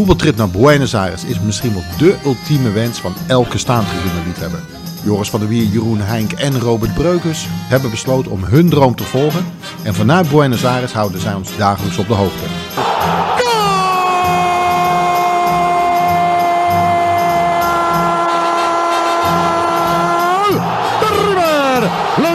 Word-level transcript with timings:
voetbaltrip 0.00 0.36
naar 0.36 0.48
Buenos 0.48 0.94
Aires 0.94 1.24
is 1.24 1.40
misschien 1.40 1.72
wel 1.72 1.82
de 1.98 2.16
ultieme 2.24 2.70
wens 2.70 2.98
van 2.98 3.14
elke 3.26 3.58
staantribune-liefhebber. 3.58 4.60
Joris 5.04 5.30
van 5.30 5.40
der 5.40 5.48
Wier, 5.48 5.62
Jeroen 5.62 6.00
Heink 6.00 6.32
en 6.32 6.60
Robert 6.60 6.94
Breukers 6.94 7.46
hebben 7.50 7.90
besloten 7.90 8.30
om 8.30 8.44
hun 8.44 8.68
droom 8.68 8.94
te 8.94 9.04
volgen. 9.04 9.44
En 9.82 9.94
vanuit 9.94 10.30
Buenos 10.30 10.64
Aires 10.64 10.92
houden 10.92 11.20
zij 11.20 11.34
ons 11.34 11.56
dagelijks 11.56 11.98
op 11.98 12.08
de 12.08 12.14
hoogte. 12.14 12.44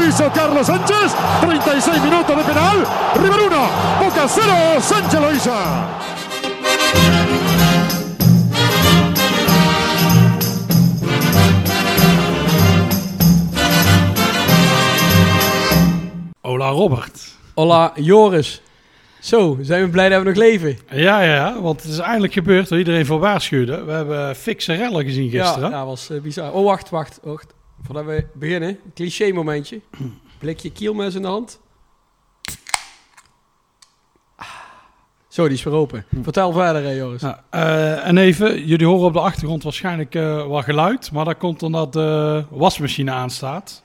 Hizo 0.06 0.30
Carlos 0.30 0.66
Sánchez. 0.66 1.12
36 1.42 2.04
minutos 2.04 2.36
de 2.36 2.44
penal. 2.44 2.78
River 3.14 3.40
1. 3.40 3.50
Boca 4.00 4.28
0. 4.28 4.82
Sánchez 4.82 5.46
lo. 5.46 6.15
Ola 16.66 16.74
Robert. 16.74 17.38
Hola 17.56 17.92
Joris. 17.96 18.62
Zo, 19.20 19.58
zijn 19.62 19.84
we 19.84 19.90
blij 19.90 20.10
dat 20.10 20.20
we 20.22 20.28
nog 20.28 20.38
leven. 20.38 20.78
Ja, 20.92 21.22
ja, 21.22 21.62
want 21.62 21.82
het 21.82 21.92
is 21.92 21.98
eindelijk 21.98 22.34
gebeurd 22.34 22.70
door 22.70 22.78
iedereen 22.78 23.06
voor 23.06 23.20
waarschuwde. 23.20 23.84
We 23.84 23.92
hebben 23.92 24.36
fikse 24.36 24.74
rellen 24.74 25.04
gezien 25.04 25.30
gisteren. 25.30 25.70
Ja, 25.70 25.78
dat 25.78 25.86
was 25.86 26.10
eh, 26.10 26.22
bizar. 26.22 26.54
Oh, 26.54 26.66
wacht, 26.66 26.90
wacht, 26.90 27.20
wacht. 27.24 27.54
Voordat 27.82 28.06
we 28.06 28.26
beginnen, 28.34 28.80
cliché 28.94 29.32
momentje. 29.32 29.82
Blikje 30.40 30.72
kielmes 30.72 31.16
in 31.16 31.22
de 31.22 31.28
hand. 31.28 31.60
Ah. 34.36 34.48
Zo, 35.28 35.44
die 35.44 35.58
is 35.58 35.64
weer 35.64 35.74
open. 35.74 36.06
Vertel 36.22 36.52
verder, 36.52 36.84
hè, 36.84 36.92
Joris. 36.92 37.22
Nou, 37.22 37.36
eh, 37.50 38.08
en 38.08 38.18
even, 38.18 38.66
jullie 38.66 38.88
horen 38.88 39.06
op 39.06 39.14
de 39.14 39.20
achtergrond 39.20 39.64
waarschijnlijk 39.64 40.16
eh, 40.16 40.48
wat 40.48 40.64
geluid. 40.64 41.12
Maar 41.12 41.26
dat 41.26 41.38
komt 41.38 41.64
omdat 41.64 41.94
de 41.94 42.44
wasmachine 42.50 43.12
aanstaat. 43.12 43.84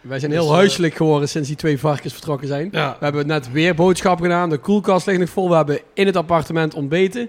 Wij 0.00 0.18
zijn 0.18 0.30
dus, 0.30 0.40
heel 0.40 0.50
eh, 0.50 0.56
huiselijk 0.56 0.94
geworden 0.94 1.28
sinds 1.28 1.48
die 1.48 1.56
twee 1.56 1.78
varkens 1.78 2.12
vertrokken 2.12 2.48
zijn. 2.48 2.68
Ja, 2.72 2.96
We 2.98 3.04
hebben 3.04 3.26
net 3.26 3.52
weer 3.52 3.74
boodschappen 3.74 4.24
gedaan. 4.24 4.50
De 4.50 4.58
koelkast 4.58 5.06
ligt 5.06 5.18
nog 5.18 5.28
vol. 5.28 5.48
We 5.48 5.54
hebben 5.54 5.80
in 5.94 6.06
het 6.06 6.16
appartement 6.16 6.74
ontbeten. 6.74 7.28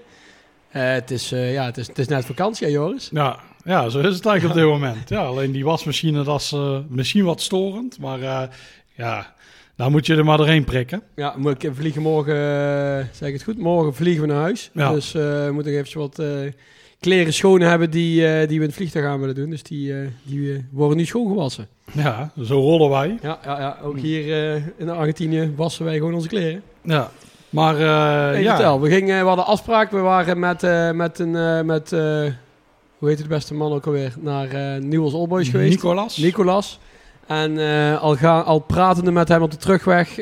Eh, 0.70 0.92
het, 0.92 1.10
is, 1.10 1.32
eh, 1.32 1.52
ja, 1.52 1.64
het, 1.64 1.76
is, 1.76 1.86
het 1.86 1.98
is 1.98 2.08
net 2.08 2.24
vakantie, 2.24 2.66
hè, 2.66 2.72
Joris? 2.72 3.08
ja, 3.12 3.38
ja, 3.64 3.88
zo 3.88 3.98
is 3.98 4.14
het 4.14 4.26
eigenlijk 4.26 4.44
op 4.44 4.54
dit 4.54 4.80
moment. 4.80 5.08
Ja, 5.08 5.24
alleen 5.24 5.52
die 5.52 5.64
wasmachine, 5.64 6.22
dat 6.22 6.40
is 6.40 6.54
misschien 6.88 7.24
wat 7.24 7.40
storend. 7.40 7.98
Maar 7.98 8.50
ja, 8.96 9.34
daar 9.76 9.90
moet 9.90 10.06
je 10.06 10.16
er 10.16 10.24
maar 10.24 10.36
doorheen 10.36 10.64
prikken. 10.64 11.02
Ja, 11.16 11.36
ik 11.58 11.70
vliegen 11.74 12.02
morgen, 12.02 12.34
zeg 13.12 13.28
ik 13.28 13.34
het 13.34 13.42
goed, 13.42 13.58
morgen 13.58 13.94
vliegen 13.94 14.22
we 14.22 14.28
naar 14.28 14.40
huis. 14.42 14.70
Ja. 14.72 14.92
Dus 14.92 15.12
we 15.12 15.50
moeten 15.52 15.72
nog 15.72 15.84
even 15.86 16.00
wat 16.00 16.22
kleren 17.00 17.32
schoon 17.32 17.60
hebben 17.60 17.90
die, 17.90 18.20
die 18.46 18.58
we 18.58 18.64
in 18.64 18.70
het 18.70 18.74
vliegtuig 18.74 19.04
gaan 19.04 19.20
willen 19.20 19.34
doen. 19.34 19.50
Dus 19.50 19.62
die, 19.62 19.94
die 20.22 20.66
worden 20.70 20.96
nu 20.96 21.04
schoongewassen. 21.04 21.68
Ja, 21.92 22.30
zo 22.42 22.60
rollen 22.60 22.90
wij. 22.90 23.18
Ja, 23.22 23.38
ja, 23.44 23.58
ja 23.58 23.76
ook 23.82 23.98
hier 23.98 24.52
eh, 24.54 24.62
in 24.76 24.90
Argentinië 24.90 25.52
wassen 25.56 25.84
wij 25.84 25.96
gewoon 25.96 26.14
onze 26.14 26.28
kleren. 26.28 26.62
Ja, 26.82 27.10
maar 27.50 27.74
eh, 27.74 28.42
ja. 28.42 28.54
vertel, 28.54 28.80
we, 28.80 28.88
gingen, 28.88 29.20
we 29.20 29.26
hadden 29.26 29.46
afspraak, 29.46 29.90
we 29.90 29.98
waren 29.98 30.38
met, 30.38 30.62
eh, 30.62 30.90
met 30.90 31.18
een, 31.18 31.66
met, 31.66 31.90
hoe 32.98 33.08
heet 33.08 33.18
het 33.18 33.28
beste 33.28 33.54
man 33.54 33.72
ook 33.72 33.86
alweer, 33.86 34.14
naar 34.20 34.48
eh 34.48 34.82
Newell's 34.82 35.26
Boys 35.28 35.48
geweest. 35.48 35.70
Nicolas. 35.70 36.16
Nicolas. 36.16 36.78
En 37.26 37.58
al, 37.98 38.16
ga, 38.16 38.40
al 38.40 38.58
pratende 38.58 39.10
met 39.10 39.28
hem 39.28 39.42
op 39.42 39.50
de 39.50 39.56
terugweg, 39.56 40.14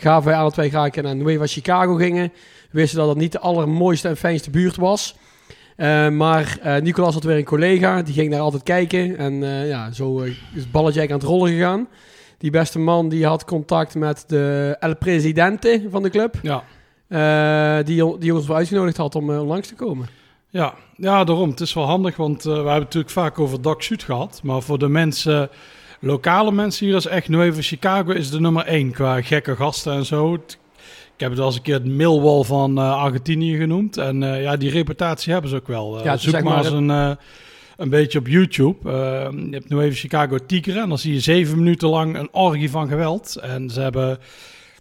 gaven 0.00 0.24
wij 0.24 0.34
aan 0.34 0.44
dat 0.44 0.54
wij 0.54 0.68
graag 0.68 0.94
naar 0.94 1.16
Nueva 1.16 1.46
Chicago 1.46 1.94
gingen. 1.94 2.32
We 2.70 2.80
wisten 2.80 2.98
dat 2.98 3.08
het 3.08 3.18
niet 3.18 3.32
de 3.32 3.38
allermooiste 3.38 4.08
en 4.08 4.16
fijnste 4.16 4.50
buurt 4.50 4.76
was. 4.76 5.16
Eh, 5.76 6.08
maar 6.08 6.58
eh, 6.62 6.82
Nicolas 6.82 7.14
had 7.14 7.24
weer 7.24 7.36
een 7.36 7.44
collega, 7.44 8.02
die 8.02 8.14
ging 8.14 8.30
daar 8.30 8.40
altijd 8.40 8.62
kijken. 8.62 9.16
En 9.18 9.42
eh, 9.42 9.68
ja, 9.68 9.90
zo 9.90 10.18
is 10.20 10.36
het 10.54 10.70
balletje 10.70 10.98
eigenlijk 11.00 11.10
aan 11.10 11.18
het 11.18 11.38
rollen 11.38 11.52
gegaan. 11.52 11.88
Die 12.38 12.50
beste 12.50 12.78
man 12.78 13.08
die 13.08 13.26
had 13.26 13.44
contact 13.44 13.94
met 13.94 14.24
de 14.26 14.76
El 14.80 14.96
Presidente 14.96 15.82
van 15.90 16.02
de 16.02 16.10
club. 16.10 16.34
Ja. 16.42 16.62
die, 17.82 18.18
die 18.18 18.34
ons 18.34 18.46
wel 18.46 18.56
uitgenodigd 18.56 18.96
had 18.96 19.14
om 19.14 19.30
langs 19.32 19.68
te 19.68 19.74
komen. 19.74 20.06
Ja, 20.50 20.74
ja, 20.96 21.24
daarom. 21.24 21.50
Het 21.50 21.60
is 21.60 21.74
wel 21.74 21.84
handig, 21.84 22.16
want 22.16 22.42
we 22.42 22.50
hebben 22.50 22.72
het 22.72 22.80
natuurlijk 22.82 23.12
vaak 23.12 23.38
over 23.38 23.58
Sud 23.78 24.02
gehad. 24.02 24.40
Maar 24.42 24.62
voor 24.62 24.78
de 24.78 24.88
mensen, 24.88 25.48
lokale 26.00 26.52
mensen 26.52 26.86
hier 26.86 26.96
is 26.96 27.06
echt 27.06 27.28
Nueva 27.28 27.62
Chicago 27.62 28.10
is 28.10 28.30
de 28.30 28.40
nummer 28.40 28.64
één 28.64 28.92
qua 28.92 29.22
gekke 29.22 29.56
gasten 29.56 29.92
en 29.92 30.04
zo. 30.04 30.32
Het- 30.32 30.58
Ik 31.16 31.22
heb 31.22 31.30
het 31.30 31.40
al 31.40 31.46
eens 31.46 31.56
een 31.56 31.62
keer 31.62 31.74
het 31.74 31.84
Millwall 31.84 32.42
van 32.42 32.78
eh, 32.78 33.02
Argentinië 33.02 33.56
genoemd. 33.56 33.96
En 33.96 34.22
eh, 34.22 34.42
ja, 34.42 34.56
die 34.56 34.70
reputatie 34.70 35.32
hebben 35.32 35.50
ze 35.50 35.56
ook 35.56 35.66
wel. 35.66 35.98
Eh, 35.98 36.04
Ja, 36.04 36.16
zoek 36.16 36.30
zeg 36.30 36.42
maar 36.42 36.54
maar 36.54 36.64
eens 36.64 36.72
een, 36.72 37.18
een 37.76 37.88
beetje 37.88 38.18
op 38.18 38.26
YouTube. 38.26 38.90
Je 38.90 39.48
hebt 39.50 39.68
Nueva 39.68 39.96
Chicago 39.96 40.38
Tigre 40.46 40.80
en 40.80 40.88
dan 40.88 40.98
zie 40.98 41.12
je 41.12 41.20
zeven 41.20 41.56
minuten 41.56 41.88
lang 41.88 42.18
een 42.18 42.28
orgie 42.32 42.70
van 42.70 42.88
geweld. 42.88 43.36
En 43.36 43.70
ze 43.70 43.80
hebben... 43.80 44.18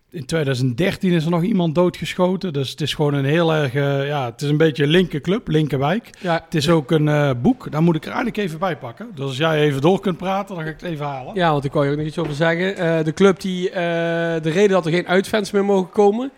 In 0.09 0.25
2013 0.25 1.11
is 1.11 1.25
er 1.25 1.31
nog 1.31 1.43
iemand 1.43 1.75
doodgeschoten. 1.75 2.53
Dus 2.53 2.69
het 2.69 2.81
is 2.81 2.93
gewoon 2.93 3.13
een 3.13 3.25
heel 3.25 3.53
erg... 3.53 3.73
eh, 3.73 4.07
ja, 4.07 4.25
het 4.25 4.41
is 4.41 4.49
een 4.49 4.57
beetje 4.57 4.83
een 4.83 4.89
linker 4.89 5.21
club, 5.21 5.47
linkerwijk. 5.47 6.09
Ja, 6.19 6.41
Het 6.45 6.55
is 6.55 6.69
ook 6.69 6.91
een 6.91 7.07
eh, 7.07 7.31
boek, 7.41 7.71
daar 7.71 7.81
moet 7.81 7.95
ik 7.95 8.01
er 8.01 8.07
eigenlijk 8.11 8.38
even 8.38 8.59
bij 8.59 8.77
pakken. 8.77 9.11
Dus 9.16 9.25
als 9.25 9.38
jij 9.38 9.59
even 9.59 9.81
door 9.81 9.99
kunt 9.99 10.17
praten, 10.17 10.55
dan 10.55 10.63
ga 10.63 10.69
ik 10.69 10.79
het 10.81 10.89
even 10.89 11.05
halen. 11.05 11.35
Ja, 11.35 11.51
want 11.51 11.66
ik 11.66 11.71
wou 11.71 11.85
je 11.85 11.91
ook 11.91 11.97
nog 11.97 12.05
iets 12.05 12.17
over 12.17 12.33
zeggen. 12.33 12.77
Eh, 12.77 13.03
de 13.03 13.13
club 13.13 13.39
die, 13.39 13.69
de 13.71 14.39
reden 14.49 14.69
dat 14.69 14.85
er 14.85 14.91
geen 14.91 15.07
uitfans 15.07 15.51
meer 15.51 15.66
mogen 15.66 15.89
komen 15.89 16.31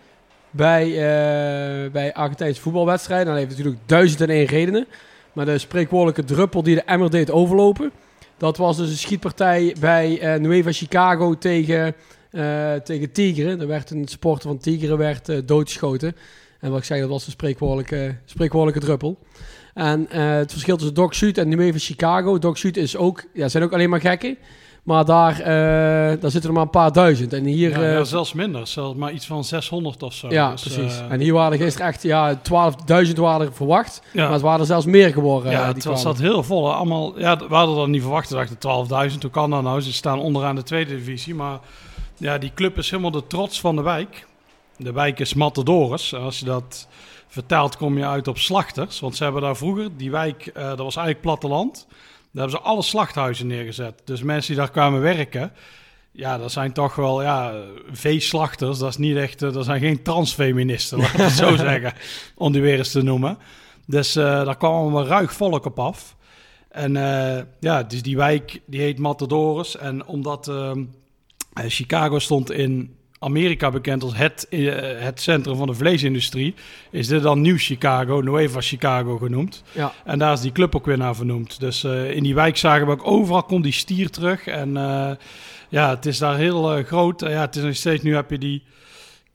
bij, 0.51 0.91
bij 1.91 2.13
Argentijnse 2.13 2.61
voetbalwedstrijden, 2.61 3.27
dan 3.27 3.35
heeft 3.35 3.49
natuurlijk 3.49 3.77
duizend 3.85 4.21
en 4.21 4.29
één 4.29 4.45
redenen. 4.45 4.87
Maar 5.33 5.45
de 5.45 5.57
spreekwoordelijke 5.57 6.23
druppel 6.23 6.63
die 6.63 6.75
de 6.75 6.81
emmer 6.81 7.09
deed 7.09 7.31
overlopen, 7.31 7.91
dat 8.37 8.57
was 8.57 8.77
dus 8.77 8.89
een 8.89 8.97
schietpartij 8.97 9.75
bij 9.79 10.37
Nueva 10.39 10.71
Chicago 10.71 11.37
tegen, 11.37 11.95
eh 12.37 12.73
tegen 12.81 13.11
Tigre. 13.11 13.57
Er 13.57 13.67
werd 13.67 13.89
een 13.91 14.07
supporter 14.07 14.49
van 14.49 14.57
Tigre 14.57 14.97
werd, 14.97 15.29
eh, 15.29 15.37
doodgeschoten. 15.45 16.15
En 16.59 16.69
wat 16.69 16.79
ik 16.79 16.85
zei, 16.85 16.99
dat 17.01 17.09
was 17.09 17.25
een 17.25 17.31
spreekwoordelijke, 17.31 18.15
spreekwoordelijke 18.25 18.85
druppel. 18.85 19.17
En 19.73 20.09
eh, 20.09 20.29
het 20.35 20.51
verschil 20.51 20.75
tussen 20.77 20.95
Doc 20.95 21.15
Sud 21.15 21.37
en 21.37 21.49
Nueva 21.49 21.77
Chicago. 21.77 22.39
Doc 22.39 22.57
Sud 22.59 22.77
is 22.77 22.97
ook, 22.97 23.23
ja, 23.33 23.47
zijn 23.47 23.63
ook 23.63 23.73
alleen 23.73 23.89
maar 23.89 24.01
gekken. 24.01 24.37
Maar 24.83 25.05
daar, 25.05 25.37
daar 26.19 26.31
zitten 26.31 26.49
er 26.49 26.53
maar 26.55 26.63
een 26.63 26.69
paar 26.69 26.91
duizend. 26.91 27.33
En 27.33 27.43
hier, 27.45 27.79
Ja, 27.81 28.03
zelfs 28.03 28.33
minder, 28.33 28.67
zelfs 28.67 28.97
maar 28.97 29.11
iets 29.11 29.25
van 29.25 29.43
600 29.43 30.03
of 30.03 30.13
zo. 30.13 30.27
ja 30.29 30.51
Dus, 30.51 30.61
precies. 30.61 31.01
en 31.09 31.19
hier 31.19 31.33
waren 31.33 31.51
er 31.51 31.63
gisteren 31.63 31.87
echt, 31.87 32.01
ja, 32.03 32.35
12.000 33.07 33.13
waren 33.15 33.47
er 33.47 33.53
verwacht. 33.53 34.01
ja, 34.13 34.23
Maar 34.23 34.31
het 34.33 34.41
waren 34.41 34.59
er 34.59 34.65
zelfs 34.65 34.85
meer 34.85 35.13
geworden. 35.13 35.51
ja 35.51 35.65
die 35.65 35.73
het 35.73 35.83
was 35.83 36.03
dat 36.03 36.17
heel 36.17 36.43
vol. 36.43 36.67
hè. 36.67 36.73
Allemaal, 36.73 37.19
ja, 37.19 37.37
we 37.37 37.55
hadden 37.55 37.75
dat 37.75 37.87
niet 37.87 38.01
verwacht. 38.01 38.29
We 38.29 38.35
dachten 38.35 39.09
12.000, 39.11 39.17
hoe 39.21 39.31
kan 39.31 39.49
dat 39.49 39.63
nou? 39.63 39.81
Ze 39.81 39.93
staan 39.93 40.19
onderaan 40.19 40.55
de 40.55 40.63
tweede 40.63 40.95
divisie. 40.95 41.35
Maar 41.35 41.59
ja, 42.17 42.37
die 42.37 42.53
club 42.53 42.77
is 42.77 42.89
helemaal 42.89 43.11
de 43.11 43.27
trots 43.27 43.59
van 43.59 43.75
de 43.75 43.81
wijk. 43.81 44.27
De 44.77 44.91
wijk 44.91 45.19
is 45.19 45.33
Matadores. 45.33 46.13
En 46.13 46.21
als 46.21 46.39
je 46.39 46.45
dat 46.45 46.87
vertaalt, 47.27 47.77
kom 47.77 47.97
je 47.97 48.05
uit 48.05 48.27
op 48.27 48.37
slachters. 48.37 48.99
Want 48.99 49.15
ze 49.15 49.23
hebben 49.23 49.41
daar 49.41 49.57
vroeger, 49.57 49.97
die 49.97 50.11
wijk, 50.11 50.47
eh, 50.47 50.67
dat 50.67 50.77
was 50.77 50.95
eigenlijk 50.95 51.21
platteland. 51.21 51.85
Daar 52.31 52.45
hebben 52.47 52.51
ze 52.51 52.69
alle 52.69 52.81
slachthuizen 52.81 53.47
neergezet. 53.47 54.01
Dus 54.05 54.21
mensen 54.21 54.53
die 54.53 54.61
daar 54.61 54.71
kwamen 54.71 55.01
werken, 55.01 55.51
ja, 56.11 56.37
dat 56.37 56.51
zijn 56.51 56.71
toch 56.71 56.95
wel, 56.95 57.21
ja, 57.21 57.53
veeslachters. 57.91 58.77
Dat 58.77 58.89
is 58.89 58.97
niet 58.97 59.17
echt, 59.17 59.41
eh, 59.41 59.53
dat 59.53 59.65
zijn 59.65 59.79
geen 59.79 60.01
transfeministen, 60.01 60.97
laat 60.97 61.13
ik 61.13 61.19
het 61.19 61.31
zo 61.31 61.55
zeggen. 61.67 61.93
Om 62.35 62.51
die 62.51 62.61
weer 62.61 62.77
eens 62.77 62.91
te 62.91 63.01
noemen. 63.01 63.37
Dus 63.85 64.15
eh, 64.15 64.23
daar 64.23 64.57
kwam 64.57 64.73
allemaal 64.73 65.07
ruig 65.07 65.33
volk 65.33 65.65
op 65.65 65.79
af. 65.79 66.15
En 66.69 66.93
ja, 67.59 67.83
dus 67.83 68.01
die 68.01 68.17
wijk, 68.17 68.61
die 68.65 68.81
heet 68.81 68.99
Matadores. 68.99 69.77
En 69.77 70.05
omdat 70.05 70.47
ehm, 70.47 70.79
eh, 70.79 70.85
Chicago 71.67 72.19
stond 72.19 72.51
in 72.51 72.95
Amerika 73.19 73.71
bekend 73.71 74.03
als 74.03 74.17
het, 74.17 74.47
eh, 74.49 74.73
het 74.97 75.21
centrum 75.21 75.55
van 75.55 75.67
de 75.67 75.73
vleesindustrie, 75.73 76.53
is 76.91 77.07
dit 77.07 77.21
dan 77.21 77.41
Nieuw 77.41 77.57
Chicago, 77.57 78.19
Nueva 78.19 78.61
Chicago 78.61 79.17
genoemd. 79.17 79.63
Ja. 79.71 79.93
En 80.05 80.19
daar 80.19 80.33
is 80.33 80.41
die 80.41 80.51
club 80.51 80.75
ook 80.75 80.85
weer 80.85 80.97
naar 80.97 81.15
vernoemd. 81.15 81.59
Dus 81.59 81.83
eh, 81.83 82.11
in 82.11 82.23
die 82.23 82.35
wijk 82.35 82.57
zagen 82.57 82.85
we 82.85 82.91
ook 82.91 83.07
overal 83.07 83.43
komt 83.43 83.63
die 83.63 83.73
stier 83.73 84.09
terug. 84.09 84.47
En 84.47 84.77
eh, 84.77 85.11
ja, 85.69 85.89
het 85.89 86.05
is 86.05 86.17
daar 86.17 86.37
heel 86.37 86.73
eh, 86.73 86.85
groot. 86.85 87.21
Eh, 87.21 87.31
ja, 87.31 87.41
het 87.41 87.55
is 87.55 87.63
nog 87.63 87.75
steeds, 87.75 88.03
nu 88.03 88.15
heb 88.15 88.29
je 88.29 88.37
die 88.37 88.63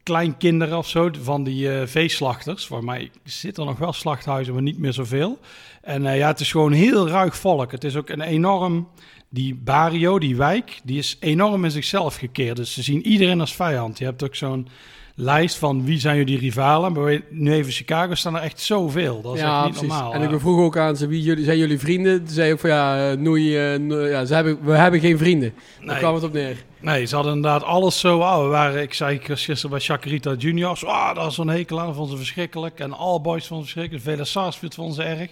kleinkinderen 0.03 0.79
of 0.79 0.89
zo 0.89 1.11
van 1.23 1.45
die 1.45 1.73
eh, 1.73 1.87
veeslachters. 1.87 2.67
Voor 2.67 2.85
mij 2.85 3.11
zitten 3.25 3.63
er 3.63 3.69
nog 3.69 3.79
wel 3.79 3.93
slachthuizen, 3.93 4.55
maar 4.55 4.63
niet 4.63 4.79
meer 4.79 4.93
zoveel. 4.93 5.39
En 5.83 6.07
eh, 6.07 6.17
ja, 6.17 6.27
het 6.27 6.41
is 6.41 6.51
gewoon 6.51 6.73
heel 6.73 7.09
ruig 7.09 7.37
volk. 7.37 7.71
Het 7.71 7.85
is 7.85 7.97
ook 7.97 8.09
een 8.09 8.21
enorm... 8.21 8.89
Die 9.35 9.55
barrio, 9.55 10.19
die 10.19 10.37
wijk, 10.37 10.81
die 10.85 10.99
is 10.99 11.17
enorm 11.21 11.65
in 11.65 11.71
zichzelf 11.71 12.17
gekeerd. 12.17 12.57
Dus 12.57 12.73
ze 12.75 12.83
zien 12.83 13.07
iedereen 13.07 13.41
als 13.41 13.55
vijand. 13.55 13.99
Je 13.99 14.05
hebt 14.05 14.25
ook 14.25 14.35
zo'n 14.35 14.69
lijst 15.15 15.57
van 15.57 15.85
wie 15.85 15.99
zijn 15.99 16.17
jullie 16.17 16.39
rivalen. 16.39 16.93
Bij 16.93 17.25
nu 17.31 17.53
even 17.53 17.73
Chicago 17.73 18.15
staan 18.15 18.37
er 18.37 18.43
echt 18.43 18.61
zoveel. 18.61 19.23
Dat 19.23 19.35
is 19.35 19.41
ja, 19.41 19.57
echt 19.57 19.65
niet 19.65 19.73
precies. 19.79 19.89
normaal. 19.89 20.13
En 20.15 20.23
ik 20.33 20.41
vroeg 20.41 20.61
ook 20.61 20.77
aan 20.77 20.97
ze, 20.97 21.07
wie 21.07 21.23
jullie, 21.23 21.45
zijn 21.45 21.59
jullie 21.59 21.79
vrienden? 21.79 22.19
Toen 22.25 22.35
zei 22.35 22.53
ik 22.53 22.59
van 22.59 22.71
ja, 22.71 23.11
eh, 23.11 23.17
noei, 23.19 23.57
eh, 23.73 23.79
noei- 23.79 24.09
ja 24.09 24.25
ze 24.25 24.35
hebben, 24.35 24.65
we 24.65 24.73
hebben 24.73 25.01
geen 25.01 25.19
vrienden. 25.19 25.55
Daar 25.79 25.87
Nee. 25.87 25.97
kwam 25.99 26.15
het 26.15 26.25
op 26.25 26.33
neer. 26.33 26.65
Nee, 26.81 27.05
ze 27.05 27.15
hadden 27.15 27.35
inderdaad 27.35 27.63
alles 27.63 28.01
zo. 28.01 28.19
Oh, 28.19 28.43
we 28.43 28.49
waren, 28.49 28.83
ik 28.83 28.95
zei 28.95 29.15
ik 29.15 29.29
was 29.29 29.45
gisteren 29.45 29.71
bij 29.71 29.81
Chacarita 29.81 30.35
Juniors. 30.35 30.85
Ah, 30.85 31.15
dat 31.15 31.25
was 31.25 31.35
zo'n 31.35 31.49
hekel 31.49 31.81
aan. 31.81 31.95
Vonden 31.95 32.11
ze 32.13 32.17
verschrikkelijk. 32.17 32.79
En 32.81 32.93
All 32.93 33.21
Boys 33.21 33.47
vonden 33.47 33.67
ze 33.67 33.73
verschrikkelijk. 33.73 34.05
Vele 34.17 34.25
Sarsfield 34.29 34.75
vonden 34.75 34.95
ze 34.95 35.03
erg. 35.03 35.31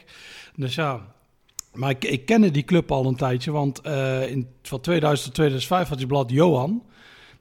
Dus 0.56 0.74
ja. 0.74 1.00
Maar 1.72 1.90
ik, 1.90 2.04
ik 2.04 2.26
kende 2.26 2.50
die 2.50 2.64
club 2.64 2.92
al 2.92 3.06
een 3.06 3.16
tijdje. 3.16 3.50
Want 3.50 3.80
eh, 3.80 4.30
in, 4.30 4.48
van 4.62 4.80
2000 4.80 5.26
tot 5.26 5.34
2005 5.34 5.88
had 5.88 6.00
je 6.00 6.06
blad 6.06 6.30
Johan. 6.30 6.82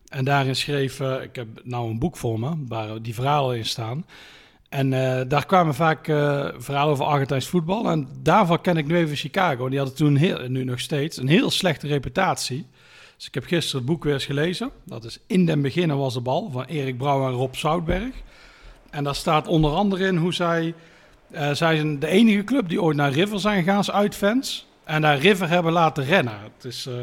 En 0.08 0.26
daarin 0.26 0.56
schreef, 0.56 1.00
eh, 1.00 1.22
ik 1.22 1.36
heb 1.36 1.48
nou 1.64 1.90
een 1.90 2.00
boek 2.00 2.18
voor 2.18 2.40
me, 2.40 2.64
waar 2.68 3.02
die 3.02 3.14
verhalen 3.14 3.58
in 3.58 3.66
staan. 3.66 4.06
En 4.70 4.94
eh, 4.94 5.22
daar 5.28 5.46
kwamen 5.46 5.76
vaak 5.76 6.06
verhalen 6.58 6.92
over 6.92 7.06
Argentijns 7.06 7.48
voetbal. 7.48 7.90
En 7.90 8.08
daarvan 8.22 8.62
ken 8.62 8.78
ik 8.78 8.88
nu 8.88 8.96
even 8.98 9.16
Chicago. 9.16 9.70
Die 9.70 9.78
hadden 9.78 9.98
toen, 9.98 10.16
heel, 10.16 10.48
nu 10.48 10.64
nog 10.64 10.80
steeds, 10.80 11.18
een 11.18 11.28
heel 11.28 11.50
slechte 11.50 11.88
reputatie. 11.88 12.68
Dus 13.18 13.28
ik 13.28 13.34
heb 13.34 13.46
gisteren 13.46 13.82
het 13.82 13.90
boek 13.90 14.04
weer 14.04 14.14
eens 14.14 14.26
gelezen. 14.26 14.72
Dat 14.86 15.04
is 15.04 15.20
In 15.28 15.46
den 15.46 15.62
Beginnen 15.62 15.98
was 15.98 16.14
de 16.14 16.22
bal 16.22 16.50
van 16.52 16.66
Erik 16.66 16.98
Brouwer 16.98 17.30
en 17.30 17.36
Rob 17.36 17.54
Zoutberg. 17.54 18.16
En 18.90 19.04
daar 19.04 19.16
staat 19.16 19.48
onder 19.48 19.72
andere 19.72 20.08
in 20.08 20.18
hoe 20.18 20.34
zij... 20.34 20.74
eh, 21.32 21.52
zij 21.54 21.76
zijn 21.76 22.00
de 22.00 22.08
enige 22.08 22.44
club 22.44 22.70
die 22.70 22.82
ooit 22.82 22.98
naar 22.98 23.12
River 23.12 23.40
zijn 23.40 23.58
gegaan 23.58 23.78
als 23.78 23.92
uitfans. 23.92 24.68
En 24.84 25.02
daar 25.02 25.18
River 25.18 25.50
hebben 25.50 25.72
laten 25.72 26.06
rennen. 26.06 26.40
Het 26.56 26.66
is 26.66 26.86
eh, 26.86 26.94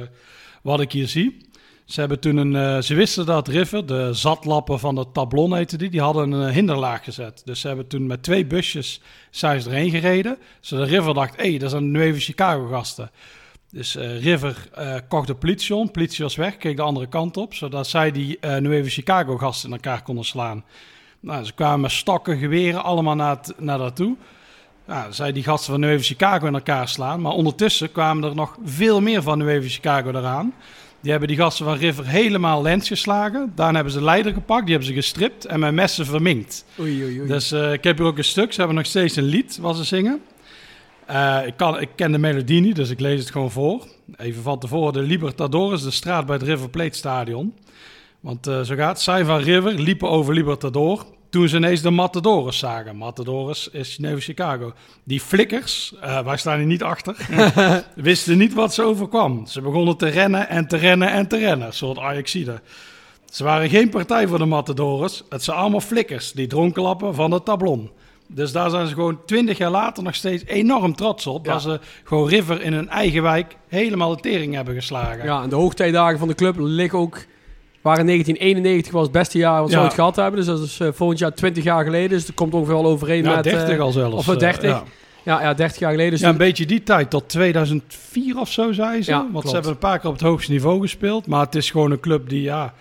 wat 0.62 0.80
ik 0.80 0.92
hier 0.92 1.08
zie. 1.08 1.44
Ze, 1.84 2.00
hebben 2.00 2.20
toen 2.20 2.36
een, 2.36 2.56
eh, 2.56 2.82
ze 2.82 2.94
wisten 2.94 3.26
dat 3.26 3.48
River, 3.48 3.86
de 3.86 4.14
zatlappen 4.14 4.78
van 4.78 4.94
de 4.94 5.06
Tablon 5.12 5.56
heette 5.56 5.76
die, 5.76 5.90
die 5.90 6.00
hadden 6.00 6.30
een 6.30 6.52
hinderlaag 6.52 7.04
gezet. 7.04 7.42
Dus 7.44 7.60
ze 7.60 7.66
hebben 7.66 7.86
toen 7.86 8.06
met 8.06 8.22
twee 8.22 8.46
busjes 8.46 9.00
zijn 9.30 9.60
ze 9.60 9.68
erheen 9.68 9.90
gereden. 9.90 10.38
Zodat 10.60 10.88
River 10.88 11.14
dacht, 11.14 11.36
hé, 11.36 11.48
hey, 11.48 11.58
dat 11.58 11.70
zijn 11.70 11.90
Nueve 11.90 12.20
Chicago 12.20 12.66
gasten. 12.66 13.10
Dus 13.70 13.94
River 13.94 14.68
kocht 15.08 15.26
de 15.26 15.34
politie 15.34 15.74
om. 15.74 15.90
Politie 15.90 16.24
was 16.24 16.36
weg, 16.36 16.56
keek 16.56 16.76
de 16.76 16.82
andere 16.82 17.06
kant 17.06 17.36
op. 17.36 17.54
Zodat 17.54 17.86
zij 17.86 18.10
die 18.10 18.38
eh 18.40 18.56
Nueve 18.56 18.90
Chicago 18.90 19.36
gasten 19.36 19.68
in 19.68 19.74
elkaar 19.74 20.02
konden 20.02 20.24
slaan. 20.24 20.64
Nou, 21.26 21.44
ze 21.44 21.52
kwamen 21.54 21.80
met 21.80 21.90
stokken, 21.90 22.38
geweren, 22.38 22.84
allemaal 22.84 23.14
naar, 23.14 23.36
het, 23.36 23.54
naar 23.58 23.78
daartoe. 23.78 24.16
Nou, 24.86 25.12
zij 25.12 25.32
die 25.32 25.42
gasten 25.42 25.70
van 25.70 25.80
Nueve 25.80 26.04
Chicago 26.04 26.46
in 26.46 26.54
elkaar 26.54 26.88
slaan. 26.88 27.20
Maar 27.20 27.32
ondertussen 27.32 27.92
kwamen 27.92 28.24
er 28.24 28.34
nog 28.34 28.56
veel 28.64 29.00
meer 29.00 29.22
van 29.22 29.38
Nueve 29.38 29.68
Chicago 29.68 30.08
eraan. 30.08 30.54
Die 31.00 31.10
hebben 31.10 31.28
die 31.28 31.36
gasten 31.36 31.64
van 31.64 31.76
River 31.76 32.06
helemaal 32.06 32.62
lens 32.62 32.88
geslagen. 32.88 33.52
Daarna 33.54 33.74
hebben 33.74 33.92
ze 33.92 33.98
de 33.98 34.04
leider 34.04 34.32
gepakt, 34.32 34.62
die 34.62 34.70
hebben 34.70 34.88
ze 34.88 34.94
gestript 34.94 35.44
en 35.44 35.60
met 35.60 35.74
messen 35.74 36.06
verminkt. 36.06 36.64
Oei, 36.80 37.04
oei, 37.04 37.18
oei. 37.18 37.28
Dus 37.28 37.52
eh, 37.52 37.72
ik 37.72 37.84
heb 37.84 37.98
hier 37.98 38.06
ook 38.06 38.18
een 38.18 38.24
stuk. 38.24 38.52
Ze 38.52 38.58
hebben 38.58 38.76
nog 38.76 38.86
steeds 38.86 39.16
een 39.16 39.24
lied 39.24 39.58
wat 39.60 39.76
ze 39.76 39.84
zingen. 39.84 40.20
Eh, 41.06 41.38
ik, 41.46 41.56
kan, 41.56 41.80
ik 41.80 41.88
ken 41.94 42.12
de 42.12 42.18
melodie 42.18 42.60
niet, 42.60 42.76
dus 42.76 42.90
ik 42.90 43.00
lees 43.00 43.20
het 43.20 43.30
gewoon 43.30 43.50
voor. 43.50 43.86
Even 44.16 44.42
van 44.42 44.58
tevoren. 44.58 44.92
De 44.92 45.02
Libertadores, 45.02 45.82
de 45.82 45.90
straat 45.90 46.26
bij 46.26 46.36
het 46.36 46.44
River 46.44 46.68
Plate 46.68 46.96
Stadion. 46.96 47.54
Want 48.20 48.46
eh, 48.46 48.60
zo 48.60 48.74
gaat 48.74 48.88
het. 48.88 49.00
Zij 49.00 49.24
van 49.24 49.38
River 49.38 49.72
liepen 49.72 50.10
over 50.10 50.34
Libertador. 50.34 51.04
Toen 51.36 51.48
ze 51.48 51.56
ineens 51.56 51.80
de 51.80 51.90
Matadores 51.90 52.58
zagen. 52.58 52.96
Matadores 52.96 53.68
is 53.68 53.98
Neo 53.98 54.16
Chicago. 54.18 54.72
Die 55.04 55.20
flikkers, 55.20 55.94
eh, 56.00 56.24
wij 56.24 56.36
staan 56.36 56.58
hier 56.58 56.66
niet 56.66 56.82
achter, 56.82 57.16
wisten 57.94 58.38
niet 58.38 58.54
wat 58.54 58.74
ze 58.74 58.82
overkwam. 58.82 59.46
Ze 59.46 59.60
begonnen 59.60 59.96
te 59.96 60.08
rennen 60.08 60.48
en 60.48 60.68
te 60.68 60.76
rennen 60.76 61.10
en 61.10 61.28
te 61.28 61.36
rennen. 61.36 61.66
Een 61.66 61.72
soort 61.72 61.98
Ajaxide. 61.98 62.60
Ze 63.24 63.44
waren 63.44 63.68
geen 63.68 63.88
partij 63.88 64.26
voor 64.26 64.38
de 64.38 64.44
Matadores. 64.44 65.22
Het 65.28 65.44
zijn 65.44 65.56
allemaal 65.56 65.80
flikkers 65.80 66.32
die 66.32 66.46
dronken 66.46 66.82
lappen 66.82 67.14
van 67.14 67.30
het 67.30 67.44
tablon. 67.44 67.90
Dus 68.26 68.52
daar 68.52 68.70
zijn 68.70 68.86
ze 68.86 68.94
gewoon 68.94 69.24
twintig 69.26 69.58
jaar 69.58 69.70
later 69.70 70.02
nog 70.02 70.14
steeds 70.14 70.44
enorm 70.44 70.94
trots 70.94 71.26
op. 71.26 71.46
Ja. 71.46 71.52
Dat 71.52 71.62
ze 71.62 71.80
gewoon 72.04 72.28
River 72.28 72.62
in 72.62 72.72
hun 72.72 72.88
eigen 72.88 73.22
wijk 73.22 73.56
helemaal 73.68 74.16
de 74.16 74.22
tering 74.22 74.54
hebben 74.54 74.74
geslagen. 74.74 75.24
Ja, 75.24 75.42
en 75.42 75.48
de 75.48 75.56
hoogtijdagen 75.56 76.18
van 76.18 76.28
de 76.28 76.34
club 76.34 76.56
liggen 76.58 76.98
ook... 76.98 77.24
Waren 77.86 78.06
1991 78.06 78.92
was 78.92 79.02
het 79.02 79.12
beste 79.12 79.38
jaar 79.38 79.60
wat 79.60 79.70
ze 79.70 79.76
Ja. 79.76 79.82
ooit 79.82 79.94
gehad 79.94 80.16
hebben. 80.16 80.36
Dus 80.36 80.46
dat 80.46 80.60
is 80.60 80.80
eh, 80.80 80.88
volgend 80.92 81.18
jaar 81.18 81.34
20 81.34 81.64
jaar 81.64 81.84
geleden. 81.84 82.08
Dus 82.10 82.26
dat 82.26 82.34
komt 82.34 82.54
ongeveer 82.54 82.74
wel 82.74 82.86
overeen 82.86 83.24
Ja, 83.24 83.34
met... 83.34 83.44
30 83.44 83.68
eh, 83.68 83.80
al 83.80 83.92
zelfs. 83.92 84.14
of 84.16 84.26
wel 84.26 84.34
eh, 84.34 84.40
30. 84.40 84.70
ja. 84.70 84.82
ja, 85.24 85.42
ja, 85.42 85.54
30 85.54 85.78
jaar 85.78 85.90
geleden. 85.90 86.10
Dus 86.12 86.20
Ja, 86.20 86.28
een 86.28 86.36
beetje 86.36 86.66
die 86.66 86.82
tijd, 86.82 87.10
tot 87.10 87.28
2004 87.28 88.38
of 88.38 88.50
zo, 88.52 88.72
zei 88.72 89.02
ze. 89.02 89.10
Ja, 89.10 89.18
Want 89.18 89.30
klopt. 89.30 89.46
ze 89.48 89.54
hebben 89.54 89.70
een 89.72 89.78
paar 89.78 89.98
keer 89.98 90.08
op 90.10 90.14
het 90.16 90.24
hoogste 90.24 90.50
niveau 90.52 90.80
gespeeld. 90.80 91.26
Maar 91.26 91.44
het 91.44 91.54
is 91.54 91.70
gewoon 91.70 91.90
een 91.90 92.00
club 92.00 92.28
die, 92.28 92.42
ja, 92.42 92.74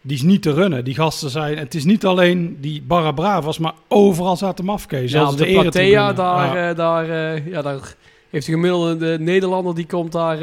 die 0.00 0.16
is 0.16 0.22
niet 0.22 0.42
te 0.42 0.52
runnen. 0.52 0.84
Die 0.84 0.94
gasten 0.94 1.30
zijn... 1.30 1.58
Het 1.58 1.74
is 1.74 1.84
niet 1.84 2.04
alleen 2.06 2.56
die 2.60 2.82
Barra 2.82 3.12
Bravas, 3.12 3.58
maar 3.58 3.74
overal 3.88 4.36
zaten 4.36 4.64
mafkees. 4.64 5.02
ja, 5.12 5.18
Zelfs 5.18 5.32
op 5.32 5.38
de, 5.38 5.46
eretribune. 5.46 5.90
Platea, 5.90 6.12
daar, 6.12 6.56
Ja. 6.56 6.74
daar, 6.74 7.06
ja, 7.48 7.62
daar 7.62 7.94
heeft 8.30 8.46
de 8.46 8.52
gemiddelde 8.52 9.18
Nederlander... 9.18 9.74
die 9.74 9.86
komt 9.86 10.12
daar 10.12 10.38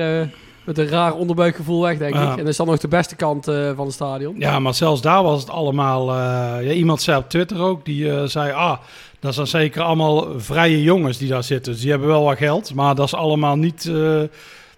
met 0.69 0.77
een 0.77 0.88
raar 0.88 1.13
onderbuikgevoel 1.13 1.81
weg, 1.81 1.98
denk 1.98 2.16
ik. 2.16 2.21
En 2.21 2.38
dat 2.38 2.48
is 2.48 2.57
dan 2.57 2.68
nog 2.68 2.77
de 2.77 2.88
beste 2.88 3.16
kant 3.16 3.48
eh, 3.48 3.71
van 3.75 3.86
het 3.86 3.94
stadion. 3.94 4.36
Ja, 4.39 4.60
maar 4.60 4.74
zelfs 4.74 5.01
daar 5.01 5.24
was 5.24 5.42
het 5.42 5.50
allemaal... 5.50 6.10
eh, 6.10 6.66
ja, 6.68 6.71
iemand 6.71 7.01
zei 7.01 7.18
op 7.18 7.30
Twitter 7.30 7.60
ook, 7.60 7.86
die 7.86 8.12
eh, 8.12 8.24
zei... 8.24 8.51
Ah, 8.51 8.77
dat 9.19 9.33
zijn 9.33 9.48
zeker 9.48 9.81
allemaal 9.81 10.27
vrije 10.38 10.83
jongens 10.83 11.18
die 11.18 11.30
daar 11.30 11.44
zitten. 11.44 11.71
Dus 11.71 11.81
die 11.81 11.89
hebben 11.89 12.07
wel 12.07 12.24
wat 12.24 12.38
geld, 12.38 12.74
maar 12.74 12.95
dat 12.95 13.06
is 13.06 13.13
allemaal 13.13 13.56
niet... 13.56 13.92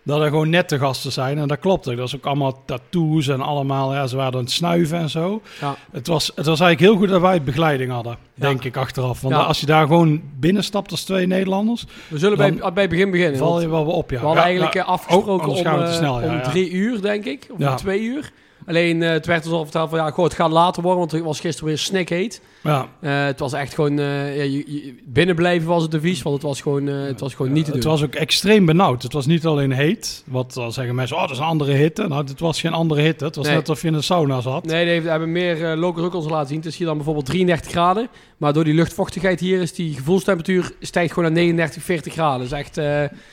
dat 0.03 0.19
er 0.21 0.30
gewoon 0.30 0.50
nette 0.50 0.77
gasten 0.80 1.12
zijn. 1.12 1.38
En 1.38 1.48
dat 1.48 1.59
klopt. 1.59 1.86
Dat 1.86 1.98
is 2.00 2.15
ook 2.15 2.25
allemaal 2.25 2.62
tattoos 2.65 3.27
en 3.27 3.42
allemaal... 3.42 3.94
Ja, 3.94 4.07
ze 4.07 4.15
waren 4.15 4.33
aan 4.33 4.39
het 4.39 4.51
snuiven 4.51 4.98
en 4.98 5.09
zo. 5.09 5.42
Ja. 5.62 5.75
Het 5.92 6.07
was, 6.07 6.25
het 6.36 6.45
was 6.45 6.59
eigenlijk 6.59 6.80
heel 6.92 6.95
goed 7.01 7.09
dat 7.09 7.21
wij 7.21 7.42
begeleiding 7.42 7.92
hadden, 7.92 8.18
Ja. 8.33 8.48
denk 8.48 8.63
ik, 8.63 8.77
achteraf. 8.77 9.21
Want 9.21 9.36
Ja. 9.36 9.42
als 9.42 9.59
je 9.59 9.65
daar 9.65 9.88
gewoon 9.88 10.21
binnenstapt 10.39 10.92
als 10.92 11.03
twee 11.03 11.27
Nederlanders, 11.27 11.86
We 12.07 12.18
zullen 12.18 12.38
bij, 12.38 12.53
bij 12.74 12.81
het 12.83 12.89
begin 12.89 13.12
beginnen. 13.12 13.38
val 13.38 13.62
je 13.62 13.69
wel 13.69 13.86
op, 13.86 14.09
ja. 14.12 14.19
we 14.19 14.25
hadden 14.25 14.44
eigenlijk 14.44 14.74
ja. 14.74 14.81
eh, 14.81 14.88
afgesproken 14.88 15.50
Oh, 15.50 15.57
om, 15.57 15.65
eh, 15.65 16.31
om 16.31 16.42
drie 16.44 16.71
uur, 16.71 17.01
denk 17.01 17.25
ik. 17.25 17.48
Of 17.51 17.68
om 17.69 17.75
twee 17.75 18.01
uur. 18.01 18.31
Alleen 18.65 19.03
eh, 19.03 19.09
het 19.09 19.25
werd 19.25 19.45
ons 19.45 19.53
al 19.55 19.63
verteld 19.63 19.89
van 19.89 19.99
ja, 19.99 20.09
goh, 20.11 20.23
het 20.23 20.33
gaat 20.33 20.51
later 20.51 20.81
worden, 20.81 20.99
want 20.99 21.11
het 21.11 21.21
was 21.23 21.39
gisteren 21.39 21.67
weer 21.67 21.77
snikheet. 21.77 22.41
Ja. 22.63 22.87
Eh 23.01 23.25
het 23.25 23.39
was 23.39 23.53
echt 23.53 23.73
gewoon, 23.73 23.99
eh 23.99 24.37
ja, 24.37 24.43
je, 24.43 24.57
je- 24.73 24.95
binnenblijven 25.05 25.67
was 25.67 25.81
het 25.81 25.91
devies, 25.91 26.21
want 26.21 26.35
het 26.35 26.45
was 26.45 26.61
gewoon, 26.61 26.85
het 26.87 27.19
was 27.19 27.33
gewoon 27.33 27.51
niet 27.51 27.65
te 27.65 27.71
Het 27.71 27.81
doen. 27.81 27.91
was 27.91 28.03
ook 28.03 28.15
extreem 28.15 28.65
benauwd. 28.65 29.03
Het 29.03 29.13
was 29.13 29.25
niet 29.25 29.45
alleen 29.45 29.71
heet. 29.71 30.23
Wat 30.27 30.53
dan 30.53 30.73
zeggen 30.73 30.95
mensen, 30.95 31.15
oh, 31.15 31.21
dat 31.21 31.31
is 31.31 31.37
een 31.37 31.43
andere 31.43 31.71
hitte. 31.71 32.07
Nou, 32.07 32.23
het 32.27 32.39
was 32.39 32.59
geen 32.61 32.73
andere 32.73 33.01
hitte. 33.01 33.25
Het 33.25 33.35
was 33.35 33.45
Nee. 33.45 33.55
net 33.55 33.69
of 33.69 33.81
je 33.81 33.87
in 33.87 33.93
een 33.93 34.03
sauna 34.03 34.41
zat. 34.41 34.65
Nee, 34.65 34.99
die 35.01 35.09
hebben 35.09 35.31
meer 35.31 35.77
uh, 35.77 35.83
ook 35.85 36.13
ons 36.15 36.29
laten 36.29 36.47
zien. 36.47 36.57
Het 36.57 36.65
is 36.65 36.77
hier 36.77 36.87
dan 36.87 36.95
bijvoorbeeld 36.95 37.25
33 37.25 37.71
graden. 37.71 38.07
Maar 38.37 38.53
door 38.53 38.63
die 38.63 38.73
luchtvochtigheid 38.73 39.39
hier 39.39 39.61
is 39.61 39.73
die 39.73 39.93
gevoelstemperatuur 39.93 40.71
stijgt 40.79 41.13
gewoon 41.13 41.31
naar 41.33 41.41
39, 41.41 41.83
40 41.83 42.13
graden. 42.13 42.49
Dat 42.49 42.59
is 42.59 42.65
echt... 42.65 42.75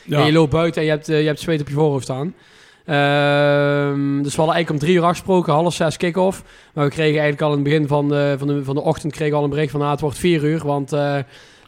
Ja. 0.04 0.24
je 0.24 0.32
loopt 0.32 0.50
buiten 0.52 0.80
en 0.80 0.86
je 0.86 0.92
hebt, 0.94 1.06
je 1.06 1.12
hebt 1.12 1.40
zweet 1.40 1.60
op 1.60 1.68
je 1.68 1.74
voorhoofd 1.74 2.04
staan. 2.04 2.34
Ehm, 2.88 4.22
dus 4.22 4.32
we 4.34 4.40
hadden 4.42 4.54
eigenlijk 4.54 4.70
om 4.70 4.78
drie 4.78 4.94
uur 4.94 5.02
afgesproken, 5.02 5.52
half 5.52 5.74
zes 5.74 5.96
kick-off. 5.96 6.42
Maar 6.74 6.84
we 6.84 6.90
kregen 6.90 7.20
eigenlijk 7.20 7.42
al 7.42 7.48
in 7.50 7.54
het 7.54 7.64
begin 7.64 7.88
van 7.88 8.08
de, 8.08 8.34
van 8.38 8.46
de, 8.48 8.64
van 8.64 8.74
de 8.74 8.80
ochtend 8.80 9.12
kregen 9.12 9.32
we 9.32 9.38
al 9.38 9.44
een 9.44 9.50
bericht 9.50 9.70
van... 9.70 9.82
Ah, 9.82 9.90
het 9.90 10.00
wordt 10.00 10.18
vier 10.18 10.44
uur, 10.44 10.66
want 10.66 10.92
eh, 10.92 11.16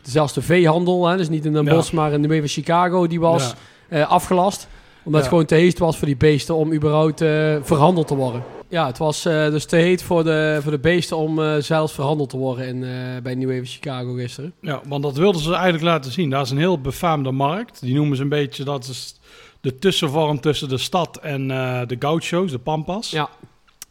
zelfs 0.02 0.32
de 0.32 0.42
veehandel, 0.42 1.06
hè, 1.06 1.16
dus 1.16 1.28
niet 1.28 1.44
in 1.44 1.52
Den 1.52 1.64
Ja. 1.64 1.74
Bosch, 1.74 1.92
maar 1.92 2.12
in 2.12 2.22
de 2.22 2.48
Chicago, 2.48 3.06
die 3.06 3.20
was 3.20 3.54
Ja. 3.88 3.96
eh, 3.96 4.10
afgelast. 4.10 4.68
Omdat 5.02 5.12
Ja. 5.12 5.18
het 5.18 5.28
gewoon 5.28 5.44
te 5.44 5.54
heet 5.54 5.78
was 5.78 5.96
voor 5.98 6.06
die 6.06 6.16
beesten 6.16 6.54
om 6.54 6.72
überhaupt 6.72 7.20
eh, 7.20 7.56
verhandeld 7.62 8.06
te 8.06 8.14
worden. 8.14 8.42
Ja, 8.68 8.86
het 8.86 8.98
was 8.98 9.22
dus 9.22 9.64
te 9.64 9.76
heet 9.76 10.02
voor 10.02 10.24
de, 10.24 10.58
voor 10.62 10.72
de 10.72 10.78
beesten 10.78 11.16
om 11.16 11.60
zelfs 11.60 11.92
verhandeld 11.92 12.28
te 12.30 12.36
worden 12.36 12.66
in, 12.66 12.84
bij 13.22 13.34
New 13.34 13.50
Haven 13.50 13.66
Chicago 13.66 14.12
gisteren. 14.14 14.52
Ja, 14.60 14.80
want 14.88 15.02
dat 15.02 15.16
wilden 15.16 15.40
ze 15.40 15.52
eigenlijk 15.52 15.84
laten 15.84 16.12
zien. 16.12 16.30
Daar 16.30 16.42
is 16.42 16.50
een 16.50 16.58
heel 16.58 16.80
befaamde 16.80 17.30
markt. 17.30 17.80
Die 17.80 17.94
noemen 17.94 18.16
ze 18.16 18.22
een 18.22 18.28
beetje, 18.28 18.64
dat 18.64 18.84
is 18.84 19.19
de 19.60 19.78
tussenvorm 19.78 20.40
tussen 20.40 20.68
de 20.68 20.78
stad 20.78 21.16
en 21.16 21.50
eh, 21.50 21.80
de 21.86 21.96
gauchos, 21.98 22.50
de 22.50 22.58
pampas. 22.58 23.10
Ja. 23.10 23.28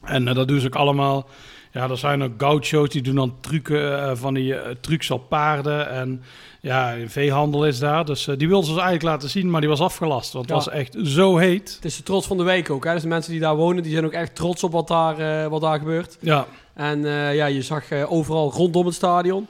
En 0.04 0.28
eh, 0.28 0.36
dat 0.36 0.48
doen 0.48 0.60
ze 0.60 0.68
ook 0.68 0.76
allemaal. 0.76 1.28
Ja, 1.72 1.90
er 1.90 1.98
zijn 1.98 2.24
ook 2.24 2.32
gauchos 2.38 2.90
die 2.90 3.02
doen 3.02 3.16
dan 3.16 3.36
trucken 3.42 4.04
eh, 4.04 4.12
van 4.16 4.34
die 4.34 4.56
trucs 4.82 5.12
op 5.12 5.30
paarden. 5.30 5.90
En 5.90 6.22
ja, 6.62 6.96
veehandel 7.06 7.66
is 7.66 7.80
daar. 7.80 8.06
Dus 8.06 8.24
die 8.38 8.48
wilden 8.48 8.66
ze 8.70 8.72
eigenlijk 8.80 9.04
laten 9.04 9.30
zien, 9.30 9.50
maar 9.50 9.62
die 9.62 9.70
was 9.70 9.80
afgelast. 9.80 10.34
Want 10.34 10.50
het 10.50 10.58
Ja. 10.58 10.64
was 10.66 10.74
echt 10.80 10.96
zo 11.04 11.38
heet. 11.38 11.74
Het 11.76 11.86
is 11.86 11.98
de 11.98 12.04
trots 12.04 12.28
van 12.28 12.38
de 12.38 12.44
week 12.44 12.70
ook. 12.70 12.84
Hè? 12.86 12.94
Dus 12.94 13.02
de 13.02 13.08
mensen 13.08 13.32
die 13.32 13.42
daar 13.42 13.56
wonen, 13.56 13.84
die 13.84 13.92
zijn 13.92 14.06
ook 14.06 14.12
echt 14.12 14.36
trots 14.36 14.64
op 14.64 14.72
wat 14.72 14.88
daar, 14.88 15.50
wat 15.50 15.62
daar 15.62 15.80
gebeurt. 15.80 16.18
Ja, 16.22 16.46
En 16.74 17.02
ja, 17.36 17.46
je 17.46 17.62
zag 17.62 17.92
overal 17.92 18.52
rondom 18.52 18.86
het 18.86 18.96
stadion. 18.96 19.48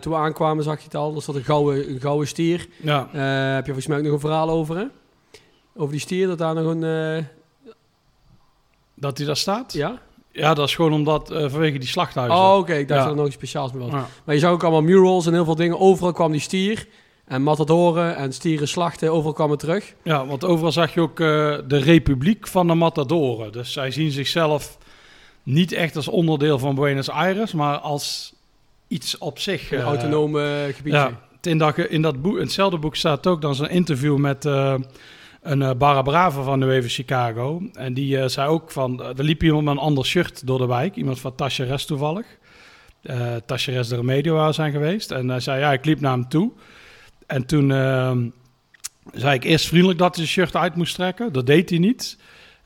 Toen 0.00 0.12
we 0.12 0.14
aankwamen 0.14 0.64
zag 0.64 0.78
je 0.78 0.84
het 0.84 0.94
al. 0.94 1.14
Er 1.14 1.22
zat 1.22 1.34
een 1.34 1.44
gouden, 1.44 1.90
een 1.90 2.00
gouden 2.00 2.28
stier. 2.28 2.66
ja. 2.82 3.08
Heb 3.54 3.66
je 3.66 3.72
volgens 3.72 3.86
mij 3.86 3.98
ook 3.98 4.04
nog 4.04 4.12
een 4.12 4.20
verhaal 4.20 4.50
over, 4.50 4.76
hè? 4.76 4.84
Over 5.80 5.92
die 5.92 6.00
stier, 6.00 6.26
dat 6.26 6.38
daar 6.38 6.54
nog 6.54 6.66
een... 6.66 6.84
eh, 6.84 7.24
dat 8.94 9.16
die 9.16 9.26
daar 9.26 9.36
staat. 9.36 9.72
Ja, 9.72 9.98
ja? 10.32 10.54
dat 10.54 10.68
is 10.68 10.74
gewoon 10.74 10.92
omdat 10.92 11.30
eh, 11.30 11.50
vanwege 11.50 11.78
die 11.78 11.88
slachthuizen. 11.88 12.36
Oh, 12.38 12.56
oké. 12.58 12.74
Ik 12.74 12.88
dacht 12.88 13.00
Ja. 13.00 13.04
dat 13.06 13.10
er 13.10 13.16
nog 13.18 13.26
iets 13.26 13.34
speciaals 13.34 13.72
mee 13.72 13.82
was. 13.82 13.92
Ja. 13.92 14.06
Maar 14.24 14.34
je 14.34 14.40
zag 14.40 14.50
ook 14.52 14.62
allemaal 14.62 14.82
murals 14.82 15.26
en 15.26 15.32
heel 15.32 15.44
veel 15.44 15.54
dingen. 15.54 15.78
Overal 15.78 16.12
kwam 16.12 16.32
die 16.32 16.40
stier. 16.40 16.86
En 17.24 17.42
matadoren 17.42 18.16
en 18.16 18.32
stieren 18.32 18.68
slachten. 18.68 19.12
Overal 19.12 19.32
kwam 19.32 19.50
het 19.50 19.58
terug. 19.58 19.94
Ja, 20.02 20.26
want 20.26 20.44
overal 20.44 20.72
zag 20.72 20.94
je 20.94 21.00
ook 21.00 21.20
eh, 21.20 21.26
de 21.66 21.78
republiek 21.78 22.46
van 22.46 22.66
de 22.66 22.74
Matadoren. 22.74 23.52
Dus 23.52 23.72
zij 23.72 23.90
zien 23.90 24.10
zichzelf 24.10 24.78
niet 25.42 25.72
echt 25.72 25.96
als 25.96 26.08
onderdeel 26.08 26.58
van 26.58 26.74
Buenos 26.74 27.10
Aires, 27.10 27.52
maar 27.52 27.78
als 27.78 28.34
iets 28.88 29.18
op 29.18 29.38
zich. 29.38 29.70
Een 29.72 29.80
autonome 29.80 30.70
gebiedje. 30.74 30.98
Ja, 30.98 31.20
in 31.42 31.58
dat, 31.58 31.78
in, 31.78 32.02
dat 32.02 32.22
boek, 32.22 32.34
in 32.36 32.42
hetzelfde 32.42 32.78
boek 32.78 32.96
staat 32.96 33.26
ook 33.26 33.40
dan 33.40 33.54
zo'n 33.54 33.68
interview 33.68 34.16
met 34.16 34.44
een 35.48 35.60
uh, 35.60 35.70
Barra 35.78 36.02
Brava 36.02 36.42
van 36.42 36.58
New 36.58 36.70
Even 36.70 36.90
Chicago. 36.90 37.62
En 37.72 37.94
die 37.94 38.18
eh, 38.18 38.28
zei 38.28 38.48
ook 38.48 38.70
van, 38.70 39.02
er 39.04 39.24
liep 39.24 39.42
iemand 39.42 39.64
met 39.64 39.74
een 39.74 39.80
ander 39.80 40.04
shirt 40.04 40.46
door 40.46 40.58
de 40.58 40.66
wijk. 40.66 40.96
Iemand 40.96 41.20
van 41.20 41.34
Tacheres 41.34 41.84
toevallig. 41.84 42.26
Eh 43.02 43.36
Tacheres 43.46 43.88
de 43.88 43.96
Remedio 43.96 44.34
waar 44.34 44.54
zijn 44.54 44.72
geweest. 44.72 45.10
En 45.10 45.28
hij 45.28 45.40
zei, 45.40 45.60
ja, 45.60 45.72
ik 45.72 45.84
liep 45.84 46.00
naar 46.00 46.12
hem 46.12 46.28
toe. 46.28 46.52
En 47.26 47.46
toen 47.46 47.72
eh, 47.72 48.16
zei 49.12 49.34
ik 49.34 49.44
eerst 49.44 49.66
vriendelijk 49.66 49.98
dat 49.98 50.16
hij 50.16 50.26
zijn 50.26 50.46
shirt 50.46 50.56
uit 50.56 50.74
moest 50.74 50.94
trekken. 50.94 51.32
Dat 51.32 51.46
deed 51.46 51.70
hij 51.70 51.78
niet. 51.78 52.18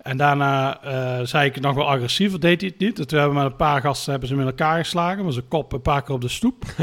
En 0.02 0.16
daarna 0.16 0.82
eh, 0.82 1.26
zei 1.26 1.49
ik 1.49 1.61
nog 1.61 1.75
wel 1.75 1.88
agressiever, 1.88 2.40
deed 2.40 2.61
hij 2.61 2.71
het 2.71 2.78
niet. 2.78 2.99
En 2.99 3.06
toen 3.06 3.18
hebben 3.18 3.37
we 3.37 3.42
met 3.42 3.52
een 3.52 3.59
paar 3.59 3.80
gasten 3.80 4.11
hebben 4.11 4.28
ze 4.28 4.35
in 4.35 4.40
elkaar 4.40 4.78
geslagen. 4.78 5.25
Met 5.25 5.35
zijn 5.35 5.49
kop 5.49 5.73
een 5.73 5.82
paar 5.82 6.02
keer 6.02 6.14
op 6.14 6.21
de 6.21 6.28
stoep. 6.28 6.64
ze 6.76 6.82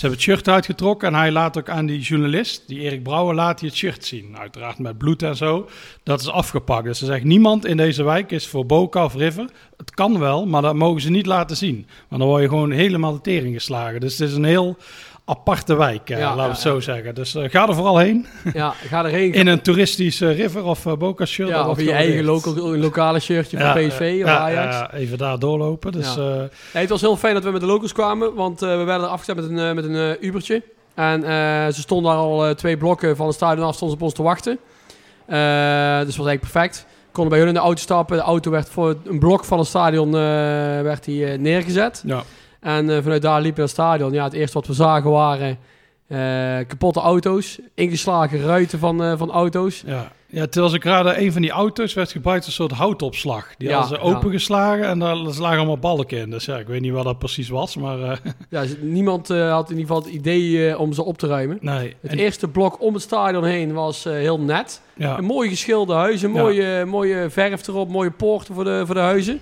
hebben 0.00 0.10
het 0.10 0.20
shirt 0.20 0.48
uitgetrokken. 0.48 1.08
En 1.08 1.14
hij 1.14 1.30
laat 1.30 1.58
ook 1.58 1.68
aan 1.68 1.86
die 1.86 2.00
journalist, 2.00 2.68
die 2.68 2.80
Erik 2.80 3.02
Brouwer, 3.02 3.34
laat 3.34 3.60
hij 3.60 3.68
het 3.68 3.78
shirt 3.78 4.04
zien. 4.04 4.38
Uiteraard 4.38 4.78
met 4.78 4.98
bloed 4.98 5.22
en 5.22 5.36
zo. 5.36 5.68
Dat 6.02 6.20
is 6.20 6.28
afgepakt. 6.28 6.84
Dus 6.84 6.98
ze 6.98 7.04
zegt, 7.04 7.24
niemand 7.24 7.66
in 7.66 7.76
deze 7.76 8.02
wijk 8.02 8.30
is 8.30 8.46
voor 8.46 8.66
Boca 8.66 9.04
of 9.04 9.14
River. 9.14 9.50
Het 9.76 9.90
kan 9.90 10.18
wel, 10.18 10.46
maar 10.46 10.62
dat 10.62 10.74
mogen 10.74 11.00
ze 11.00 11.10
niet 11.10 11.26
laten 11.26 11.56
zien. 11.56 11.86
Maar 12.08 12.18
dan 12.18 12.28
word 12.28 12.42
je 12.42 12.48
gewoon 12.48 12.70
helemaal 12.70 13.12
de 13.12 13.20
tering 13.20 13.54
geslagen. 13.54 14.00
Dus 14.00 14.18
het 14.18 14.28
is 14.28 14.34
een 14.34 14.44
heel 14.44 14.76
aparte 15.28 15.76
wijk, 15.76 16.10
eh, 16.10 16.18
Ja, 16.18 16.24
laten 16.28 16.42
we 16.44 16.50
het 16.50 16.60
zo 16.60 16.80
zeggen. 16.80 17.14
Dus 17.14 17.34
eh, 17.34 17.50
ga 17.50 17.68
er 17.68 17.74
vooral 17.74 17.98
heen. 17.98 18.26
Ja, 18.52 18.74
ga 18.88 19.04
erheen. 19.04 19.32
In 19.32 19.46
een 19.46 19.62
toeristisch 19.62 20.20
eh, 20.20 20.36
River 20.36 20.64
of 20.64 20.86
eh, 20.86 20.92
Boca 20.96 21.24
shirt. 21.24 21.48
ja, 21.48 21.68
of 21.68 21.80
je 21.80 21.92
eigen 21.92 22.24
local, 22.24 22.76
lokale 22.76 23.20
shirtje 23.20 23.58
van 23.58 23.72
PSV 23.72 24.18
of 24.22 24.28
ja, 24.28 24.38
Ajax. 24.38 24.76
ja, 24.76 24.92
even 24.92 25.18
daar 25.18 25.38
doorlopen. 25.38 25.92
Dus 25.92 26.16
het 26.72 26.88
was 26.88 27.00
heel 27.00 27.16
fijn 27.16 27.34
dat 27.34 27.44
we 27.44 27.50
met 27.50 27.60
de 27.60 27.66
locals 27.66 27.92
kwamen, 27.92 28.34
want 28.34 28.60
we 28.60 28.66
werden 28.66 29.00
er 29.06 29.12
afgezet 29.12 29.36
met 29.36 29.44
een, 29.44 29.74
met 29.74 29.84
een 29.84 30.26
Ubertje. 30.26 30.62
En 30.94 31.22
ze 31.74 31.80
stonden 31.80 32.12
daar 32.12 32.20
al 32.20 32.54
twee 32.54 32.76
blokken 32.76 33.16
van 33.16 33.26
het 33.26 33.34
stadion 33.34 33.66
af, 33.66 33.74
stonden 33.74 33.96
ze 33.98 34.02
op 34.04 34.08
ons 34.08 34.18
te 34.18 34.22
wachten. 34.22 34.58
Dus 35.26 36.06
dat 36.06 36.16
was 36.16 36.26
eigenlijk 36.26 36.40
perfect. 36.40 36.86
Konden 37.12 37.32
bij 37.32 37.38
hun 37.38 37.48
in 37.48 37.54
de 37.54 37.60
auto 37.60 37.80
stappen. 37.80 38.16
De 38.16 38.22
auto 38.22 38.50
werd 38.50 38.68
voor 38.68 38.96
een 39.04 39.18
blok 39.18 39.44
van 39.44 39.58
het 39.58 39.68
stadion 39.68 40.10
werd 40.82 41.04
die, 41.04 41.26
neergezet. 41.26 42.02
ja. 42.06 42.22
En 42.76 42.90
eh, 42.90 43.02
vanuit 43.02 43.22
daar 43.22 43.40
liepen 43.40 43.64
we 43.64 43.70
naar 43.76 43.86
het 43.88 43.96
stadion. 43.98 44.12
Ja, 44.12 44.24
het 44.24 44.32
eerste 44.32 44.58
wat 44.58 44.66
we 44.66 44.72
zagen 44.72 45.10
waren 45.10 45.58
eh, 46.06 46.18
kapotte 46.66 47.00
auto's, 47.00 47.58
ingeslagen 47.74 48.40
ruiten 48.40 48.78
van, 48.78 49.02
eh, 49.02 49.12
van 49.18 49.30
auto's. 49.30 49.82
Ja. 49.86 50.12
ja, 50.26 50.46
terwijl 50.46 50.74
ik 50.74 50.84
raadde, 50.84 51.20
een 51.20 51.32
van 51.32 51.42
die 51.42 51.50
auto's 51.50 51.94
werd 51.94 52.12
gebruikt 52.12 52.44
als 52.46 52.58
een 52.58 52.64
soort 52.68 52.78
houtopslag. 52.80 53.54
Die 53.58 53.68
Ja, 53.68 53.78
hadden 53.78 53.98
ze 53.98 54.04
ja. 54.06 54.14
opengeslagen 54.14 54.84
en 54.84 54.98
daar 54.98 55.16
lagen 55.16 55.56
allemaal 55.58 55.78
balken 55.78 56.18
in. 56.18 56.30
Dus 56.30 56.44
ja, 56.44 56.56
ik 56.56 56.66
weet 56.66 56.80
niet 56.80 56.92
wat 56.92 57.04
dat 57.04 57.18
precies 57.18 57.48
was, 57.48 57.76
maar 57.76 57.98
Ja, 58.50 58.64
niemand 58.80 59.28
had 59.28 59.70
in 59.70 59.76
ieder 59.78 59.94
geval 59.94 60.02
het 60.02 60.12
idee 60.14 60.78
om 60.78 60.92
ze 60.92 61.02
op 61.02 61.18
te 61.18 61.26
ruimen. 61.26 61.58
nee. 61.60 61.96
Het 62.00 62.10
En- 62.10 62.18
eerste 62.18 62.48
blok 62.48 62.82
om 62.82 62.94
het 62.94 63.02
stadion 63.02 63.44
heen 63.44 63.72
was 63.72 64.04
heel 64.04 64.40
net. 64.40 64.80
ja. 64.96 65.18
Een 65.18 65.24
mooi 65.24 65.48
geschilderde 65.48 65.92
huizen, 66.00 66.30
mooie, 66.30 66.84
mooie 66.84 67.30
verf 67.30 67.66
erop, 67.68 67.88
mooie 67.88 68.10
poorten 68.10 68.54
voor 68.54 68.64
de, 68.64 68.82
voor 68.86 68.94
de 68.94 69.00
huizen. 69.00 69.40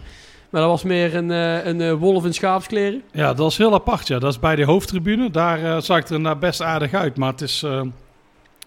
Maar 0.57 0.65
dat 0.65 0.75
was 0.75 0.83
meer 0.83 1.15
een, 1.15 1.31
eh, 1.31 1.65
een 1.65 1.81
eh, 1.81 1.93
wolf 1.93 2.25
in 2.25 2.35
schaapskleren. 2.35 3.03
ja, 3.13 3.35
dat 3.35 3.51
is 3.51 3.59
heel 3.59 3.75
apart. 3.75 4.07
Ja. 4.07 4.19
Dat 4.19 4.33
is 4.33 4.39
bij 4.39 4.57
de 4.57 4.65
hoofdtribune. 4.65 5.31
Daar 5.31 5.65
eh, 5.65 5.81
zag 5.81 5.97
het 5.97 6.09
er 6.09 6.17
inderdaad 6.17 6.41
best 6.41 6.63
aardig 6.63 6.95
uit. 6.95 7.17
Maar 7.17 7.31
het 7.31 7.41
is, 7.41 7.61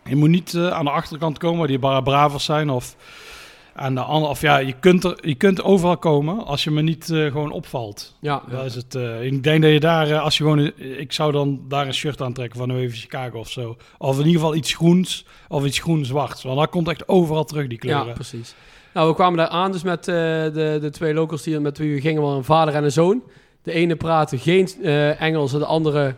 je 0.03 0.15
moet 0.15 0.29
niet 0.29 0.55
aan 0.55 0.85
de 0.85 0.91
achterkant 0.91 1.37
komen 1.37 1.57
waar 1.57 1.67
die 1.67 1.79
Barra 1.79 2.01
Bravers 2.01 2.45
zijn. 2.45 2.69
Of, 2.69 2.95
aan 3.79 3.95
de 3.95 4.01
andere, 4.01 4.31
of 4.31 4.41
ja, 4.41 4.57
je 4.57 4.73
kunt, 4.79 5.03
er, 5.03 5.17
je 5.21 5.35
kunt 5.35 5.63
overal 5.63 5.97
komen 5.97 6.45
als 6.45 6.63
je 6.63 6.71
me 6.71 6.81
niet 6.81 7.09
eh, 7.09 7.25
gewoon 7.31 7.51
opvalt. 7.51 8.15
Ja, 8.19 8.41
Dat 8.49 8.65
is 8.65 8.75
het. 8.75 8.95
eh, 8.95 9.23
ik 9.23 9.43
denk 9.43 9.61
dat 9.61 9.71
je 9.71 9.79
daar, 9.79 10.09
eh, 10.09 10.21
als 10.21 10.37
je 10.37 10.43
gewoon, 10.43 10.71
ik 10.77 11.11
zou 11.13 11.31
dan 11.31 11.61
daar 11.67 11.87
een 11.87 11.93
shirt 11.93 12.21
aantrekken 12.21 12.59
van 12.59 12.67
New 12.67 12.77
Even 12.77 12.97
Chicago 12.97 13.39
of 13.39 13.49
zo. 13.49 13.77
Of 13.97 14.11
in 14.19 14.25
ieder 14.25 14.41
geval 14.41 14.55
iets 14.55 14.73
groens 14.73 15.25
of 15.47 15.65
iets 15.65 15.79
groen-zwarts. 15.79 16.43
Want 16.43 16.57
dat 16.59 16.69
komt 16.69 16.87
echt 16.87 17.07
overal 17.07 17.43
terug, 17.45 17.67
die 17.67 17.77
kleuren. 17.77 18.07
ja, 18.07 18.13
precies. 18.13 18.55
Nou, 18.93 19.07
we 19.09 19.15
kwamen 19.15 19.37
daar 19.37 19.47
aan 19.47 19.71
dus 19.71 19.83
met 19.83 20.03
de, 20.05 20.77
de 20.81 20.89
twee 20.89 21.13
locals 21.13 21.43
die 21.43 21.59
met 21.59 21.77
wie 21.77 21.93
we 21.93 22.01
gingen, 22.01 22.21
waren 22.21 22.37
een 22.37 22.43
vader 22.43 22.73
en 22.73 22.83
een 22.83 22.91
zoon. 22.91 23.23
De 23.63 23.71
ene 23.71 23.95
praatte 23.95 24.37
geen 24.37 24.67
Engels 25.17 25.53
en 25.53 25.59
de 25.59 25.65
andere 25.65 26.15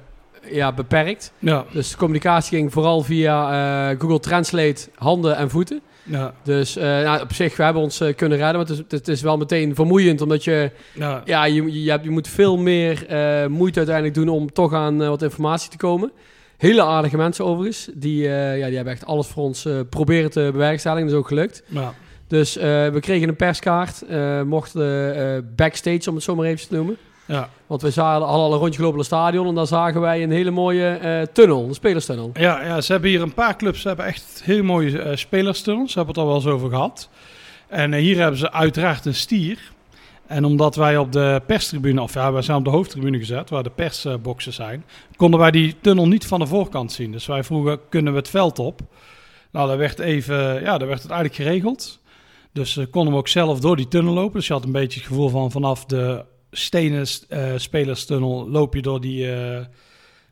ja, 0.52 0.72
beperkt. 0.74 1.34
Ja, 1.40 1.66
Dus 1.72 1.90
de 1.92 1.98
communicatie 1.98 2.58
ging 2.58 2.72
vooral 2.72 3.02
via 3.02 3.96
Google 3.96 4.20
Translate, 4.20 4.90
handen 4.96 5.36
en 5.38 5.50
voeten. 5.50 5.82
Ja, 6.04 6.34
Dus 6.44 6.76
eh, 6.76 6.84
nou, 6.84 7.22
op 7.22 7.34
zich, 7.34 7.58
we 7.58 7.64
hebben 7.64 7.82
ons 7.82 8.00
eh, 8.00 8.16
kunnen 8.16 8.38
redden. 8.38 8.56
Maar 8.56 8.68
het 8.68 8.92
is, 8.92 8.98
het 8.98 9.08
is 9.08 9.22
wel 9.22 9.38
meteen 9.38 9.76
vermoeiend, 9.76 10.22
omdat 10.22 10.44
je, 10.44 10.72
ja. 10.94 11.22
ja, 11.26 11.46
je, 11.46 11.84
je, 11.84 11.90
hebt, 11.90 12.04
je 12.04 12.10
moet 12.10 12.28
veel 12.28 12.58
meer 12.58 13.08
eh, 13.08 13.48
moeite 13.48 13.78
uiteindelijk 13.78 14.16
doen 14.16 14.30
om 14.30 14.54
toch 14.54 14.74
aan 14.74 14.98
wat 14.98 15.22
informatie 15.22 15.70
te 15.70 15.78
komen. 15.78 16.12
Hele 16.58 16.84
aardige 16.84 17.18
mensen 17.18 17.46
overigens. 17.46 17.90
Die, 17.94 18.24
ja, 18.28 18.66
die 18.66 18.76
hebben 18.76 18.94
echt 18.94 19.06
alles 19.06 19.28
voor 19.28 19.44
ons 19.44 19.68
proberen 19.90 20.32
te 20.32 20.50
bewerkstelligen. 20.52 21.06
Dat 21.06 21.14
is 21.14 21.20
ook 21.20 21.28
gelukt. 21.28 21.64
ja. 21.68 21.94
Dus 22.28 22.54
we 22.56 22.98
kregen 23.00 23.30
een 23.30 23.36
perskaart. 23.36 24.04
mochten 24.46 25.54
backstage, 25.56 26.10
om 26.10 26.16
het 26.16 26.24
zo 26.24 26.36
maar 26.36 26.46
even 26.46 26.68
te 26.68 26.76
noemen. 26.76 26.98
Ja. 27.32 27.50
Want 27.68 27.82
we 27.82 27.92
zagen, 27.92 28.22
hadden 28.22 28.46
al 28.46 28.54
een 28.54 28.60
rondje 28.60 28.76
gelopen 28.76 28.98
het 28.98 29.08
stadion. 29.08 29.48
En 29.48 29.56
daar 29.56 29.68
zagen 29.68 30.02
wij 30.02 30.24
een 30.24 30.32
hele 30.32 30.52
mooie 30.52 30.88
eh, 30.88 31.22
tunnel, 31.22 31.68
een 31.68 31.74
spelerstunnel. 31.74 32.32
Ja, 32.34 32.64
ja, 32.64 32.82
ze 32.82 32.92
hebben 32.92 33.10
hier 33.10 33.22
een 33.22 33.34
paar 33.34 33.56
clubs, 33.56 33.82
ze 33.82 33.88
hebben 33.88 34.06
echt 34.06 34.42
heel 34.44 34.64
mooie 34.64 35.02
eh 35.02 35.16
spelerstunnels. 35.16 35.92
Ze 35.92 35.98
hebben 35.98 36.16
het 36.16 36.24
al 36.24 36.30
wel 36.30 36.40
eens 36.40 36.54
over 36.54 36.70
gehad. 36.70 37.10
En 37.68 37.94
eh, 37.94 38.00
hier 38.00 38.18
hebben 38.18 38.40
ze 38.40 38.52
uiteraard 38.52 39.06
een 39.06 39.16
stier. 39.16 39.72
En 40.28 40.46
omdat 40.46 40.76
wij 40.76 40.98
op 40.98 41.12
de 41.12 41.42
perstribune, 41.46 42.02
of 42.02 42.14
ja, 42.14 42.32
wij 42.32 42.42
zijn 42.42 42.58
op 42.58 42.64
de 42.64 42.70
hoofdtribune 42.70 43.18
gezet, 43.18 43.50
waar 43.50 43.64
de 43.64 43.70
persboxen 43.70 44.54
zijn, 44.54 44.86
konden 45.16 45.40
wij 45.40 45.52
die 45.52 45.76
tunnel 45.82 46.08
niet 46.08 46.26
van 46.26 46.40
de 46.40 46.48
voorkant 46.48 46.92
zien. 46.92 47.12
Dus 47.12 47.26
wij 47.26 47.44
vroegen, 47.44 47.80
kunnen 47.90 48.14
we 48.14 48.20
het 48.20 48.30
veld 48.30 48.60
op? 48.60 48.82
Nou, 49.52 49.68
dat 49.68 49.78
werd 49.78 50.00
even, 50.00 50.62
ja, 50.62 50.78
dat 50.78 50.88
werd 50.88 51.02
het 51.02 51.12
eigenlijk 51.12 51.42
geregeld. 51.42 52.00
Dus 52.54 52.78
eh, 52.78 52.86
konden 52.90 53.14
we 53.14 53.20
ook 53.20 53.28
zelf 53.28 53.60
door 53.60 53.76
die 53.76 53.88
tunnel 53.88 54.14
lopen. 54.14 54.34
Dus 54.34 54.48
je 54.48 54.54
had 54.54 54.64
een 54.64 54.72
beetje 54.72 55.00
het 55.00 55.08
gevoel 55.08 55.30
van 55.30 55.52
vanaf 55.52 55.86
de 55.86 56.26
stenen 56.52 57.06
eh, 57.30 57.44
spelerstunnel 57.56 58.50
loop 58.50 58.74
je 58.74 58.82
door 58.82 59.02
die, 59.02 59.32
eh, 59.32 59.66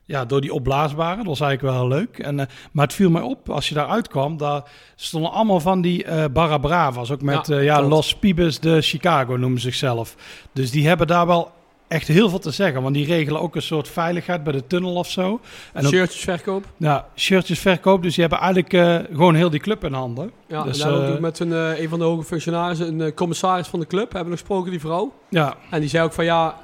ja, 0.06 0.26
door 0.26 0.42
die 0.42 0.54
opblaasbare. 0.54 1.18
Dat 1.18 1.26
was 1.26 1.40
eigenlijk 1.40 1.74
wel 1.74 1.88
heel 1.88 1.98
leuk. 1.98 2.20
En, 2.20 2.40
eh, 2.40 2.46
maar 2.72 2.86
het 2.86 2.96
viel 2.96 3.10
mij 3.10 3.22
op, 3.22 3.50
als 3.50 3.70
je 3.70 3.76
daar 3.76 3.88
uitkwam, 3.88 4.38
daar 4.38 4.64
stonden 4.96 5.32
allemaal 5.32 5.60
van 5.60 5.82
die 5.82 6.30
Barra 6.30 6.58
Bravas. 6.58 7.12
Ook 7.12 7.22
met 7.22 7.48
Ja, 7.48 7.60
ja. 7.60 7.84
Los 7.84 8.16
Pibes 8.16 8.60
de 8.60 8.82
Chicago 8.82 9.36
noemen 9.36 9.60
ze 9.60 9.68
zichzelf. 9.70 10.16
Dus 10.54 10.72
die 10.72 10.88
hebben 10.88 11.08
daar 11.08 11.28
wel 11.28 11.52
echt 11.90 12.08
heel 12.08 12.30
veel 12.30 12.40
te 12.40 12.52
zeggen. 12.52 12.82
Want 12.82 12.96
die 12.96 13.06
regelen 13.06 13.42
ook 13.42 13.56
een 13.56 13.62
soort 13.62 13.88
veiligheid 13.88 14.44
bij 14.44 14.54
de 14.54 14.68
tunnel 14.68 14.94
of 14.94 15.10
zo. 15.10 15.40
En 15.74 15.88
Shirtjesverkoop. 15.88 16.66
ja, 16.78 17.08
shirtjes 17.16 17.60
verkoop. 17.60 18.02
Dus 18.04 18.16
die 18.16 18.22
hebben 18.22 18.40
eigenlijk 18.40 18.74
eh, 18.74 19.16
gewoon 19.16 19.36
heel 19.36 19.50
die 19.50 19.60
club 19.60 19.84
in 19.84 19.94
handen. 19.94 20.32
Ja, 20.48 20.64
Dus, 20.64 20.80
en 20.80 20.90
daar 20.90 21.12
ook 21.12 21.20
met 21.20 21.40
een, 21.40 21.54
eh, 21.54 21.80
een 21.80 21.90
van 21.90 22.00
de 22.00 22.06
hoge 22.06 22.24
functionarissen, 22.24 22.88
een 22.88 23.02
eh, 23.02 23.14
commissaris 23.14 23.68
van 23.68 23.80
de 23.80 23.88
club, 23.88 24.12
hebben 24.12 24.32
we 24.32 24.38
gesproken, 24.40 24.72
die 24.72 24.80
vrouw. 24.80 25.14
Ja, 25.30 25.56
En 25.70 25.80
die 25.80 25.90
zei 25.90 26.04
ook 26.04 26.14
van 26.14 26.26
ja, 26.26 26.56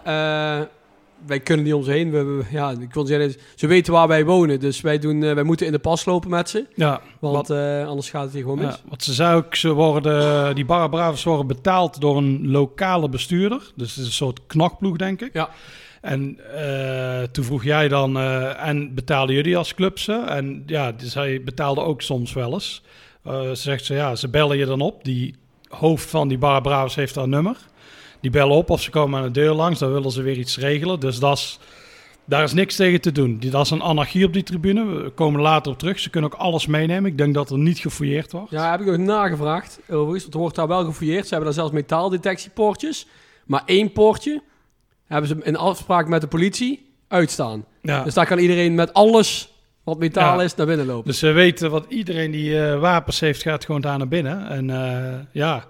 wij 1.26 1.40
kunnen 1.40 1.66
niet 1.66 1.74
om 1.74 1.84
ze 1.84 1.92
heen. 1.92 2.12
We, 2.12 2.24
we- 2.24 2.44
ja, 2.52 2.72
ik 2.80 2.94
wil 2.94 3.06
zeggen, 3.06 3.36
ze 3.56 3.68
weten 3.68 3.94
waar 3.94 4.08
wij 4.08 4.26
wonen. 4.26 4.60
Dus 4.60 4.82
wij, 4.82 5.00
doen, 5.00 5.24
eh, 5.24 5.34
wij 5.34 5.44
moeten 5.44 5.66
in 5.66 5.72
de 5.72 5.80
pas 5.80 6.06
lopen 6.06 6.30
met 6.30 6.50
ze. 6.50 6.66
ja. 6.76 7.02
Want 7.20 7.50
eh, 7.50 7.88
anders 7.88 8.10
gaat 8.10 8.24
het 8.24 8.34
hier 8.34 8.42
gewoon 8.42 8.58
mis. 8.58 8.74
Ja, 8.74 8.80
wat 8.90 9.04
ze 9.04 9.14
zei 9.14 9.36
ook, 9.36 9.56
ze 9.56 9.70
worden, 9.74 10.56
die 10.56 10.66
Barra 10.66 11.14
worden 11.24 11.48
betaald 11.48 12.02
door 12.02 12.18
een 12.18 12.48
lokale 12.52 13.10
bestuurder. 13.10 13.72
Dus 13.76 13.90
het 13.90 13.98
is 14.00 14.06
een 14.06 14.12
soort 14.12 14.40
knokploeg, 14.48 14.98
denk 14.98 15.22
ik. 15.22 15.34
Ja. 15.34 15.50
En 16.02 16.38
eh, 16.56 17.24
toen 17.32 17.44
vroeg 17.44 17.64
jij 17.64 17.88
dan, 17.88 18.20
en 18.58 18.94
betalen 18.94 19.34
jullie 19.36 19.58
als 19.58 19.74
club 19.74 20.00
ze? 20.00 20.14
En 20.14 20.64
ja, 20.66 20.92
dus 20.92 21.12
zij 21.12 21.42
betaalde 21.44 21.82
ook 21.82 22.02
soms 22.02 22.34
wel 22.34 22.54
eens. 22.54 22.84
Ze 23.24 23.52
zegt 23.54 23.86
ze, 23.86 23.94
ja, 23.94 24.16
ze 24.16 24.30
bellen 24.30 24.58
je 24.58 24.66
dan 24.66 24.82
op. 24.82 25.04
Die 25.04 25.36
hoofd 25.70 26.10
van 26.10 26.28
die 26.28 26.38
Barra 26.38 26.88
heeft 26.96 27.16
een 27.16 27.30
nummer. 27.30 27.58
Die 28.26 28.34
bellen 28.34 28.56
op 28.56 28.70
of 28.70 28.82
ze 28.82 28.90
komen 28.90 29.20
aan 29.20 29.26
de 29.26 29.32
deur 29.32 29.54
langs, 29.54 29.80
dan 29.80 29.92
willen 29.92 30.12
ze 30.12 30.22
weer 30.22 30.38
iets 30.38 30.58
regelen. 30.58 31.00
Dus 31.00 31.20
dat 31.20 31.38
is, 31.38 31.60
daar 32.26 32.44
is 32.44 32.54
niks 32.54 32.76
tegen 32.76 33.02
te 33.02 33.12
doen. 33.12 33.38
Die, 33.38 33.50
dat 33.50 33.66
is 33.66 33.72
een 33.72 33.82
anarchie 33.82 34.26
op 34.26 34.34
die 34.34 34.44
tribune. 34.44 34.86
We 34.86 35.10
komen 35.10 35.42
later 35.42 35.72
op 35.72 35.78
terug. 35.80 36.00
Ze 36.00 36.10
kunnen 36.10 36.34
ook 36.34 36.40
alles 36.40 36.66
meenemen. 36.68 37.12
Ik 37.12 37.18
denk 37.18 37.34
dat 37.34 37.50
er 37.50 37.58
niet 37.58 37.80
gefouilleerd 37.80 38.32
wordt. 38.32 38.52
Ja, 38.52 38.72
heb 38.72 38.82
ik 38.82 38.88
ook 38.88 38.98
nagevraagd. 38.98 39.80
Overigens, 39.90 40.34
er 40.34 40.40
wordt 40.40 40.56
daar 40.56 40.68
wel 40.68 40.86
gefouilleerd. 40.86 41.24
Ze 41.24 41.30
hebben 41.30 41.46
daar 41.46 41.60
zelfs 41.60 41.74
metaaldetectiepoortjes. 41.74 43.08
Maar 43.46 43.62
één 43.66 43.92
poortje 43.92 44.42
hebben 45.06 45.30
ze 45.30 45.38
in 45.44 45.56
afspraak 45.58 46.08
met 46.08 46.22
de 46.22 46.28
politie 46.28 46.92
uitstaan. 47.08 47.66
Ja. 47.82 48.04
Dus 48.04 48.14
daar 48.14 48.26
kan 48.26 48.38
iedereen 48.40 48.76
met 48.76 48.94
alles 48.94 49.50
wat 49.84 50.00
metaal 50.00 50.38
Ja. 50.38 50.44
is 50.44 50.56
naar 50.56 50.68
binnen 50.68 50.86
lopen. 50.86 51.08
Dus 51.08 51.20
ze 51.20 51.32
weten 51.32 51.72
wat 51.72 51.86
iedereen 51.90 52.32
die 52.32 52.62
eh, 52.62 52.80
wapens 52.80 53.20
heeft, 53.20 53.42
gaat 53.42 53.66
gewoon 53.66 53.82
daar 53.82 53.98
naar 53.98 54.08
binnen. 54.08 54.48
En 54.50 54.70
eh, 54.70 55.20
ja. 55.32 55.66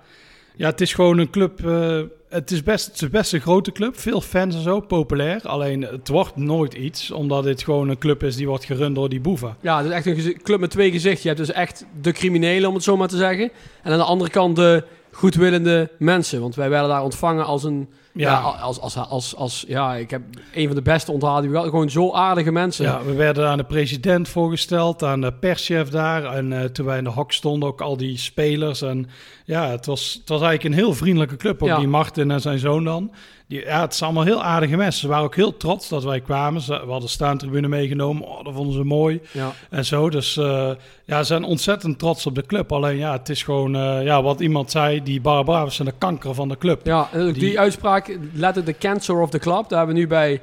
Ja, 0.56 0.70
het 0.70 0.82
is 0.82 0.94
gewoon 0.94 1.18
een 1.18 1.30
club. 1.30 1.66
eh, 1.66 2.02
het, 2.30 2.52
is 2.52 2.64
best, 2.64 2.86
het 2.88 3.02
is 3.02 3.10
best 3.10 3.34
een 3.34 3.42
grote 3.42 3.72
club. 3.72 4.00
Veel 4.00 4.22
fans 4.22 4.56
en 4.56 4.62
zo, 4.62 4.80
populair. 4.80 5.42
Alleen 5.44 5.82
het 5.82 6.08
wordt 6.08 6.36
nooit 6.36 6.74
iets, 6.74 7.12
omdat 7.12 7.44
dit 7.44 7.64
gewoon 7.64 7.90
een 7.90 7.98
club 7.98 8.24
is 8.24 8.36
die 8.36 8.48
wordt 8.48 8.66
gerund 8.66 8.96
door 8.96 9.10
die 9.10 9.20
boeven. 9.22 9.56
Ja, 9.62 9.78
het 9.78 9.86
is 9.86 9.92
echt 9.92 10.06
een 10.06 10.42
club 10.44 10.60
met 10.60 10.70
twee 10.70 10.92
gezichten. 10.92 11.22
Je 11.22 11.36
hebt 11.36 11.48
dus 11.48 11.56
echt 11.56 11.86
de 12.02 12.12
criminelen, 12.12 12.70
om 12.70 12.76
het 12.76 12.84
zo 12.84 12.98
maar 12.98 13.08
te 13.08 13.18
zeggen. 13.18 13.52
En 13.84 13.92
aan 13.92 13.98
de 13.98 14.04
andere 14.04 14.30
kant 14.30 14.56
de 14.56 14.84
goedwillende 15.16 15.90
mensen. 16.00 16.42
Want 16.42 16.56
wij 16.56 16.70
werden 16.70 16.90
daar 16.90 17.04
ontvangen 17.04 17.46
als 17.46 17.64
een, 17.64 17.90
Ja, 18.14 18.32
Ja. 18.32 18.40
als, 18.40 18.80
als, 18.80 18.98
als, 18.98 19.36
als, 19.36 19.66
ja, 19.68 19.96
ik 19.96 20.10
heb 20.10 20.22
een 20.54 20.66
van 20.68 20.76
de 20.76 20.82
beste 20.82 21.12
onthaald. 21.12 21.46
hadden. 21.46 21.64
Gewoon 21.64 21.90
zo 21.90 22.12
aardige 22.14 22.52
mensen. 22.52 22.86
Ja, 22.86 23.04
we 23.04 23.14
werden 23.14 23.48
aan 23.48 23.58
de 23.58 23.64
president 23.64 24.28
voorgesteld, 24.30 25.04
aan 25.04 25.22
de 25.22 25.34
perschef 25.34 25.90
daar. 25.90 26.24
En 26.26 26.54
eh, 26.54 26.64
toen 26.64 26.86
wij 26.86 26.98
in 26.98 27.04
de 27.04 27.10
hok 27.10 27.32
stonden, 27.32 27.70
ook 27.70 27.82
al 27.82 27.98
die 27.98 28.18
spelers. 28.18 28.82
En 28.82 29.08
ja, 29.46 29.70
het 29.70 29.86
was, 29.86 30.14
het 30.20 30.30
was 30.30 30.42
eigenlijk 30.42 30.64
een 30.76 30.84
heel 30.84 30.94
vriendelijke 30.94 31.36
club. 31.36 31.62
Ook 31.64 31.68
Ja. 31.70 31.78
die 31.78 31.88
Martin 31.88 32.32
en 32.32 32.42
zijn 32.42 32.60
zoon 32.60 32.84
dan. 32.84 33.12
Die, 33.48 33.62
ja, 33.66 33.82
het 33.82 33.96
zijn 33.96 34.10
allemaal 34.10 34.28
heel 34.34 34.44
aardige 34.44 34.76
mensen. 34.76 35.02
Ze 35.02 35.08
waren 35.08 35.24
ook 35.24 35.36
heel 35.36 35.58
trots 35.58 35.90
dat 35.90 36.04
wij 36.04 36.22
kwamen. 36.22 36.62
Ze, 36.62 36.82
we 36.86 36.92
hadden 36.92 37.10
staantribune 37.10 37.68
meegenomen. 37.68 38.28
Oh, 38.28 38.44
dat 38.44 38.54
vonden 38.54 38.74
ze 38.74 38.84
mooi. 38.84 39.22
Ja. 39.32 39.52
En 39.70 39.86
zo. 39.86 40.10
Dus 40.10 40.38
eh, 40.38 40.70
ja, 41.06 41.18
ze 41.20 41.24
zijn 41.26 41.44
ontzettend 41.44 42.00
trots 42.00 42.26
op 42.26 42.36
de 42.36 42.46
club. 42.46 42.72
Alleen 42.72 42.98
ja, 42.98 43.12
het 43.12 43.30
is 43.30 43.44
gewoon, 43.44 43.76
eh, 43.76 44.04
ja, 44.04 44.22
wat 44.24 44.40
iemand 44.40 44.72
zei, 44.72 45.04
die 45.04 45.22
Barbara's 45.22 45.76
zijn 45.76 45.88
de 45.88 45.94
kanker 45.98 46.34
van 46.34 46.50
de 46.50 46.58
club. 46.58 46.86
Ja, 46.86 47.00
ook 47.16 47.34
die, 47.34 47.34
Die- 47.34 47.60
uitspraak, 47.60 48.18
letterlijk 48.34 48.82
de 48.82 48.88
cancer 48.88 49.20
of 49.22 49.30
the 49.30 49.40
club, 49.40 49.70
daar 49.70 49.78
hebben 49.78 49.96
we 49.96 50.02
nu 50.02 50.08
bij 50.08 50.42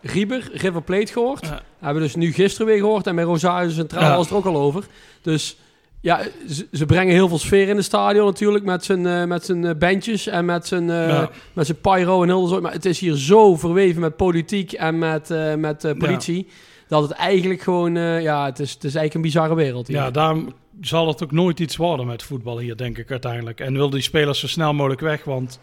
Rieber, 0.00 0.50
River 0.52 0.82
Plate 0.82 1.12
gehoord. 1.12 1.46
Ja. 1.46 1.60
Hebben 1.78 2.02
we 2.02 2.08
dus 2.08 2.16
nu 2.16 2.32
gisteren 2.32 2.66
weer 2.66 2.78
gehoord 2.78 3.06
en 3.06 3.14
bij 3.14 3.24
Rosario 3.24 3.70
Centraal 3.70 4.02
Ja. 4.02 4.10
was 4.16 4.20
het 4.24 4.30
er 4.30 4.36
ook 4.36 4.54
al 4.54 4.60
over. 4.62 4.84
Dus 5.22 5.56
ja, 6.00 6.20
ze, 6.48 6.66
ze 6.72 6.86
brengen 6.86 7.14
heel 7.14 7.28
veel 7.28 7.38
sfeer 7.38 7.68
in 7.68 7.76
het 7.76 7.84
stadion 7.84 8.24
natuurlijk 8.24 8.64
met 8.64 8.84
zijn, 8.84 9.06
eh, 9.06 9.24
met 9.24 9.44
zijn 9.44 9.64
eh, 9.64 9.74
bandjes 9.74 10.26
en 10.26 10.44
met 10.44 10.66
zijn, 10.66 10.90
eh, 10.90 11.08
Ja. 11.08 11.30
met 11.52 11.66
zijn 11.66 11.80
pyro 11.80 12.22
en 12.22 12.28
heel 12.28 12.46
zo. 12.46 12.60
Maar 12.60 12.72
het 12.72 12.84
is 12.84 13.00
hier 13.00 13.16
zo 13.16 13.56
verweven 13.56 14.00
met 14.00 14.16
politiek 14.16 14.72
en 14.72 14.98
met, 14.98 15.34
met 15.58 15.94
politie, 15.98 16.46
dat 16.88 17.02
het 17.02 17.10
eigenlijk 17.10 17.60
gewoon, 17.60 17.94
ja, 18.22 18.44
het 18.44 18.58
is, 18.58 18.72
het 18.72 18.84
is 18.84 18.94
eigenlijk 18.94 19.14
een 19.14 19.20
bizarre 19.20 19.54
wereld 19.54 19.86
hier. 19.86 19.96
Ja, 19.96 20.10
daarom 20.10 20.52
zal 20.80 21.08
het 21.08 21.22
ook 21.22 21.32
nooit 21.32 21.60
iets 21.60 21.76
worden 21.76 22.06
met 22.06 22.22
voetbal 22.22 22.58
hier, 22.58 22.76
denk 22.76 22.98
ik 22.98 23.10
uiteindelijk. 23.10 23.60
En 23.60 23.72
wil 23.72 23.90
die 23.90 24.00
spelers 24.02 24.40
zo 24.40 24.46
snel 24.46 24.72
mogelijk 24.74 25.00
weg, 25.00 25.24
want 25.24 25.60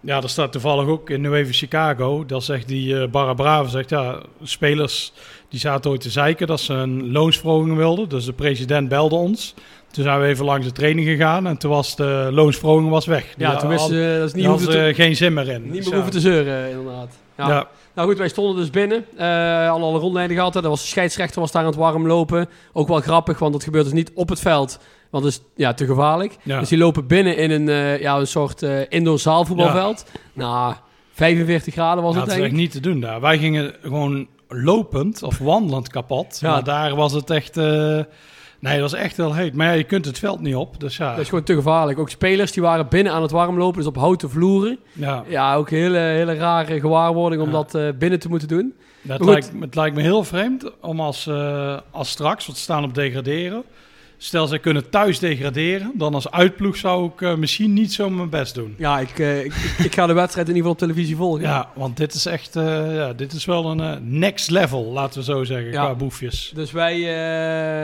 ja, 0.00 0.22
er 0.22 0.28
staat 0.28 0.52
toevallig 0.52 0.86
ook 0.86 1.10
in 1.10 1.20
New 1.20 1.34
Even 1.34 1.54
Chicago, 1.54 2.26
dat 2.26 2.44
zegt 2.44 2.68
die 2.68 3.00
eh 3.00 3.08
Barra 3.08 3.34
Brava, 3.34 3.68
zegt 3.68 3.90
ja, 3.90 4.22
spelers 4.42 5.12
die 5.48 5.60
zaten 5.60 5.90
ooit 5.90 6.00
te 6.00 6.10
zeiken 6.10 6.46
dat 6.46 6.60
ze 6.60 6.72
een 6.72 7.12
loonsverhoging 7.12 7.76
wilden. 7.76 8.08
Dus 8.08 8.24
de 8.24 8.32
president 8.32 8.88
belde 8.88 9.14
ons. 9.14 9.54
Toen 9.90 10.04
zijn 10.04 10.20
we 10.20 10.26
even 10.26 10.44
langs 10.44 10.66
de 10.66 10.72
training 10.72 11.06
gegaan 11.06 11.46
en 11.46 11.56
toen 11.56 11.70
was 11.70 11.96
de 11.96 12.28
loonsverhoging 12.32 12.90
was 12.90 13.06
weg. 13.06 13.34
Die 13.36 13.46
ja, 13.46 13.56
toen 13.56 13.68
wisten 13.68 13.94
ze 13.94 14.16
dat 14.18 14.28
is 14.28 14.34
niet 14.34 14.46
hoeven 14.46 14.70
te, 14.70 14.92
geen 14.94 15.16
zin 15.16 15.32
meer 15.32 15.48
in. 15.48 15.62
niet 15.62 15.72
meer 15.72 15.88
ja. 15.88 15.94
hoeven 15.94 16.10
te 16.10 16.20
zeuren, 16.20 16.70
inderdaad. 16.70 17.08
Ja. 17.36 17.48
Ja. 17.48 17.68
Nou 17.94 18.08
goed, 18.08 18.18
wij 18.18 18.28
stonden 18.28 18.56
dus 18.56 18.70
binnen. 18.70 19.04
eh 19.16 19.70
al 19.70 19.82
alle 19.82 19.98
rondlijnen 19.98 20.36
gehad. 20.36 20.56
Er 20.56 20.68
was 20.68 20.80
de 20.80 20.86
scheidsrechter 20.86 21.40
was 21.40 21.52
daar 21.52 21.62
aan 21.62 21.68
het 21.68 21.76
warm 21.76 22.06
lopen. 22.06 22.48
Ook 22.72 22.88
wel 22.88 23.00
grappig, 23.00 23.38
want 23.38 23.52
dat 23.52 23.62
gebeurt 23.64 23.84
dus 23.84 23.92
niet 23.92 24.10
op 24.14 24.28
het 24.28 24.40
veld. 24.40 24.78
Want 25.10 25.24
dat 25.24 25.32
is 25.32 25.40
ja, 25.56 25.74
te 25.74 25.86
gevaarlijk. 25.86 26.36
Ja. 26.42 26.58
Dus 26.60 26.68
die 26.68 26.78
lopen 26.78 27.06
binnen 27.06 27.36
in 27.36 27.50
een, 27.50 27.68
eh, 27.68 28.00
ja, 28.00 28.16
een 28.16 28.26
soort 28.26 28.62
eh, 28.62 28.80
indoor 28.88 29.18
zaalvoetbalveld. 29.18 30.04
Nou, 30.32 30.74
45 31.12 31.72
graden 31.74 32.02
was 32.04 32.14
Ja, 32.14 32.20
het 32.20 32.28
het 32.28 32.36
is 32.36 32.42
denk 32.42 32.52
echt 32.52 32.62
niet 32.62 32.72
te 32.72 32.80
doen 32.80 33.00
daar. 33.00 33.20
Wij 33.20 33.38
gingen 33.38 33.74
gewoon 33.82 34.28
lopend 34.48 35.22
of 35.22 35.38
wandelend 35.38 35.88
kapot. 35.88 36.38
Ja. 36.40 36.50
Maar 36.50 36.64
daar 36.64 36.94
was 36.94 37.12
het 37.12 37.30
echt... 37.30 37.56
nee, 38.60 38.72
dat 38.80 38.90
was 38.90 39.00
echt 39.00 39.16
heel 39.16 39.34
heet. 39.34 39.54
Maar 39.54 39.66
ja, 39.66 39.72
je 39.72 39.84
kunt 39.84 40.04
het 40.04 40.18
veld 40.18 40.40
niet 40.40 40.54
op. 40.54 40.80
Dus 40.80 40.96
ja, 40.96 41.10
Dat 41.10 41.20
is 41.20 41.28
gewoon 41.28 41.44
te 41.44 41.54
gevaarlijk. 41.54 41.98
Ook 41.98 42.10
spelers 42.10 42.52
die 42.52 42.62
waren 42.62 42.88
binnen 42.88 43.12
aan 43.12 43.22
het 43.22 43.30
warm 43.30 43.58
lopen, 43.58 43.78
dus 43.78 43.86
op 43.86 43.96
houten 43.96 44.30
vloeren. 44.30 44.78
ja. 44.92 45.24
Ja, 45.28 45.54
ook 45.54 45.70
een 45.70 45.76
hele, 45.78 45.98
hele 45.98 46.34
rare 46.34 46.80
gewaarwording 46.80 47.42
om 47.42 47.48
Ja. 47.48 47.54
dat 47.54 47.74
eh, 47.74 47.88
binnen 47.98 48.18
te 48.18 48.28
moeten 48.28 48.48
doen. 48.48 48.74
Dat 49.02 49.24
lijkt, 49.24 49.52
het 49.60 49.74
lijkt 49.74 49.96
me 49.96 50.02
heel 50.02 50.24
vreemd 50.24 50.70
om 50.80 51.00
als, 51.00 51.26
eh, 51.26 51.78
als 51.90 52.10
straks, 52.10 52.46
want 52.46 52.58
ze 52.58 52.64
staan 52.64 52.84
op 52.84 52.94
degraderen. 52.94 53.62
Stel, 54.22 54.46
ze 54.46 54.58
kunnen 54.58 54.90
thuis 54.90 55.18
degraderen. 55.18 55.92
Dan 55.94 56.14
als 56.14 56.30
uitploeg 56.30 56.76
zou 56.76 57.06
ik 57.14 57.20
eh, 57.22 57.34
misschien 57.34 57.72
niet 57.72 57.92
zo 57.92 58.10
mijn 58.10 58.28
best 58.28 58.54
doen. 58.54 58.74
Ja, 58.78 58.98
ik, 59.00 59.18
eh, 59.18 59.38
ik, 59.44 59.54
ik- 59.54 59.84
ik 59.84 59.94
ga 59.94 60.06
de 60.06 60.12
wedstrijd 60.12 60.48
in 60.48 60.54
ieder 60.54 60.70
geval 60.70 60.70
op 60.72 60.78
televisie 60.78 61.16
volgen. 61.16 61.40
Ja, 61.42 61.70
want 61.74 61.96
dit 61.96 62.14
is 62.14 62.26
echt, 62.26 62.56
eh, 62.56 62.94
ja, 62.94 63.12
dit 63.12 63.32
is 63.32 63.44
wel 63.44 63.64
een 63.70 63.98
next 64.18 64.50
level, 64.50 64.84
laten 64.92 65.18
we 65.18 65.24
zo 65.24 65.44
zeggen, 65.44 65.72
Ja. 65.72 65.84
qua 65.84 65.94
boefjes. 65.94 66.52
Dus 66.54 66.72
wij 66.72 67.00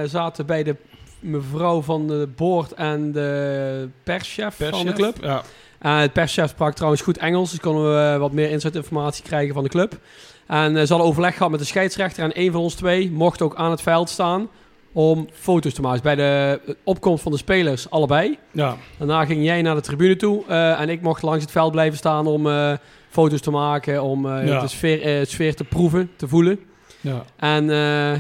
zaten 0.09 0.47
bij 0.47 0.63
de 0.63 0.77
mevrouw 1.21 1.81
van 1.83 2.07
de 2.07 2.29
board 2.37 2.73
en 2.73 3.13
de 3.13 3.89
perschef, 4.05 4.57
van 4.71 4.87
de 4.87 4.93
club. 4.93 5.17
Ja. 5.21 5.43
En 5.79 5.93
het 5.93 6.13
perschef 6.13 6.51
sprak 6.51 6.75
trouwens 6.75 7.03
goed 7.03 7.19
Engels, 7.19 7.51
dus 7.51 7.61
konden 7.61 8.13
we 8.13 8.19
wat 8.19 8.33
meer 8.33 8.51
insight-informatie 8.51 9.25
krijgen 9.25 9.55
van 9.55 9.63
de 9.63 9.69
club. 9.69 9.99
En 10.47 10.73
ze 10.73 10.93
hadden 10.93 11.09
overleg 11.11 11.37
gehad 11.37 11.51
met 11.51 11.61
de 11.61 11.67
scheidsrechter 11.67 12.25
en 12.25 12.31
een 12.41 12.53
van 12.53 12.61
ons 12.61 12.75
twee 12.75 13.11
mocht 13.11 13.43
ook 13.43 13.55
aan 13.57 13.71
het 13.71 13.83
veld 13.83 14.09
staan 14.11 14.49
om 14.97 15.29
foto's 15.33 15.73
te 15.75 15.81
maken. 15.81 16.03
Dus 16.03 16.15
bij 16.15 16.25
de 16.25 16.61
opkomst 16.85 17.23
van 17.23 17.33
de 17.33 17.39
spelers 17.39 17.91
allebei. 17.91 18.39
Ja. 18.53 18.77
Daarna 18.99 19.25
ging 19.25 19.45
jij 19.45 19.63
naar 19.63 19.75
de 19.75 19.81
tribune 19.81 20.17
toe 20.17 20.43
eh, 20.49 20.81
en 20.81 20.89
ik 20.89 21.01
mocht 21.03 21.23
langs 21.23 21.43
het 21.43 21.51
veld 21.53 21.73
blijven 21.73 21.99
staan 21.99 22.27
om 22.27 22.47
eh, 22.47 22.73
foto's 23.09 23.41
te 23.41 23.51
maken, 23.51 24.03
om 24.03 24.29
Ja. 24.29 24.61
de 24.61 24.69
sfeer, 24.69 25.27
sfeer 25.27 25.55
te 25.55 25.65
proeven, 25.65 26.11
te 26.17 26.29
voelen. 26.29 26.59
Ja. 27.01 27.23
En 27.37 27.65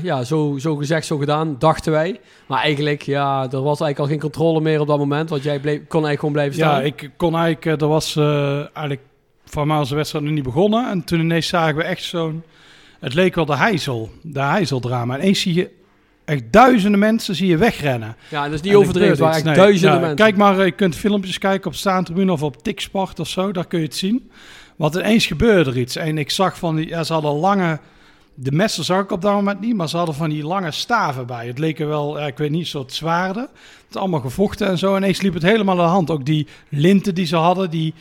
ja, 0.02 0.24
zo, 0.24 0.54
zo 0.58 0.76
gezegd, 0.76 1.06
zo 1.06 1.16
gedaan, 1.16 1.56
dachten 1.58 1.92
wij. 1.92 2.20
Maar 2.46 2.60
eigenlijk, 2.62 3.02
ja, 3.02 3.42
er 3.42 3.62
was 3.62 3.80
eigenlijk 3.80 3.98
al 3.98 4.06
geen 4.06 4.18
controle 4.20 4.60
meer 4.60 4.80
op 4.80 4.86
dat 4.86 4.98
moment. 4.98 5.30
Want 5.30 5.42
jij 5.42 5.60
bleef, 5.60 5.76
kon 5.76 6.06
eigenlijk 6.06 6.18
gewoon 6.18 6.34
blijven 6.34 6.54
staan. 6.54 6.80
Ja, 6.80 6.86
ik 6.86 7.10
kon 7.16 7.36
eigenlijk, 7.36 7.80
er 7.82 7.88
was 7.88 8.16
eigenlijk 8.16 9.00
voor 9.44 9.66
mij 9.66 9.78
onze 9.78 9.94
wedstrijd 9.94 10.24
nog 10.24 10.34
niet 10.34 10.42
begonnen. 10.44 10.88
En 10.90 11.04
toen 11.04 11.20
ineens 11.20 11.48
zagen 11.48 11.76
we 11.76 11.82
echt 11.82 12.02
zo'n, 12.02 12.42
het 13.00 13.14
leek 13.14 13.34
wel 13.34 13.46
de 13.46 13.56
Heizel, 13.56 14.10
de 14.22 14.40
Heizeldrama. 14.42 15.14
En 15.14 15.20
eens 15.20 15.40
zie 15.40 15.54
je 15.54 15.70
echt 16.26 16.42
duizenden 16.50 17.00
mensen 17.00 17.34
zie 17.34 17.46
je 17.46 17.56
wegrennen. 17.56 18.16
Ja, 18.28 18.44
dat 18.44 18.52
is 18.52 18.60
niet 18.60 18.72
En 18.72 18.78
er 18.78 18.84
overdreven. 18.84 19.54
Duizenden 19.54 19.94
ja, 19.94 19.98
mensen. 19.98 20.16
Kijk 20.16 20.36
maar, 20.36 20.58
eh, 20.58 20.64
je 20.64 20.72
kunt 20.72 20.96
filmpjes 20.96 21.38
kijken 21.38 21.70
op 21.70 21.76
Staantribune 21.76 22.32
of 22.32 22.42
op 22.42 22.62
Tiksport 22.62 23.20
of 23.20 23.28
zo. 23.28 23.52
Daar 23.52 23.66
kun 23.66 23.78
je 23.78 23.84
het 23.84 23.96
zien. 23.96 24.30
Want 24.76 24.94
ineens 24.94 25.26
gebeurde 25.26 25.70
er 25.70 25.78
iets. 25.78 25.96
En 25.96 26.18
ik 26.18 26.30
zag 26.30 26.58
van 26.58 26.76
die, 26.76 26.88
ja, 26.88 27.04
ze 27.04 27.12
hadden 27.12 27.32
lange, 27.32 27.78
de 28.34 28.52
messen 28.52 28.84
zag 28.84 29.02
ik 29.02 29.10
op 29.10 29.22
dat 29.22 29.32
moment 29.32 29.60
niet, 29.60 29.76
maar 29.76 29.88
ze 29.88 29.96
hadden 29.96 30.14
van 30.14 30.30
die 30.30 30.44
lange 30.44 30.70
staven 30.70 31.26
bij. 31.26 31.46
Het 31.46 31.58
leken 31.58 31.88
wel, 31.88 32.18
ja, 32.18 32.26
ik 32.26 32.38
weet 32.38 32.50
niet, 32.50 32.66
soort 32.66 32.92
zwaarden. 32.92 33.42
Het 33.42 33.90
is 33.90 33.96
allemaal 33.96 34.20
gevochten 34.20 34.66
en 34.66 34.78
zo. 34.78 34.94
En 34.94 35.02
ineens 35.02 35.20
liep 35.20 35.34
het 35.34 35.42
helemaal 35.42 35.78
aan 35.78 35.84
de 35.84 35.90
hand. 35.90 36.10
Ook 36.10 36.24
die 36.24 36.46
linten 36.68 37.14
die 37.14 37.26
ze 37.26 37.36
hadden, 37.36 37.70
die, 37.70 37.94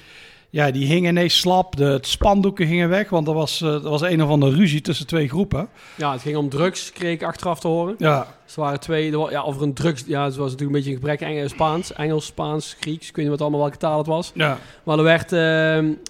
ja, 0.56 0.72
die 0.72 0.86
hingen 0.86 1.10
ineens 1.10 1.40
slap. 1.40 1.76
De 1.76 1.84
het 1.84 2.08
spandoeken 2.08 2.68
gingen 2.68 2.90
weg, 2.90 3.10
want 3.10 3.28
er 3.28 3.34
was, 3.34 3.62
eh, 3.62 3.74
er 3.74 3.90
was 3.90 4.02
een 4.02 4.24
of 4.24 4.30
andere 4.30 4.56
ruzie 4.56 4.82
tussen 4.82 5.08
twee 5.08 5.30
groepen. 5.30 5.68
Ja, 5.96 6.12
het 6.12 6.22
ging 6.22 6.38
om 6.38 6.50
drugs, 6.50 6.92
kreeg 6.92 7.14
ik 7.14 7.24
achteraf 7.24 7.60
te 7.60 7.68
horen. 7.68 7.96
Ja, 7.98 8.28
Dus 8.46 8.56
er 8.56 8.62
waren 8.62 8.80
twee, 8.80 9.12
er 9.12 9.32
ja, 9.32 9.42
over 9.42 9.62
een 9.62 9.74
drugs, 9.74 10.04
ja, 10.08 10.24
het 10.24 10.36
was 10.36 10.52
natuurlijk 10.52 10.62
een 10.62 10.84
beetje 10.84 10.90
een 10.90 10.96
gebrek 10.96 11.22
Engels, 11.22 11.52
Spaans, 11.52 11.94
Engels, 11.94 12.26
Spaans, 12.26 12.76
Grieks. 12.80 13.10
Ik 13.10 13.16
weet 13.16 13.26
niet 13.26 13.34
wat 13.34 13.42
allemaal 13.42 13.60
welke 13.60 13.78
taal 13.78 13.98
het 13.98 14.08
was. 14.08 14.32
ja, 14.34 14.58
Maar 14.84 14.98
er 14.98 15.04
werd, 15.04 15.32
eh, 15.32 15.40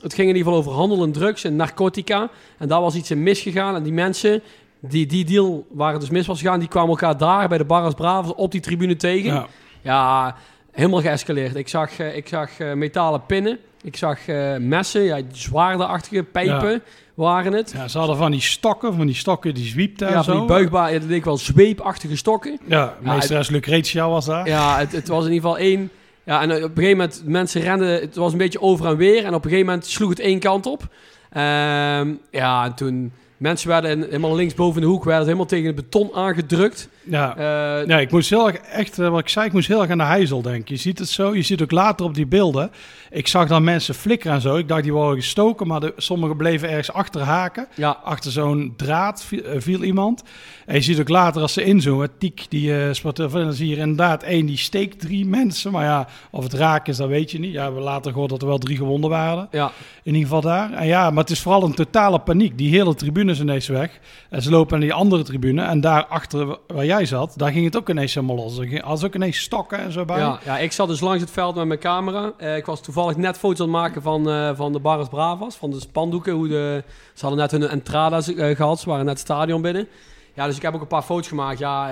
het 0.02 0.14
ging 0.14 0.30
in 0.30 0.36
ieder 0.36 0.44
geval 0.44 0.58
over 0.58 0.72
handel 0.72 1.04
in 1.04 1.12
drugs 1.12 1.44
en 1.44 1.56
narcotica. 1.56 2.30
En 2.58 2.68
daar 2.68 2.82
was 2.82 2.96
iets 2.96 3.12
in 3.12 3.24
misgegaan. 3.24 3.76
En 3.76 3.84
die 3.84 3.94
mensen 3.94 4.42
die 4.80 5.06
die 5.06 5.26
deal 5.26 5.66
waar 5.72 5.92
het 5.92 6.02
dus 6.02 6.10
mis 6.10 6.28
was 6.28 6.40
gegaan, 6.42 6.60
die 6.60 6.68
kwamen 6.68 6.90
elkaar 6.90 7.18
daar 7.18 7.48
bij 7.48 7.58
de 7.58 7.66
Barras 7.66 7.94
Bravos 7.94 8.36
op 8.36 8.52
die 8.52 8.62
tribune 8.62 8.96
tegen. 8.96 9.34
Ja, 9.34 9.48
ja. 9.82 10.36
helemaal 10.72 11.02
geëscaleerd. 11.02 11.56
Ik 11.56 11.68
zag, 11.68 12.00
eh, 12.00 12.16
ik 12.16 12.28
zag 12.28 12.60
eh, 12.60 12.74
metalen 12.74 13.26
pinnen. 13.26 13.60
Ik 13.86 13.96
zag 13.98 14.28
eh, 14.28 14.56
messen, 14.58 15.02
ja, 15.02 15.20
zwaardeachtige 15.32 16.24
pijpen 16.24 16.82
waren 17.14 17.54
het. 17.54 17.72
Ja, 17.76 17.88
ze 17.88 17.98
hadden 17.98 18.18
van 18.18 18.32
die 18.32 18.42
stokken, 18.42 18.94
van 18.94 19.06
die 19.06 19.16
stokken 19.16 19.54
die 19.54 19.66
zwiepten 19.66 20.10
Ja, 20.10 20.16
en 20.16 20.24
zo. 20.24 20.38
die 20.38 20.46
buigbaar, 20.48 20.94
ja, 20.94 21.00
dat 21.00 21.08
leek 21.10 21.26
wel 21.26 21.38
zweepachtige 21.38 22.16
stokken. 22.18 22.60
Ja, 22.68 22.94
Ja, 23.04 23.14
meesteres 23.14 23.50
Lucretia 23.50 24.10
was 24.10 24.26
daar. 24.26 24.48
Ja, 24.48 24.78
het, 24.78 24.92
het 24.92 25.08
was 25.08 25.26
in 25.26 25.32
ieder 25.34 25.50
geval 25.50 25.64
één. 25.64 25.90
Ja, 26.24 26.42
en 26.42 26.52
op 26.52 26.56
een 26.62 26.62
gegeven 26.76 26.90
moment, 26.98 27.22
mensen 27.26 27.62
renden, 27.62 28.02
het 28.02 28.16
was 28.16 28.32
een 28.32 28.38
beetje 28.38 28.62
over 28.62 28.86
en 28.86 28.98
weer. 28.98 29.26
En 29.26 29.34
op 29.34 29.44
een 29.44 29.50
gegeven 29.50 29.66
moment 29.66 29.86
sloeg 29.86 30.10
het 30.10 30.20
één 30.20 30.40
kant 30.40 30.66
op. 30.66 30.88
Ehm, 31.32 32.14
ja, 32.32 32.66
en 32.66 32.74
toen, 32.76 33.14
mensen 33.38 33.68
werden 33.68 33.92
in- 33.92 34.02
helemaal 34.04 34.36
linksboven 34.36 34.82
in 34.82 34.88
de 34.88 34.94
hoek, 34.94 35.04
werden 35.04 35.24
helemaal 35.26 35.46
tegen 35.46 35.66
het 35.66 35.76
beton 35.76 36.10
aangedrukt. 36.14 36.90
Ja. 37.04 37.38
Eh, 37.38 37.88
Ja, 37.88 38.00
ik 38.00 38.12
moest 38.12 38.30
heel 38.30 38.48
erg, 38.48 38.56
echt, 38.58 39.00
eh, 39.00 39.10
wat 39.10 39.20
ik 39.20 39.30
zei, 39.30 39.46
ik 39.46 39.54
moest 39.54 39.68
heel 39.68 39.82
erg 39.82 39.92
aan 39.92 39.98
de 39.98 40.04
Heizel 40.04 40.42
denken. 40.42 40.76
Je 40.76 40.82
ziet 40.82 41.00
het 41.00 41.10
zo, 41.10 41.36
je 41.36 41.42
ziet 41.42 41.62
ook 41.62 41.72
later 41.72 42.06
op 42.06 42.14
die 42.16 42.26
beelden. 42.28 42.72
Ik 43.12 43.28
zag 43.28 43.48
dan 43.48 43.64
mensen 43.64 43.96
flikkeren 43.96 44.36
en 44.36 44.42
zo. 44.42 44.56
Ik 44.56 44.68
dacht, 44.68 44.84
die 44.84 44.94
worden 44.94 45.16
gestoken, 45.22 45.68
maar 45.68 45.80
de, 45.80 45.94
sommigen 45.98 46.38
bleven 46.38 46.68
ergens 46.70 46.92
achter 46.92 47.22
haken. 47.22 47.68
ja, 47.76 47.98
Achter 48.04 48.32
zo'n 48.32 48.74
draad 48.78 49.24
viel, 49.24 49.44
eh, 49.44 49.62
viel 49.62 49.84
iemand. 49.84 50.24
En 50.66 50.76
je 50.76 50.82
ziet 50.82 51.00
ook 51.00 51.10
later 51.10 51.42
als 51.42 51.54
ze 51.54 51.64
inzoomen, 51.64 52.10
Tiek, 52.18 52.46
die 52.50 52.70
uh, 52.70 52.88
sporteur, 52.92 53.30
dan 53.30 53.54
zie 53.54 53.68
je 53.68 53.76
er 53.76 53.82
inderdaad 53.82 54.24
één 54.24 54.46
die 54.46 54.58
steekt 54.58 55.00
drie 55.00 55.26
mensen. 55.26 55.72
Maar 55.72 55.84
ja, 55.84 56.08
of 56.32 56.44
het 56.44 56.54
raak 56.54 56.88
is, 56.88 56.98
dat 56.98 57.08
weet 57.08 57.32
je 57.32 57.40
niet. 57.40 57.54
Ja, 57.54 57.74
we 57.74 57.80
later 57.80 58.12
gehoord 58.12 58.30
dat 58.30 58.42
er 58.42 58.48
wel 58.48 58.58
drie 58.58 58.78
gewonden 58.78 59.10
waren. 59.10 59.48
ja, 59.52 59.72
In 60.04 60.14
ieder 60.14 60.22
geval 60.22 60.42
daar. 60.42 60.74
En 60.74 60.88
ja, 60.88 61.10
maar 61.10 61.24
het 61.24 61.32
is 61.32 61.40
vooral 61.42 61.64
een 61.64 61.74
totale 61.74 62.20
paniek. 62.20 62.58
Die 62.58 62.70
hele 62.70 62.96
tribune 62.96 63.25
is 63.30 63.40
ineens 63.40 63.68
weg. 63.68 64.00
En 64.30 64.42
ze 64.42 64.50
lopen 64.50 64.72
naar 64.72 64.88
die 64.88 64.98
andere 64.98 65.24
tribune. 65.24 65.62
En 65.62 65.82
daar 65.82 66.06
achter 66.06 66.58
waar 66.68 66.86
jij 66.86 67.06
zat, 67.06 67.34
daar 67.36 67.52
ging 67.52 67.66
het 67.66 67.78
ook 67.78 67.90
ineens 67.90 68.14
helemaal 68.14 68.36
los. 68.36 68.58
Er 68.58 68.98
ze 68.98 69.06
ook 69.06 69.16
ineens 69.16 69.40
stokken 69.40 69.80
en 69.80 69.92
zo 69.92 70.06
bij. 70.06 70.18
ja, 70.18 70.40
ja, 70.46 70.58
ik 70.58 70.72
zat 70.72 70.88
dus 70.88 71.00
langs 71.00 71.22
het 71.22 71.32
veld 71.32 71.56
met 71.56 71.66
mijn 71.66 71.80
camera. 71.80 72.34
Eh, 72.38 72.58
ik 72.58 72.66
was 72.66 72.82
toevallig 72.82 73.16
net 73.16 73.38
foto's 73.38 73.60
aan 73.60 73.66
het 73.66 73.76
maken 73.76 74.02
van, 74.02 74.30
eh, 74.30 74.52
van 74.56 74.72
de 74.72 74.80
Barras 74.80 75.08
Bravas, 75.08 75.56
van 75.56 75.72
de 75.72 75.80
spandoeken. 75.80 76.34
Hoe 76.34 76.48
de, 76.48 76.84
ze 77.14 77.26
hadden 77.26 77.40
net 77.40 77.52
hun 77.52 77.70
entradas 77.70 78.34
eh, 78.34 78.56
gehad, 78.56 78.80
ze 78.80 78.90
waren 78.90 79.06
net 79.06 79.14
het 79.14 79.24
stadion 79.24 79.62
binnen. 79.62 79.88
Ja, 80.34 80.46
dus 80.46 80.56
ik 80.56 80.62
heb 80.62 80.74
ook 80.74 80.82
een 80.82 80.88
paar 80.88 81.02
foto's 81.02 81.28
gemaakt. 81.28 81.60
Ja, 81.60 81.90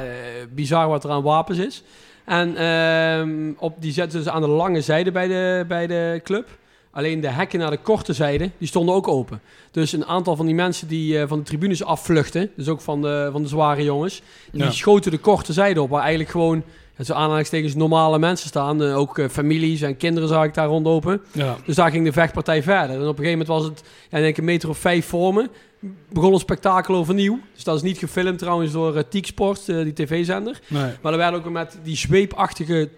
bizar 0.49 0.87
wat 0.87 1.03
er 1.03 1.09
aan 1.09 1.23
wapens 1.23 1.57
is. 1.57 1.83
En 2.25 2.55
ehm, 2.55 3.51
op, 3.57 3.75
die 3.81 3.91
zetten 3.91 4.23
ze 4.23 4.31
aan 4.31 4.41
de 4.41 4.47
lange 4.47 4.81
zijde 4.81 5.11
bij 5.11 5.27
de, 5.27 5.65
bij 5.67 5.87
de 5.87 6.21
club. 6.23 6.47
Alleen 6.95 7.21
de 7.21 7.27
hekken 7.27 7.59
naar 7.59 7.69
de 7.71 7.77
korte 7.77 8.13
zijde, 8.13 8.49
die 8.57 8.67
stonden 8.67 8.95
ook 8.95 9.07
open. 9.07 9.41
Dus 9.71 9.91
een 9.91 10.05
aantal 10.05 10.35
van 10.35 10.45
die 10.45 10.55
mensen 10.55 10.87
die 10.87 11.19
eh, 11.19 11.27
van 11.27 11.37
de 11.37 11.43
tribunes 11.45 11.83
afvluchten, 11.83 12.51
dus 12.55 12.67
ook 12.67 12.81
van 12.81 13.01
de, 13.01 13.29
van 13.31 13.41
de 13.41 13.47
zware 13.47 13.83
jongens, 13.83 14.21
die 14.51 14.63
Ja. 14.63 14.71
schoten 14.71 15.11
de 15.11 15.17
korte 15.17 15.53
zijde 15.53 15.81
op, 15.81 15.89
waar 15.89 15.99
eigenlijk 16.01 16.29
gewoon, 16.29 16.63
ja, 16.97 17.03
zo 17.03 17.13
aanhalingstekens, 17.13 17.75
normale 17.75 18.19
mensen 18.19 18.47
staan. 18.47 18.83
Eh, 18.83 18.97
ook 18.97 19.17
eh, 19.17 19.29
families 19.29 19.81
en 19.81 19.97
kinderen 19.97 20.29
zag 20.29 20.43
ik 20.43 20.53
daar 20.53 20.67
rondlopen. 20.67 21.21
Ja. 21.31 21.55
Dus 21.65 21.75
daar 21.75 21.91
ging 21.91 22.05
de 22.05 22.11
vechtpartij 22.11 22.63
verder. 22.63 22.95
En 22.95 23.01
op 23.07 23.17
een 23.19 23.23
gegeven 23.25 23.31
moment 23.31 23.47
was 23.47 23.63
het, 23.63 23.83
ja, 24.09 24.17
ik 24.17 24.23
denk 24.23 24.37
een 24.37 24.43
meter 24.43 24.69
of 24.69 24.77
vijf 24.77 25.05
voor 25.05 25.33
me, 25.33 25.49
begon 26.13 26.31
het 26.31 26.41
spektakel 26.41 26.95
overnieuw. 26.95 27.39
Dus 27.53 27.63
dat 27.63 27.75
is 27.75 27.81
niet 27.81 27.97
gefilmd 27.97 28.39
trouwens 28.39 28.71
door 28.71 28.95
uh, 28.95 29.21
Sport, 29.21 29.69
eh, 29.69 29.77
die 29.83 29.93
tv-zender. 29.93 30.59
Nee. 30.67 30.91
Maar 31.01 31.11
er 31.11 31.17
werden 31.17 31.39
ook 31.39 31.49
met 31.49 31.77
die 31.83 31.97
zweepachtige 31.97 32.89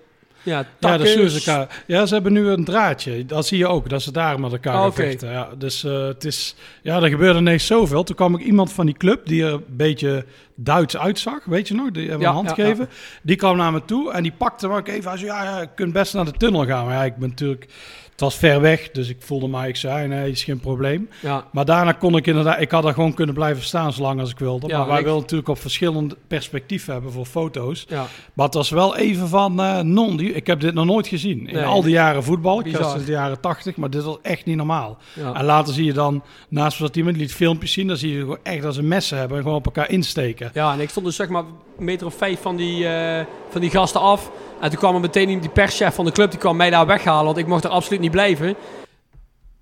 ja, 0.46 0.58
Ja, 0.58 0.66
takken. 0.80 1.34
elkaar. 1.34 1.84
Ja, 1.88 2.06
ze 2.06 2.14
hebben 2.14 2.34
nu 2.34 2.48
een 2.48 2.64
draadje. 2.64 3.26
Dat 3.26 3.46
zie 3.48 3.58
je 3.58 3.68
ook, 3.68 3.90
dat 3.90 4.02
ze 4.02 4.12
daar 4.12 4.40
met 4.40 4.52
elkaar 4.52 4.74
Ah, 4.76 4.82
gaan 4.82 4.94
vechten. 4.94 5.32
Ja, 5.32 5.50
dus 5.58 5.84
eh, 5.84 6.06
het 6.08 6.26
is... 6.26 6.56
Ja, 6.82 7.02
er 7.02 7.10
gebeurde 7.10 7.40
ineens 7.40 7.66
zoveel. 7.66 8.04
Toen 8.04 8.16
kwam 8.16 8.36
ik 8.36 8.42
iemand 8.46 8.74
van 8.74 8.86
die 8.86 8.98
club 8.98 9.26
die 9.28 9.44
er 9.46 9.54
een 9.54 9.64
beetje 9.68 10.26
Duits 10.56 10.98
uitzag. 10.98 11.46
Weet 11.46 11.68
je 11.68 11.74
nog? 11.74 11.92
Die 11.92 12.02
hebben 12.10 12.22
Ja, 12.22 12.28
een 12.30 12.36
hand 12.36 12.52
gegeven. 12.52 12.90
Die 13.22 13.36
kwam 13.36 13.58
naar 13.58 13.72
me 13.72 13.86
toe 13.86 14.12
en 14.12 14.24
die 14.24 14.34
pakte 14.38 14.68
me 14.68 14.78
ook 14.78 14.88
even. 14.88 15.18
Zei, 15.18 15.26
ja, 15.32 15.44
ja, 15.44 15.60
je 15.62 15.68
kunt 15.76 15.94
best 15.94 16.14
naar 16.14 16.26
de 16.26 16.32
tunnel 16.32 16.66
gaan. 16.66 16.86
Maar 16.86 16.94
ja, 16.96 17.04
ik 17.04 17.16
ben 17.16 17.30
natuurlijk... 17.30 17.66
Het 18.16 18.24
was 18.24 18.36
ver 18.36 18.62
weg, 18.62 18.92
dus 18.92 19.10
ik 19.10 19.18
voelde 19.20 19.48
mij... 19.48 19.68
Ik 19.68 19.76
zei, 19.76 20.08
nee, 20.08 20.32
is 20.32 20.44
geen 20.44 20.60
probleem. 20.60 21.10
Ja, 21.22 21.46
Maar 21.52 21.66
daarna 21.66 21.92
kon 21.92 22.16
ik 22.16 22.28
inderdaad... 22.28 22.62
Ik 22.62 22.72
had 22.72 22.84
daar 22.84 22.94
gewoon 22.94 23.14
kunnen 23.14 23.36
blijven 23.36 23.64
staan 23.64 23.94
zolang 23.94 24.20
als 24.20 24.30
ik 24.32 24.40
wilde. 24.40 24.68
Ja, 24.68 24.78
maar 24.78 24.88
wij 24.88 24.98
ik- 25.00 25.04
willen 25.06 25.20
natuurlijk 25.20 25.50
op 25.50 25.60
verschillende 25.60 26.18
perspectieven 26.28 26.94
hebben 26.94 27.12
voor 27.12 27.26
foto's. 27.26 27.86
ja. 27.88 28.06
Maar 28.34 28.46
het 28.46 28.54
was 28.56 28.70
wel 28.70 28.98
even 28.98 29.28
van 29.28 29.60
eh, 29.62 29.80
non. 29.80 30.18
die- 30.18 30.34
Ik 30.34 30.48
heb 30.48 30.60
dit 30.60 30.74
nog 30.74 30.86
nooit 30.86 31.08
gezien. 31.08 31.48
In 31.48 31.64
al 31.64 31.82
die 31.82 31.92
jaren 31.92 32.24
voetbal. 32.24 32.58
Ik 32.60 32.64
Bizar. 32.64 32.90
sinds 32.90 33.06
de 33.06 33.12
jaren 33.12 33.40
tachtig, 33.40 33.76
maar 33.76 33.90
dit 33.90 34.04
was 34.04 34.18
echt 34.22 34.46
niet 34.46 34.58
normaal. 34.58 34.98
En 35.34 35.46
later 35.46 35.74
zie 35.74 35.86
je 35.86 35.94
dan, 35.94 36.24
naast 36.50 36.80
dat 36.80 36.96
iemand 36.96 37.18
liet 37.18 37.34
filmpjes 37.34 37.72
zien, 37.74 37.88
dan 37.88 37.98
zie 37.98 38.14
je 38.14 38.20
gewoon 38.20 38.38
echt 38.44 38.62
dat 38.62 38.74
ze 38.74 38.84
messen 38.84 39.18
hebben 39.18 39.38
en 39.38 39.44
gewoon 39.44 39.58
op 39.58 39.66
elkaar 39.66 39.90
insteken. 39.90 40.50
Ja, 40.54 40.74
en 40.74 40.80
ik 40.80 40.90
stond 40.90 41.06
dus 41.06 41.16
zeg 41.16 41.30
maar 41.30 41.44
een 41.78 41.86
meter 41.86 42.08
of 42.08 42.14
vijf 42.18 42.42
van 42.42 42.56
die, 42.56 42.88
eh, 42.88 43.26
van 43.50 43.62
die 43.62 43.70
gasten 43.70 44.02
af. 44.02 44.32
En 44.62 44.70
toen 44.70 44.80
kwam 44.80 44.96
er 44.96 45.02
meteen 45.02 45.40
die- 45.40 45.50
perschef 45.50 45.96
van 45.96 46.06
de 46.06 46.12
club, 46.12 46.30
die 46.32 46.40
kwam 46.40 46.56
mij 46.58 46.70
daar 46.70 46.86
weghalen, 46.86 47.26
want 47.26 47.38
ik 47.38 47.48
mocht 47.48 47.64
er 47.64 47.70
absoluut 47.70 48.00
niet 48.00 48.12
blijven. 48.12 48.56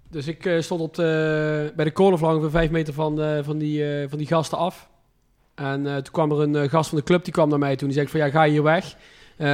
Dus 0.09 0.27
ik 0.27 0.45
eh, 0.45 0.61
stond 0.61 0.81
op 0.81 0.95
de, 0.95 1.71
bij 1.75 1.85
de 1.85 1.91
cornervlag 1.91 2.31
ongeveer 2.31 2.49
vijf 2.49 2.69
meter 2.69 2.93
van, 2.93 3.21
eh, 3.21 3.37
van, 3.41 3.57
die, 3.57 3.85
eh, 4.01 4.09
van 4.09 4.17
die 4.17 4.27
gasten 4.27 4.57
af. 4.57 4.89
En 5.55 5.87
eh, 5.87 5.93
toen 5.95 6.13
kwam 6.13 6.31
er 6.31 6.39
een 6.41 6.55
eh, 6.55 6.69
gast 6.69 6.89
van 6.89 6.97
de 6.97 7.03
club, 7.03 7.23
die 7.23 7.33
kwam 7.33 7.49
naar 7.49 7.59
mij 7.59 7.75
toe. 7.75 7.87
Die 7.87 7.97
zei 7.97 8.07
van, 8.09 8.19
ja, 8.19 8.29
ga 8.29 8.43
hier 8.45 8.63
weg. 8.63 8.95
Eh, 9.37 9.47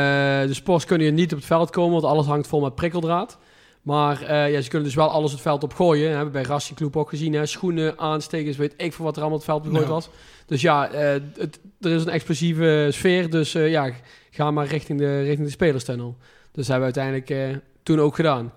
de 0.48 0.54
sports 0.54 0.86
kunnen 0.86 1.08
hier 1.08 1.16
niet 1.16 1.32
op 1.32 1.38
het 1.38 1.48
veld 1.48 1.70
komen, 1.70 1.92
want 1.92 2.04
alles 2.14 2.26
hangt 2.26 2.48
vol 2.48 2.62
met 2.62 2.76
prikkeldraad. 2.76 3.38
Maar 3.82 4.22
eh, 4.22 4.52
ja, 4.52 4.62
ze 4.62 4.70
kunnen 4.70 4.88
dus 4.88 4.96
wel 4.96 5.10
alles 5.10 5.32
het 5.32 5.42
veld 5.42 5.64
op 5.64 5.74
gooien. 5.74 6.06
Dat 6.06 6.16
hebben 6.16 6.34
we 6.34 6.40
bij 6.40 6.50
Racing 6.50 6.78
Club 6.78 6.98
ook 6.98 7.10
gezien. 7.10 7.34
Hè? 7.34 7.46
Schoenen, 7.46 7.98
aanstekers, 7.98 8.58
weet 8.58 8.74
ik 8.78 8.94
veel 8.94 9.06
wat 9.06 9.16
er 9.16 9.22
allemaal 9.22 9.38
het 9.40 9.48
veld 9.48 9.66
gegooid 9.66 9.88
was. 9.88 10.10
Dus 10.46 10.62
ja, 10.62 10.90
eh, 10.90 11.22
het, 11.38 11.60
er 11.80 11.92
is 11.92 12.02
een 12.02 12.10
explosieve 12.10 12.88
sfeer. 12.92 13.30
Dus 13.30 13.56
eh, 13.56 13.70
ja, 13.70 13.92
ga 14.32 14.52
maar 14.52 14.66
richting 14.66 15.00
de, 15.00 15.22
richting 15.22 15.46
de 15.46 15.54
spelerstunnel. 15.54 16.18
Dus 16.52 16.68
dat 16.68 16.78
hebben 16.78 16.94
we 16.94 17.00
uiteindelijk 17.00 17.62
toen 17.84 18.00
ook 18.00 18.16
gedaan. 18.16 18.54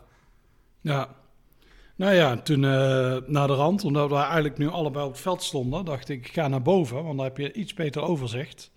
Ja. 0.80 1.08
Nou 1.96 2.14
ja, 2.14 2.36
toen 2.36 2.60
naar 3.26 3.46
de 3.46 3.54
rand, 3.54 3.84
omdat 3.84 4.08
we 4.08 4.16
eigenlijk 4.16 4.58
nu 4.58 4.68
allebei 4.68 5.04
op 5.04 5.12
het 5.12 5.20
veld 5.20 5.42
stonden, 5.42 5.84
dacht 5.84 6.08
ik, 6.08 6.26
ik 6.26 6.32
ga 6.32 6.48
naar 6.48 6.62
boven, 6.62 7.04
want 7.04 7.16
dan 7.16 7.26
heb 7.26 7.36
je 7.36 7.52
iets 7.52 7.74
beter 7.74 8.02
overzicht. 8.02 8.70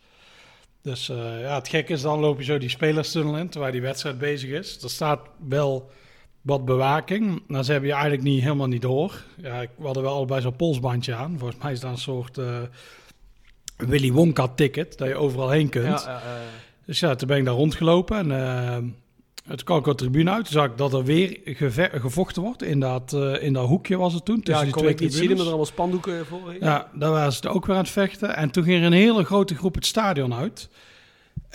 Dus 0.82 1.08
ja, 1.42 1.56
het 1.56 1.68
gekke 1.68 1.94
is, 1.94 2.02
dan 2.02 2.20
loop 2.20 2.38
je 2.38 2.44
zo 2.44 2.58
die 2.58 2.70
spelerstunnel 2.70 3.38
in, 3.38 3.50
terwijl 3.50 3.72
die 3.72 3.82
wedstrijd 3.82 4.18
bezig 4.18 4.50
is. 4.50 4.84
Er 4.84 4.90
staat 4.90 5.20
wel 5.48 5.92
wat 6.46 6.66
bewaking, 6.66 7.44
maar 7.48 7.64
ze 7.64 7.72
hebben 7.72 7.90
je 7.90 7.96
eigenlijk 7.96 8.24
niet, 8.26 8.42
helemaal 8.42 8.68
niet 8.68 8.82
door. 8.82 9.24
Ja, 9.36 9.62
ik- 9.62 9.70
we 9.78 9.86
hadden 9.86 10.04
wel 10.04 10.14
allebei 10.14 10.42
zo'n 10.42 10.56
polsbandje 10.56 11.14
aan. 11.16 11.36
Volgens 11.40 11.64
mij 11.64 11.72
is 11.72 11.80
dat 11.80 11.92
een 11.92 11.98
soort 11.98 12.38
eh, 12.38 12.46
Willy 13.78 14.12
Wonka 14.12 14.48
ticket, 14.48 14.98
dat 14.98 15.08
je 15.08 15.16
overal 15.16 15.50
heen 15.50 15.70
kunt. 15.70 15.86
Dus 16.86 17.00
ja, 17.00 17.16
toen 17.16 17.28
ben 17.28 17.38
ik 17.38 17.46
daar 17.46 17.54
rondgelopen 17.54 18.18
en 18.18 18.32
eh, 18.32 18.76
toen 19.48 19.64
kwam 19.64 19.78
ik 19.78 19.88
op 19.88 19.98
de 19.98 20.04
tribune 20.04 20.32
uit. 20.32 20.44
Toen 20.46 20.54
zag 20.54 20.66
ik 20.66 20.78
dat 20.78 20.94
er 20.94 21.04
weer 21.04 21.40
gevochten 21.94 22.42
wordt. 22.42 22.64
In 22.64 22.80
dat, 22.80 23.14
eh, 23.14 23.44
in 23.44 23.54
dat 23.54 23.68
hoekje 23.68 23.98
was 23.98 24.14
het 24.14 24.26
toen, 24.26 24.36
ja, 24.36 24.42
tussen 24.44 24.68
ik 24.68 24.74
die 24.74 24.74
kon 24.74 24.82
twee 24.84 24.94
ik 24.96 25.00
niet 25.02 25.14
zien, 25.14 25.24
omdat 25.30 25.40
er 25.40 25.48
allemaal 25.48 25.66
spandoeken 25.66 26.26
voor. 26.26 26.56
Ja, 26.60 26.90
daar 26.94 27.12
waren 27.12 27.34
ze 27.34 27.50
ook 27.50 27.66
weer 27.66 27.76
aan 27.76 27.82
het 27.82 27.92
vechten. 27.92 28.36
En 28.36 28.52
toen 28.52 28.64
ging 28.64 28.80
er 28.80 28.86
een 28.86 28.92
hele 28.94 29.24
grote 29.24 29.56
groep 29.56 29.76
het 29.76 29.86
stadion 29.86 30.34
uit. 30.34 30.70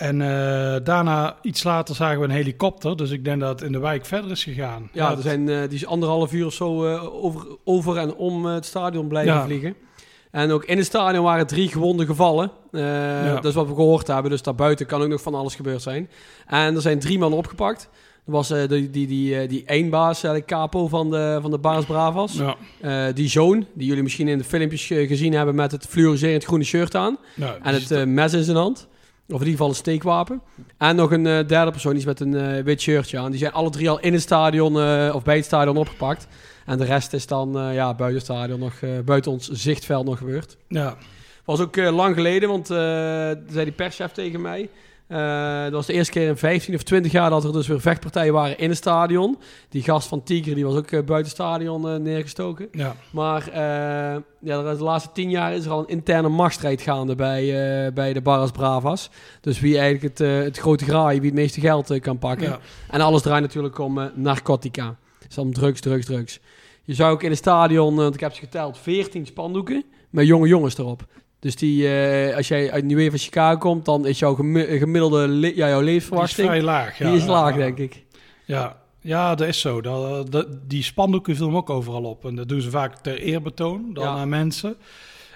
En 0.01 0.21
eh, 0.21 0.75
daarna, 0.83 1.35
iets 1.41 1.63
later, 1.63 1.95
zagen 1.95 2.19
we 2.19 2.25
een 2.25 2.31
helikopter. 2.31 2.97
Dus 2.97 3.09
ik 3.11 3.23
denk 3.25 3.39
dat 3.39 3.49
het 3.49 3.61
in 3.61 3.71
de 3.71 3.79
wijk 3.79 4.05
verder 4.05 4.31
is 4.31 4.43
gegaan. 4.43 4.89
Ja, 4.93 5.11
er 5.11 5.21
zijn, 5.21 5.49
eh, 5.49 5.59
die 5.61 5.77
is 5.77 5.85
anderhalf 5.85 6.33
uur 6.33 6.45
of 6.45 6.53
zo 6.53 6.85
eh, 6.85 7.23
over, 7.23 7.45
over 7.63 7.97
en 7.97 8.15
om 8.15 8.45
het 8.45 8.65
stadion 8.65 9.07
blijven 9.07 9.33
Ja. 9.33 9.43
vliegen. 9.45 9.75
En 10.31 10.51
ook 10.51 10.65
in 10.65 10.77
het 10.77 10.85
stadion 10.85 11.23
waren 11.23 11.47
drie 11.47 11.67
gewonden 11.67 12.05
gevallen. 12.05 12.51
Dat 13.33 13.45
is 13.45 13.53
wat 13.53 13.67
we 13.67 13.75
gehoord 13.75 14.07
hebben. 14.07 14.31
Dus 14.31 14.41
daarbuiten 14.41 14.85
kan 14.85 15.01
ook 15.01 15.07
nog 15.07 15.21
van 15.21 15.35
alles 15.35 15.55
gebeurd 15.55 15.81
zijn. 15.81 16.09
En 16.47 16.75
er 16.75 16.81
zijn 16.81 16.99
drie 16.99 17.19
mannen 17.19 17.39
opgepakt. 17.39 17.89
Er 18.25 18.31
was 18.31 18.47
die, 18.47 18.67
die, 18.89 19.07
die, 19.07 19.47
die 19.47 19.63
eenbaas, 19.65 20.23
eh, 20.23 20.33
de 20.33 20.45
capo 20.45 20.87
van 20.87 21.09
de, 21.11 21.37
van 21.41 21.51
de 21.51 21.57
Baas 21.57 21.85
Bravas. 21.85 22.39
Ja, 22.81 23.11
die 23.11 23.29
zoon, 23.29 23.65
die 23.73 23.87
jullie 23.87 24.03
misschien 24.03 24.27
in 24.27 24.37
de 24.37 24.43
filmpjes 24.43 24.85
gezien 24.87 25.33
hebben 25.33 25.55
met 25.55 25.71
het 25.71 25.85
fluoriserend 25.85 26.43
groene 26.43 26.63
shirt 26.63 26.95
aan. 26.95 27.17
En 27.63 27.73
het 27.73 28.05
mes 28.07 28.33
in 28.33 28.43
zijn 28.43 28.57
hand. 28.57 28.89
Of 29.31 29.39
in 29.39 29.47
ieder 29.47 29.51
geval 29.51 29.69
een 29.69 29.75
steekwapen. 29.75 30.41
En 30.77 30.95
nog 30.95 31.11
een 31.11 31.27
eh, 31.27 31.47
derde 31.47 31.71
persoon, 31.71 31.91
die 31.91 32.01
is 32.01 32.07
met 32.07 32.19
een 32.19 32.35
eh, 32.35 32.63
wit 32.63 32.81
shirtje 32.81 33.19
aan. 33.19 33.31
Die 33.31 33.39
zijn 33.39 33.51
alle 33.51 33.69
drie 33.69 33.89
al 33.89 33.99
in 33.99 34.13
het 34.13 34.21
stadion 34.21 34.79
eh, 34.79 35.11
of 35.15 35.23
bij 35.23 35.35
het 35.35 35.45
stadion 35.45 35.77
opgepakt. 35.77 36.27
En 36.65 36.77
de 36.77 36.85
rest 36.85 37.13
is 37.13 37.27
dan 37.27 37.51
ja, 37.73 37.93
buiten 37.93 38.13
het 38.13 38.23
stadion 38.23 38.59
nog, 38.59 38.73
buiten 39.05 39.31
ons 39.31 39.49
zichtveld 39.49 40.05
nog 40.05 40.17
gebeurd. 40.17 40.57
ja, 40.67 40.97
Was 41.45 41.59
ook 41.59 41.75
lang 41.75 42.15
geleden, 42.15 42.49
want 42.49 42.67
zei 42.67 43.63
die 43.63 43.71
perschef 43.71 44.11
tegen 44.11 44.41
mij. 44.41 44.69
Eh, 45.11 45.63
dat 45.63 45.71
was 45.71 45.85
de 45.85 45.93
eerste 45.93 46.11
keer 46.11 46.27
in 46.27 46.37
15 46.37 46.75
of 46.75 46.83
20 46.83 47.11
jaar 47.11 47.29
dat 47.29 47.43
er 47.43 47.53
dus 47.53 47.67
weer 47.67 47.81
vechtpartijen 47.81 48.33
waren 48.33 48.57
in 48.57 48.69
het 48.69 48.77
stadion. 48.77 49.37
Die 49.69 49.83
gast 49.83 50.07
van 50.07 50.23
Tiger 50.23 50.55
die 50.55 50.65
was 50.65 50.75
ook 50.75 50.91
eh, 50.91 50.91
buiten 50.91 51.17
het 51.17 51.27
stadion 51.27 51.89
eh, 51.89 51.95
neergestoken. 51.95 52.67
ja, 52.71 52.95
Maar 53.09 53.49
ja, 54.39 54.73
de 54.73 54.83
laatste 54.83 55.09
tien 55.13 55.29
jaar 55.29 55.53
is 55.53 55.65
er 55.65 55.71
al 55.71 55.79
een 55.79 55.87
interne 55.87 56.29
machtsstrijd 56.29 56.81
gaande 56.81 57.15
bij, 57.15 57.93
bij 57.93 58.13
de 58.13 58.21
Barras 58.21 58.51
Bravas. 58.51 59.09
Dus 59.41 59.59
wie 59.59 59.77
eigenlijk 59.77 60.17
het, 60.17 60.27
het 60.45 60.57
grote 60.57 60.85
graai, 60.85 61.19
wie 61.19 61.29
het 61.29 61.39
meeste 61.39 61.59
geld 61.59 61.99
kan 61.99 62.17
pakken. 62.17 62.47
ja. 62.47 62.59
En 62.89 63.01
alles 63.01 63.21
draait 63.21 63.41
natuurlijk 63.41 63.79
om 63.79 64.11
narcotica. 64.15 64.95
Dus 65.27 65.37
om 65.37 65.53
drugs, 65.53 65.81
drugs, 65.81 66.05
drugs. 66.05 66.39
Je 66.83 66.93
zou 66.93 67.11
ook 67.11 67.23
in 67.23 67.29
het 67.29 67.39
stadion, 67.39 67.95
want 67.95 68.13
ik 68.13 68.19
heb 68.19 68.33
ze 68.33 68.39
geteld, 68.39 68.77
14 68.77 69.25
spandoeken 69.25 69.83
met 70.09 70.25
jonge 70.25 70.47
jongens 70.47 70.77
erop. 70.77 71.05
Dus 71.41 71.55
die, 71.55 71.87
eh, 71.87 72.35
als 72.35 72.47
jij 72.47 72.71
uit 72.71 72.85
New 72.85 73.09
van 73.09 73.19
Chicago 73.19 73.57
komt, 73.57 73.85
dan 73.85 74.05
is 74.05 74.19
jouw 74.19 74.33
gemi- 74.35 74.77
gemiddelde 74.77 75.27
ja, 75.55 75.67
jouw 75.67 75.67
Die 75.67 75.77
is 75.79 75.85
levensverwachting 75.85 76.47
vrij 76.47 76.61
laag. 76.61 76.97
Ja, 76.97 77.07
die 77.09 77.17
is 77.19 77.25
laag, 77.25 77.51
ja. 77.51 77.57
denk 77.57 77.77
ik. 77.77 78.03
Ja, 78.45 78.77
ja, 79.01 79.35
dat 79.35 79.47
is 79.47 79.59
zo. 79.59 79.81
Dat, 79.81 80.31
dat, 80.31 80.47
die 80.67 80.83
spandoeken 80.83 81.35
filmen 81.35 81.57
ook 81.57 81.69
overal 81.69 82.03
op. 82.03 82.25
En 82.25 82.35
dat 82.35 82.49
doen 82.49 82.61
ze 82.61 82.69
vaak 82.69 82.95
ter 82.97 83.17
eerbetoon 83.19 83.93
dan 83.93 84.03
Ja. 84.03 84.09
aan 84.09 84.29
mensen. 84.29 84.75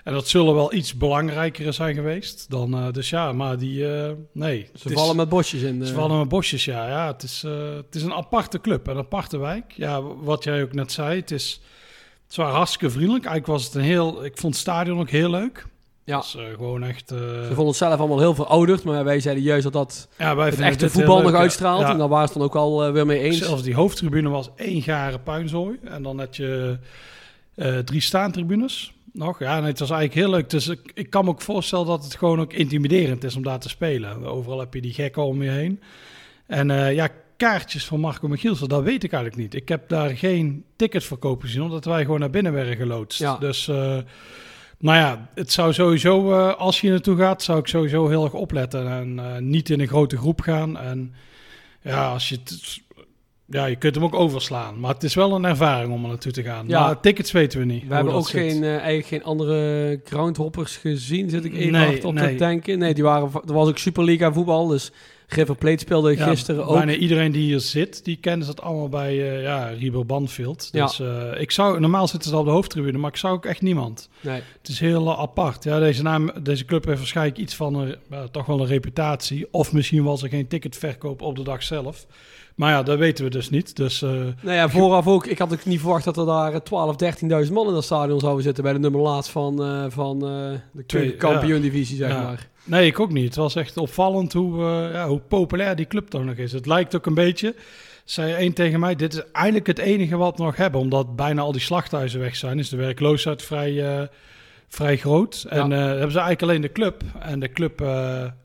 En 0.03 0.13
dat 0.13 0.27
zullen 0.27 0.53
wel 0.55 0.73
iets 0.73 0.97
belangrijker 0.97 1.73
zijn 1.73 1.95
geweest. 1.95 2.45
Dan, 2.49 2.73
eh, 2.73 2.91
dus 2.91 3.09
ja, 3.09 3.31
maar 3.33 3.57
die... 3.57 3.93
eh, 3.97 4.11
nee. 4.31 4.67
Ze 4.75 4.89
is- 4.89 4.95
vallen 4.95 5.15
met 5.15 5.29
bosjes 5.29 5.61
in. 5.61 5.85
Ze 5.85 5.91
eh. 5.93 5.99
vallen 5.99 6.17
met 6.19 6.27
bosjes, 6.29 6.65
ja. 6.65 6.87
ja 6.87 7.07
het, 7.07 7.23
is, 7.23 7.43
eh, 7.45 7.75
het 7.75 7.95
is 7.95 8.03
een 8.03 8.13
aparte 8.13 8.61
club, 8.61 8.87
een 8.87 8.97
aparte 8.97 9.37
wijk. 9.37 9.71
Ja, 9.71 10.01
wat 10.01 10.43
jij 10.43 10.63
ook 10.63 10.73
net 10.73 10.91
zei, 10.91 11.19
het 11.19 11.31
is... 11.31 11.61
Het 12.27 12.35
was 12.35 12.51
hartstikke 12.51 12.89
vriendelijk. 12.89 13.25
Eigenlijk 13.25 13.57
was 13.57 13.65
het 13.65 13.75
een 13.75 13.81
heel... 13.89 14.25
Ik 14.25 14.37
vond 14.37 14.53
het 14.53 14.61
stadion 14.61 14.99
ook 14.99 15.09
heel 15.09 15.29
leuk. 15.29 15.65
Ja. 16.05 16.23
Eh, 16.35 16.43
gewoon 16.55 16.83
echt... 16.83 17.11
eh, 17.11 17.17
Ze 17.17 17.45
vonden 17.47 17.65
het 17.67 17.75
zelf 17.75 17.99
allemaal 17.99 18.19
heel 18.19 18.35
verouderd, 18.35 18.83
maar 18.83 19.03
wij 19.03 19.19
zeiden 19.19 19.43
juist 19.43 19.63
dat 19.63 19.73
dat 19.73 20.07
ja, 20.17 20.35
wij 20.35 20.49
het 20.49 20.59
echte 20.59 20.89
voetbal 20.89 21.21
nog 21.21 21.31
leuk, 21.31 21.39
uitstraalt. 21.39 21.81
Ja. 21.81 21.91
En 21.91 21.97
daar 21.97 22.07
waren 22.07 22.27
ze 22.27 22.33
het 22.33 22.41
dan 22.41 22.61
ook 22.61 22.65
al 22.65 22.85
eh, 22.85 22.91
weer 22.91 23.05
mee 23.05 23.19
eens. 23.19 23.37
Zelfs 23.37 23.63
die 23.63 23.75
hoofdtribune 23.75 24.29
was 24.29 24.49
één 24.55 24.81
gare 24.81 25.19
puinzooi. 25.19 25.79
En 25.83 26.03
dan 26.03 26.19
had 26.19 26.35
je 26.35 26.77
drie 27.85 28.01
staantribunes 28.01 28.93
nog. 29.13 29.39
Ja, 29.39 29.57
en 29.57 29.63
het 29.63 29.79
was 29.79 29.89
eigenlijk 29.89 30.19
heel 30.19 30.35
leuk. 30.35 30.49
Dus 30.49 30.67
ik, 30.67 30.91
ik 30.93 31.09
kan 31.09 31.23
me 31.25 31.31
ook 31.31 31.41
voorstellen 31.41 31.85
dat 31.85 32.03
het 32.03 32.15
gewoon 32.15 32.39
ook 32.39 32.53
intimiderend 32.53 33.23
is 33.23 33.35
om 33.35 33.43
daar 33.43 33.59
te 33.59 33.69
spelen. 33.69 34.25
Overal 34.25 34.59
heb 34.59 34.73
je 34.73 34.81
die 34.81 34.93
gekken 34.93 35.23
om 35.23 35.43
je 35.43 35.49
heen. 35.49 35.81
En 36.47 36.93
ja, 36.93 37.09
kaartjes 37.37 37.85
van 37.85 37.99
Marco 37.99 38.27
Michielsen, 38.27 38.69
dat 38.69 38.83
weet 38.83 39.03
ik 39.03 39.13
eigenlijk 39.13 39.41
niet. 39.43 39.61
Ik 39.61 39.69
heb 39.69 39.89
daar 39.89 40.09
geen 40.09 40.63
ticketverkoop 40.75 41.41
gezien, 41.41 41.61
omdat 41.61 41.85
wij 41.85 42.03
gewoon 42.03 42.19
naar 42.19 42.29
binnen 42.29 42.53
werden 42.53 42.75
geloodst. 42.75 43.19
Ja. 43.19 43.37
Dus... 43.37 43.71
nou 44.79 44.97
ja, 44.97 45.29
het 45.35 45.51
zou 45.51 45.73
sowieso, 45.73 46.31
eh, 46.31 46.55
als 46.55 46.81
je 46.81 46.89
naartoe 46.89 47.17
gaat, 47.17 47.43
zou 47.43 47.59
ik 47.59 47.67
sowieso 47.67 48.07
heel 48.07 48.23
erg 48.23 48.33
opletten. 48.33 48.91
En 48.91 49.19
eh, 49.19 49.41
niet 49.41 49.69
in 49.69 49.79
een 49.79 49.87
grote 49.87 50.17
groep 50.17 50.41
gaan. 50.41 50.77
En 50.77 51.13
ja, 51.81 52.11
als 52.11 52.29
je 52.29 52.35
het, 52.35 52.81
ja, 53.45 53.65
je 53.65 53.75
kunt 53.75 53.95
hem 53.95 54.03
ook 54.03 54.15
overslaan. 54.15 54.79
Maar 54.79 54.93
het 54.93 55.03
is 55.03 55.13
wel 55.13 55.35
een 55.35 55.45
ervaring 55.45 55.93
om 55.93 56.01
er 56.03 56.09
naartoe 56.09 56.31
te 56.31 56.43
gaan. 56.43 56.67
Ja. 56.67 56.85
Maar 56.85 56.99
tickets 56.99 57.31
weten 57.31 57.59
we 57.59 57.65
niet. 57.65 57.87
We 57.87 57.93
hebben 57.93 58.13
ook 58.13 58.29
zit. 58.29 58.51
geen, 58.51 58.63
eigenlijk 58.63 59.07
geen 59.07 59.23
andere 59.23 59.99
groundhoppers 60.03 60.77
gezien, 60.77 61.29
zit 61.29 61.45
ik 61.45 61.53
even 61.53 61.71
Nee, 61.71 61.87
hard 61.87 62.03
op 62.03 62.13
nee. 62.13 62.31
te 62.31 62.35
denken. 62.35 62.79
Nee, 62.79 62.93
die 62.93 63.03
waren, 63.03 63.29
er 63.47 63.53
was 63.53 63.67
ook 63.67 63.77
Superliga 63.77 64.33
voetbal, 64.33 64.67
dus 64.67 64.91
River 65.27 65.55
Plate 65.55 65.79
speelde 65.79 66.17
Ja, 66.17 66.27
gisteren 66.27 66.65
ook. 66.65 66.75
Bijna 66.75 66.93
iedereen 66.93 67.31
die 67.31 67.41
hier 67.41 67.59
zit, 67.59 68.05
die 68.05 68.15
kennen 68.15 68.47
dat 68.47 68.61
allemaal 68.61 68.89
bij 68.89 69.35
eh 69.35 69.41
ja, 69.41 69.67
Ribo 69.67 70.05
Banfield. 70.05 70.69
Ja. 70.71 70.85
Dus 70.85 70.99
eh, 70.99 71.41
ik 71.41 71.51
zou, 71.51 71.79
normaal 71.79 72.07
zitten 72.07 72.29
ze 72.29 72.37
op 72.37 72.45
de 72.45 72.51
hoofdtribune, 72.51 72.97
maar 72.97 73.09
ik 73.09 73.17
zou 73.17 73.33
ook 73.33 73.45
echt 73.45 73.61
niemand. 73.61 74.09
Nee. 74.21 74.41
Het 74.57 74.67
is 74.67 74.79
heel 74.79 75.07
eh, 75.07 75.19
apart. 75.19 75.63
Ja, 75.63 75.79
deze, 75.79 76.03
naam, 76.03 76.31
deze 76.41 76.65
club 76.65 76.85
heeft 76.85 76.97
waarschijnlijk 76.97 77.37
iets 77.37 77.55
van 77.55 77.75
een, 77.75 77.95
toch 78.31 78.45
wel 78.45 78.59
een 78.59 78.67
reputatie. 78.67 79.47
Of 79.51 79.73
misschien 79.73 80.03
was 80.03 80.23
er 80.23 80.29
geen 80.29 80.47
ticketverkoop 80.47 81.21
op 81.21 81.35
de 81.35 81.43
dag 81.43 81.63
zelf. 81.63 82.05
Maar 82.55 82.71
ja, 82.71 82.83
dat 82.83 82.97
weten 82.97 83.23
we 83.23 83.29
dus 83.29 83.49
niet. 83.49 83.75
Dus 83.75 84.01
eh, 84.01 84.09
Nou 84.09 84.55
ja, 84.55 84.69
vooraf 84.69 85.07
ook. 85.07 85.25
Ik 85.25 85.37
had 85.37 85.53
ook 85.53 85.65
niet 85.65 85.79
verwacht 85.79 86.03
dat 86.03 86.17
er 86.17 86.25
daar 86.25 86.53
eh, 86.53 86.59
12, 86.59 86.95
13.000 87.45 87.51
man 87.51 87.67
in 87.67 87.73
dat 87.73 87.83
stadion 87.83 88.19
zouden 88.19 88.43
zitten 88.43 88.63
bij 88.63 88.73
de 88.73 88.79
nummer 88.79 89.01
laatst 89.01 89.31
van, 89.31 89.57
van 89.91 90.27
eh, 90.27 90.83
de 90.87 91.15
kampioen-divisie, 91.17 91.97
zeg 91.97 92.09
maar. 92.09 92.47
Nee, 92.65 92.87
ik 92.87 92.99
ook 92.99 93.11
niet. 93.11 93.25
Het 93.25 93.35
was 93.35 93.55
echt 93.55 93.77
opvallend 93.77 94.33
hoe, 94.33 94.65
eh, 94.65 94.93
ja, 94.93 95.07
hoe 95.07 95.19
populair 95.19 95.75
die 95.75 95.87
club 95.87 96.07
toch 96.07 96.23
nog 96.23 96.35
is. 96.35 96.51
Het 96.51 96.65
lijkt 96.65 96.95
ook 96.95 97.05
een 97.05 97.13
beetje, 97.13 97.55
zei 98.03 98.33
één 98.33 98.53
tegen 98.53 98.79
mij, 98.79 98.95
dit 98.95 99.13
is 99.13 99.23
eigenlijk 99.31 99.67
het 99.67 99.77
enige 99.77 100.17
wat 100.17 100.37
we 100.37 100.43
nog 100.43 100.55
hebben. 100.55 100.81
Omdat 100.81 101.15
bijna 101.15 101.41
al 101.41 101.51
die 101.51 101.61
slachthuizen 101.61 102.19
weg 102.19 102.35
zijn, 102.35 102.59
is 102.59 102.69
de 102.69 102.77
werkloosheid 102.77 103.43
vrij, 103.43 103.97
eh, 103.97 104.07
vrij 104.67 104.97
groot. 104.97 105.45
En 105.49 105.71
eh, 105.71 105.79
hebben 105.79 106.11
ze 106.11 106.19
eigenlijk 106.19 106.41
alleen 106.41 106.61
de 106.61 106.71
club. 106.71 107.03
En 107.19 107.39
de 107.39 107.51
club 107.51 107.83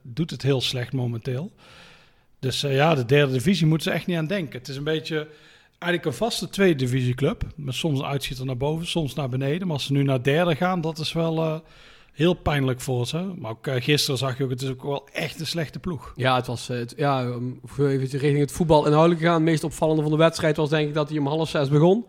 doet 0.02 0.30
het 0.30 0.42
heel 0.42 0.61
slecht 0.61 0.92
momenteel. 0.92 1.52
Dus 2.38 2.61
ja, 2.61 2.94
de 2.94 3.04
derde 3.04 3.33
divisie 3.33 3.66
moeten 3.66 3.90
ze 3.90 3.96
echt 3.96 4.06
niet 4.06 4.16
aan 4.16 4.26
denken. 4.26 4.59
Het 4.59 4.68
is 4.68 4.76
een 4.76 4.85
beetje 4.85 5.26
eigenlijk 5.78 6.04
een 6.04 6.26
vaste 6.26 6.48
tweede 6.48 6.85
divisieclub. 6.85 7.42
Met 7.56 7.74
soms 7.74 7.98
een 7.98 8.04
uitschieter 8.04 8.46
naar 8.46 8.56
boven, 8.56 8.87
soms 8.87 9.14
naar 9.14 9.28
beneden. 9.28 9.66
Maar 9.66 9.76
als 9.76 9.87
ze 9.87 9.92
nu 9.92 10.02
naar 10.02 10.22
derde 10.22 10.56
gaan, 10.56 10.80
dat 10.80 10.98
is 10.98 11.12
wel 11.12 11.62
heel 12.12 12.35
pijnlijk 12.35 12.81
voor 12.81 13.07
ze. 13.07 13.33
Maar 13.38 13.51
ook 13.51 13.66
eh, 13.66 13.75
gisteren 13.83 14.18
zag 14.18 14.38
je 14.38 14.44
ook, 14.44 14.51
het 14.51 14.62
is 14.62 14.68
ook 14.68 14.83
wel 14.83 15.09
echt 15.12 15.40
een 15.40 15.46
slechte 15.46 15.79
ploeg. 15.79 16.12
Ja, 16.16 16.37
het 16.37 16.46
was, 16.46 16.68
eh, 16.68 16.79
het, 16.79 16.94
ja, 16.96 17.31
om 17.35 17.61
even 17.79 17.99
richting 17.99 18.38
het 18.38 18.53
voetbal 18.53 18.87
inhoudelijk 18.87 19.20
gaan. 19.23 19.35
Het 19.35 19.42
meest 19.42 19.64
opvallende 19.64 20.03
van 20.03 20.11
de 20.11 20.16
wedstrijd 20.16 20.57
was 20.57 20.68
denk 20.68 20.88
ik 20.88 20.94
dat 20.94 21.09
hij 21.09 21.18
om 21.18 21.27
half 21.27 21.49
zes 21.49 21.68
begon. 21.68 22.05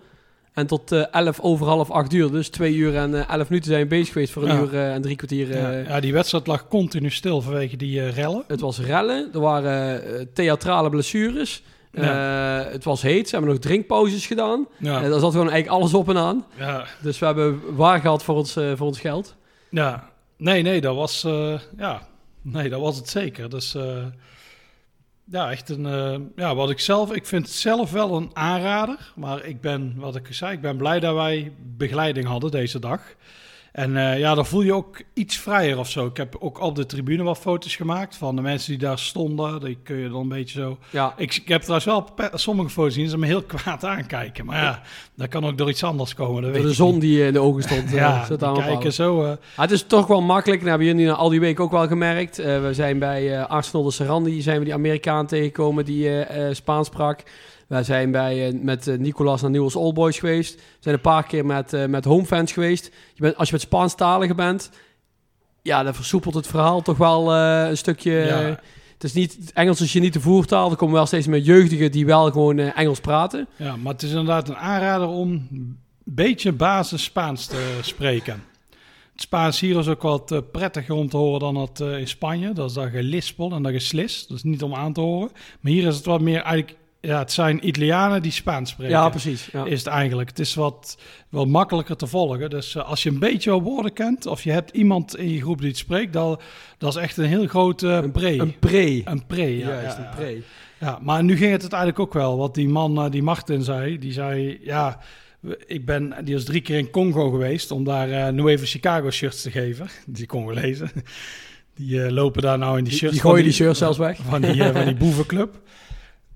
En 0.54 0.68
tot 0.68 0.92
eh 0.92 1.04
11 1.12 1.40
over 1.40 1.66
half 1.68 1.92
acht 1.92 2.10
duurde. 2.10 2.34
Dus 2.34 2.50
twee 2.50 2.76
uur 2.76 2.96
en 2.96 3.28
11 3.28 3.50
minuten 3.50 3.70
zijn 3.72 3.82
we 3.84 3.88
bezig 3.88 4.14
geweest 4.14 4.34
voor 4.34 4.44
een 4.44 4.56
Ja. 4.56 4.62
uur 4.62 4.74
en 4.76 5.02
drie 5.02 5.16
kwartier. 5.16 5.58
ja, 5.58 5.72
ja, 5.72 6.00
die 6.00 6.14
wedstrijd 6.14 6.48
lag 6.48 6.68
continu 6.68 7.10
stil 7.10 7.42
vanwege 7.42 7.78
die 7.78 8.08
rellen. 8.10 8.44
Het 8.48 8.60
was 8.60 8.80
rellen, 8.80 9.30
er 9.34 9.40
waren 9.40 10.34
theatrale 10.34 10.90
blessures. 10.90 11.64
Het 11.92 12.84
was 12.84 13.02
heet, 13.02 13.30
ze 13.30 13.36
hebben 13.36 13.54
nog 13.54 13.64
drinkpauzes 13.64 14.26
gedaan. 14.28 14.68
Ja, 14.80 15.00
daar 15.10 15.20
zat 15.20 15.32
gewoon 15.32 15.50
eigenlijk 15.50 15.82
alles 15.82 15.94
op 15.94 16.10
en 16.10 16.18
aan. 16.18 16.46
ja, 16.58 16.86
Dus 17.02 17.20
we 17.20 17.26
hebben 17.26 17.76
waar 17.76 18.00
gehad 18.00 18.24
voor 18.24 18.36
ons, 18.36 18.54
voor 18.54 18.88
ons 18.88 19.00
geld. 19.00 19.36
Ja. 19.72 20.10
Nee, 20.38 20.62
nee, 20.62 20.82
dat 20.82 20.96
was, 20.96 21.24
eh, 21.24 21.60
ja, 21.78 22.08
nee, 22.42 22.70
dat 22.70 22.82
was 22.82 22.98
het 22.98 23.10
zeker. 23.10 23.50
Dus 23.50 23.76
eh, 23.76 24.06
ja, 25.26 25.52
echt 25.52 25.70
een, 25.70 25.86
eh, 25.86 26.20
ja, 26.36 26.56
wat 26.56 26.70
ik 26.70 26.80
zelf, 26.80 27.14
ik 27.14 27.26
vind 27.26 27.46
het 27.46 27.56
zelf 27.56 27.92
wel 27.92 28.16
een 28.16 28.30
aanrader. 28.34 29.12
Maar 29.16 29.46
ik 29.46 29.62
ben, 29.62 29.94
wat 29.98 30.16
ik 30.16 30.28
zei, 30.30 30.54
ik 30.54 30.62
ben 30.62 30.78
blij 30.78 31.00
dat 31.00 31.16
wij 31.16 31.54
begeleiding 31.78 32.26
hadden 32.26 32.52
deze 32.52 32.80
dag. 32.80 33.02
En 33.72 33.98
eh, 33.98 34.20
ja, 34.20 34.36
dan 34.36 34.46
voel 34.46 34.62
je 34.62 34.74
ook 34.74 35.02
iets 35.14 35.38
vrijer 35.38 35.78
of 35.80 35.90
zo. 35.90 36.06
Ik 36.06 36.18
heb 36.18 36.36
ook 36.40 36.60
op 36.62 36.76
de 36.76 36.86
tribune 36.86 37.24
wat 37.24 37.38
foto's 37.38 37.76
gemaakt 37.76 38.16
van 38.18 38.36
de 38.36 38.42
mensen 38.42 38.70
die 38.72 38.80
daar 38.80 39.00
stonden. 39.00 39.60
Die 39.60 39.78
kun 39.84 39.96
je 39.98 40.10
dan 40.10 40.22
een 40.22 40.28
beetje 40.28 40.60
zo 40.60 40.78
Ja, 40.90 41.14
Ik, 41.18 41.36
ik 41.36 41.48
heb 41.48 41.62
trouwens 41.62 41.86
wel 41.86 42.30
sommige 42.34 42.70
foto's 42.70 42.94
zien, 42.94 43.10
ze 43.10 43.18
me 43.18 43.26
heel 43.26 43.44
kwaad 43.54 43.86
aankijken. 43.86 44.46
Maar 44.46 44.62
ja, 44.64 44.82
dat 45.16 45.28
kan 45.28 45.46
ook 45.46 45.58
door 45.58 45.70
iets 45.70 45.84
anders 45.84 46.14
komen. 46.14 46.42
Dat 46.42 46.52
weet 46.52 46.62
de 46.62 46.74
zon 46.74 46.92
niet. 46.92 47.02
die 47.02 47.26
in 47.26 47.34
de 47.34 47.40
ogen 47.40 47.64
stond. 47.64 47.84
eh, 47.92 47.92
Ja, 47.94 48.28
aan 48.40 48.54
kijken 48.56 48.94
zo. 48.94 49.24
eh, 49.24 49.30
Ah, 49.30 49.38
het 49.56 49.72
is 49.72 49.84
toch 49.84 50.08
wel 50.08 50.22
makkelijk. 50.22 50.62
En 50.62 50.68
hebben 50.68 50.88
jullie 50.88 51.12
al 51.12 51.30
die 51.30 51.40
week 51.40 51.60
ook 51.60 51.72
wel 51.72 51.88
gemerkt. 51.88 52.40
Eh, 52.40 52.62
we 52.62 52.74
zijn 52.74 53.00
bij 53.00 53.38
eh, 53.40 53.46
Arsenal 53.50 53.84
de 53.86 53.92
Sarandi 53.92 54.42
zijn 54.42 54.58
we 54.60 54.64
die 54.66 54.74
Amerikaan 54.74 55.26
tegengekomen 55.26 55.86
die 55.86 56.08
eh, 56.08 56.48
eh, 56.48 56.56
Spaans 56.56 56.88
sprak. 56.88 57.24
We 57.78 57.84
zijn 57.84 58.12
bij, 58.12 58.48
eh, 58.48 58.54
met 58.62 58.88
eh, 58.88 58.98
Nicolas 58.98 59.42
naar 59.42 59.52
Nieuws 59.52 59.76
Old 59.76 59.94
Boys 59.94 60.20
geweest. 60.20 60.56
We 60.56 60.62
zijn 60.80 60.96
een 60.96 61.02
paar 61.02 61.24
keer 61.24 61.46
met, 61.46 61.74
eh 61.74 61.86
met 61.86 62.06
homefans 62.06 62.52
geweest. 62.52 62.86
Je 63.14 63.22
bent, 63.22 63.36
als 63.36 63.48
je 63.48 63.54
met 63.54 63.64
Spaanstaligen 63.64 64.36
bent, 64.36 64.70
ja, 65.62 65.84
dan 65.84 65.96
versoepelt 65.96 66.34
het 66.34 66.48
verhaal 66.48 66.82
toch 66.82 66.98
wel 66.98 67.34
een 67.34 67.78
stukje. 67.78 68.12
Ja. 68.12 68.60
Het 68.94 69.04
is 69.04 69.14
niet, 69.14 69.38
het 69.40 69.54
Engels 69.54 69.82
is 69.82 69.94
je 69.94 70.00
niet 70.00 70.14
de 70.14 70.20
voertaal. 70.20 70.72
Er 70.72 70.78
komen 70.78 70.96
wel 70.96 71.06
steeds 71.06 71.28
meer 71.28 71.40
jeugdigen 71.40 71.92
die 71.92 72.06
wel 72.06 72.32
gewoon 72.32 72.60
Engels 72.60 73.00
praten. 73.00 73.48
ja, 73.56 73.76
maar 73.76 73.94
het 73.94 74.04
is 74.04 74.10
inderdaad 74.10 74.50
een 74.50 74.58
aanrader 74.58 75.08
om 75.08 75.32
een 75.32 75.78
beetje 76.04 76.52
basis 76.52 77.04
Spaans 77.04 77.46
te 77.46 77.78
spreken. 77.82 78.44
Het 79.12 79.22
Spaans 79.22 79.60
hier 79.60 79.78
is 79.78 79.88
ook 79.88 80.02
wat 80.02 80.52
prettiger 80.52 80.96
om 80.96 81.10
te 81.10 81.18
horen 81.18 81.40
dan 81.40 81.56
het 81.56 81.80
in 81.80 82.08
Spanje. 82.08 82.54
Dat 82.54 82.70
is 82.70 82.76
dat 82.76 82.90
gelispel 82.90 83.52
en 83.52 83.64
dat 83.64 83.72
geslis. 83.72 84.28
Dat 84.28 84.38
is 84.38 84.44
niet 84.44 84.64
om 84.64 84.76
aan 84.76 84.94
te 84.94 85.02
horen. 85.02 85.32
Maar 85.60 85.72
hier 85.72 85.88
is 85.88 85.96
het 85.96 86.06
wat 86.06 86.22
meer 86.22 86.42
eigenlijk... 86.42 86.80
Ja, 87.02 87.20
het 87.20 87.32
zijn 87.32 87.68
Italianen 87.68 88.22
die 88.22 88.32
Spaans 88.32 88.70
spreken. 88.70 88.94
Ja, 88.94 89.10
precies. 89.10 89.50
Ja. 89.52 89.66
is 89.66 89.80
het 89.80 89.88
eigenlijk. 89.88 90.30
Het 90.30 90.40
is 90.40 90.54
wat, 90.54 90.98
wat 91.30 91.48
makkelijker 91.48 91.96
te 91.96 92.08
volgen. 92.08 92.50
Dus 92.50 92.76
eh, 92.76 92.90
als 92.90 93.04
je 93.04 93.10
een 93.10 93.20
beetje 93.20 93.62
woorden 93.62 93.94
kent, 93.94 94.26
of 94.26 94.44
je 94.44 94.52
hebt 94.52 94.76
iemand 94.76 95.16
in 95.18 95.30
je 95.30 95.42
groep 95.42 95.60
die 95.60 95.68
het 95.68 95.78
spreekt, 95.78 96.14
dan, 96.14 96.40
dat 96.78 96.96
is 96.96 97.02
echt 97.02 97.18
een 97.18 97.26
heel 97.26 97.48
grote 97.48 98.02
uh, 98.06 98.12
pre. 98.12 98.38
Een 98.40 98.60
pre. 98.60 99.02
Een 99.06 99.26
pre, 99.28 99.58
ja. 99.58 99.68
Juist, 99.68 99.98
ja, 99.98 100.04
een 100.10 100.16
pre. 100.16 100.42
Ja, 100.80 101.00
maar 101.02 101.24
nu 101.24 101.38
ging 101.38 101.52
het 101.52 101.62
uiteindelijk 101.62 102.00
ook 102.00 102.14
wel. 102.14 102.38
Wat 102.38 102.56
die 102.56 102.70
man, 102.70 102.98
eh, 103.06 103.12
die 103.12 103.24
Martin 103.24 103.64
zei, 103.64 103.98
die 104.00 104.14
zei, 104.14 104.60
ja, 104.64 105.00
ik 105.68 105.86
ben, 105.86 106.16
die 106.24 106.36
is 106.36 106.46
drie 106.46 106.62
keer 106.62 106.78
in 106.78 106.90
Congo 106.90 107.30
geweest 107.30 107.72
om 107.72 107.84
daar 107.84 108.10
eh 108.12 108.28
Nuevo 108.34 108.64
Chicago 108.66 109.12
shirts 109.12 109.42
te 109.42 109.52
geven. 109.52 109.88
Die 110.06 110.26
Congolezen. 110.26 110.90
Die 111.76 112.12
lopen 112.12 112.42
daar 112.42 112.58
nou 112.58 112.78
in 112.78 112.84
die 112.84 112.90
Die, 112.92 113.00
shirts. 113.00 113.14
die 113.16 113.24
gooien 113.24 113.44
die 113.44 113.54
shirts 113.54 113.80
zelfs 113.80 113.98
weg. 113.98 114.18
van 114.30 114.42
die, 114.42 114.64
van 114.64 114.86
die 114.86 114.96
boevenclub. 115.04 115.60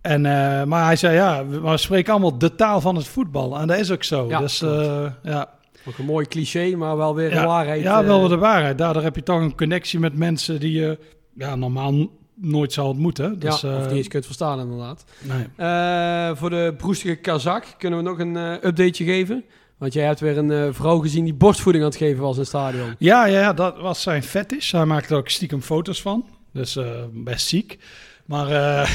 En, 0.05 0.25
eh, 0.25 0.63
maar 0.63 0.85
hij 0.85 0.95
zei, 0.95 1.15
ja, 1.15 1.45
we, 1.45 1.77
spreken 1.77 2.11
allemaal 2.11 2.37
de 2.37 2.55
taal 2.55 2.81
van 2.81 2.95
het 2.95 3.07
voetbal. 3.07 3.59
En 3.59 3.67
dat 3.67 3.77
is 3.77 3.91
ook 3.91 4.03
zo. 4.03 4.27
Ja, 4.27 4.39
dus 4.39 4.61
eh, 4.61 5.05
ja, 5.23 5.49
Ook 5.85 5.97
een 5.97 6.05
mooi 6.05 6.25
cliché, 6.25 6.75
maar 6.75 6.97
wel 6.97 7.15
weer 7.15 7.31
ja, 7.31 7.41
een 7.41 7.47
waarheid. 7.47 7.81
Ja, 7.81 7.99
eh, 7.99 8.05
wel 8.05 8.19
weer 8.19 8.29
de 8.29 8.37
waarheid. 8.37 8.77
Daardoor 8.77 9.03
heb 9.03 9.15
je 9.15 9.23
toch 9.23 9.41
een 9.41 9.55
connectie 9.55 9.99
met 9.99 10.17
mensen 10.17 10.59
die 10.59 10.71
je 10.71 10.99
ja, 11.35 11.55
normaal 11.55 12.09
nooit 12.35 12.73
zou 12.73 12.87
ontmoeten. 12.87 13.39
Dus, 13.39 13.61
ja, 13.61 13.75
of 13.77 13.81
eh, 13.81 13.87
niet 13.87 13.97
eens 13.97 14.07
kunt 14.07 14.25
verstaan 14.25 14.59
inderdaad. 14.59 15.05
nee. 15.21 15.45
Eh, 15.55 16.35
voor 16.35 16.49
de 16.49 16.73
broestige 16.77 17.15
Kazak 17.15 17.65
kunnen 17.77 17.99
we 17.99 18.05
nog 18.05 18.19
een 18.19 18.37
eh, 18.37 18.51
updateje 18.51 19.11
geven. 19.11 19.43
Want 19.77 19.93
jij 19.93 20.05
hebt 20.05 20.19
weer 20.19 20.37
een 20.37 20.51
eh, 20.51 20.67
vrouw 20.71 20.99
gezien 20.99 21.23
die 21.23 21.33
borstvoeding 21.33 21.83
aan 21.83 21.89
het 21.89 21.99
geven 21.99 22.21
was 22.21 22.33
in 22.33 22.39
het 22.39 22.47
stadion. 22.47 22.95
Ja, 22.97 23.25
ja, 23.25 23.53
dat 23.53 23.79
was 23.79 24.01
zijn 24.01 24.23
fetish. 24.23 24.71
Hij 24.71 24.85
maakte 24.85 25.15
ook 25.15 25.29
stiekem 25.29 25.61
foto's 25.61 26.01
van. 26.01 26.25
Dus 26.53 26.75
eh, 26.75 26.85
best 27.11 27.47
ziek. 27.47 27.79
Maar, 28.25 28.49
ja, 28.49 28.85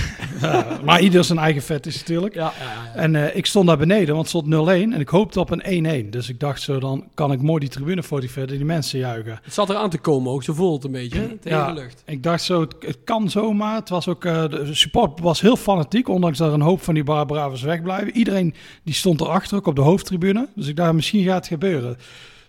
maar 0.84 1.00
ieder 1.00 1.24
zijn 1.24 1.38
eigen 1.38 1.62
fetish 1.62 1.96
natuurlijk. 1.98 2.34
Ja, 2.34 2.52
ja, 2.58 2.64
ja. 2.94 2.94
En 3.00 3.14
eh, 3.16 3.36
ik 3.36 3.46
stond 3.46 3.66
daar 3.66 3.76
beneden, 3.78 4.14
want 4.14 4.32
het 4.32 4.42
stond 4.44 4.68
0-1. 4.68 4.70
En 4.70 5.00
ik 5.00 5.08
hoopte 5.08 5.40
op 5.40 5.50
een 5.50 6.04
1-1. 6.06 6.08
Dus 6.08 6.28
ik 6.28 6.40
dacht 6.40 6.62
zo, 6.62 6.80
dan 6.80 7.04
kan 7.14 7.32
ik 7.32 7.42
mooi 7.42 7.60
die 7.60 7.68
tribune 7.68 8.02
fotograferen, 8.02 8.48
die 8.56 8.64
mensen 8.64 8.98
juichen. 8.98 9.38
Het 9.42 9.54
zat 9.54 9.70
eraan 9.70 9.90
te 9.90 9.98
komen 9.98 10.32
ook, 10.32 10.42
zo 10.42 10.52
voelde 10.52 10.74
het 10.74 10.84
een 10.84 10.90
beetje. 10.92 11.38
Tegen 11.38 11.58
Ja. 11.58 11.66
de 11.72 11.80
lucht. 11.80 12.02
Ik 12.06 12.22
dacht 12.22 12.42
zo, 12.42 12.60
het, 12.60 12.74
het 12.80 12.98
kan 13.04 13.30
zomaar. 13.30 13.74
Het 13.74 13.88
was 13.88 14.08
ook, 14.08 14.24
eh, 14.24 14.48
de 14.48 14.74
support 14.74 15.20
was 15.20 15.40
heel 15.40 15.56
fanatiek, 15.56 16.08
ondanks 16.08 16.38
dat 16.38 16.48
er 16.48 16.54
een 16.54 16.60
hoop 16.60 16.82
van 16.82 16.94
die 16.94 17.04
Bar 17.04 17.26
Bravers 17.26 17.62
wegblijven. 17.62 18.16
Iedereen 18.16 18.54
die 18.84 18.94
stond 18.94 19.20
erachter, 19.20 19.56
ook 19.56 19.66
op 19.66 19.76
de 19.76 19.82
hoofdtribune. 19.82 20.48
Dus 20.54 20.66
ik 20.66 20.76
dacht, 20.76 20.92
misschien 20.92 21.24
gaat 21.24 21.36
het 21.36 21.46
gebeuren. 21.46 21.96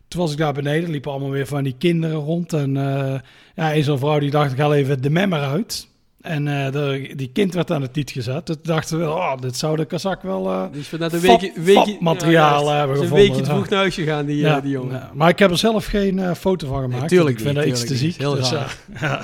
Toen 0.08 0.22
was 0.22 0.32
ik 0.32 0.38
daar 0.38 0.54
beneden, 0.54 0.90
liepen 0.90 1.12
allemaal 1.12 1.30
weer 1.30 1.48
van 1.48 1.64
die 1.64 1.76
kinderen 1.78 2.18
rond. 2.18 2.54
En 2.54 2.78
eh 2.78 3.20
ja, 3.56 3.76
een 3.76 3.84
zo'n 3.84 4.00
vrouw 4.00 4.20
die 4.20 4.30
dacht, 4.32 4.52
ik 4.52 4.58
haal 4.58 4.74
even 4.74 5.02
de 5.02 5.10
memmer 5.10 5.40
uit. 5.40 5.90
En 6.22 6.48
eh, 6.66 6.72
de, 6.72 7.14
die 7.16 7.30
kind 7.34 7.54
werd 7.54 7.72
aan 7.72 7.82
het 7.82 7.94
tiet 7.94 8.12
gezet. 8.12 8.46
Toen 8.46 8.56
dachten 8.64 9.00
we, 9.00 9.10
oh, 9.10 9.34
dit 9.42 9.58
zou 9.58 9.76
de 9.76 9.86
kazak 9.86 10.22
wel... 10.22 10.50
eh, 10.50 10.64
Die 10.72 10.82
is 10.82 10.92
net 10.92 11.14
een 11.14 11.20
Fab- 11.20 11.42
weekje, 11.42 11.62
weekje 11.62 11.92
fabmateriaal 11.92 12.60
ja, 12.60 12.66
juist. 12.66 12.78
hebben 12.78 12.96
Is 12.96 13.02
een 13.02 13.08
gevonden, 13.08 13.28
weekje 13.28 13.44
te 13.44 13.50
vroeg 13.50 13.70
naar 13.70 13.80
huis 13.80 13.96
gegaan, 13.96 14.26
die, 14.26 14.48
eh, 14.48 14.62
die 14.62 14.72
jongen. 14.72 14.94
ja. 14.94 15.12
Maar 15.14 15.30
ik 15.30 15.40
heb 15.40 15.52
er 15.52 15.58
zelf 15.58 15.86
geen 15.86 16.20
eh, 16.20 16.34
foto 16.34 16.68
van 16.68 16.82
gemaakt. 16.82 17.08
tuurlijk 17.08 17.38
ik 17.38 17.44
vind 17.44 17.56
niet, 17.56 17.64
dat 17.66 17.74
iets 17.74 17.86
te 17.86 17.96
ziek. 17.96 18.08
niet. 18.08 18.18
Heel 18.18 18.36
dus, 18.36 18.52
eh. 18.52 18.64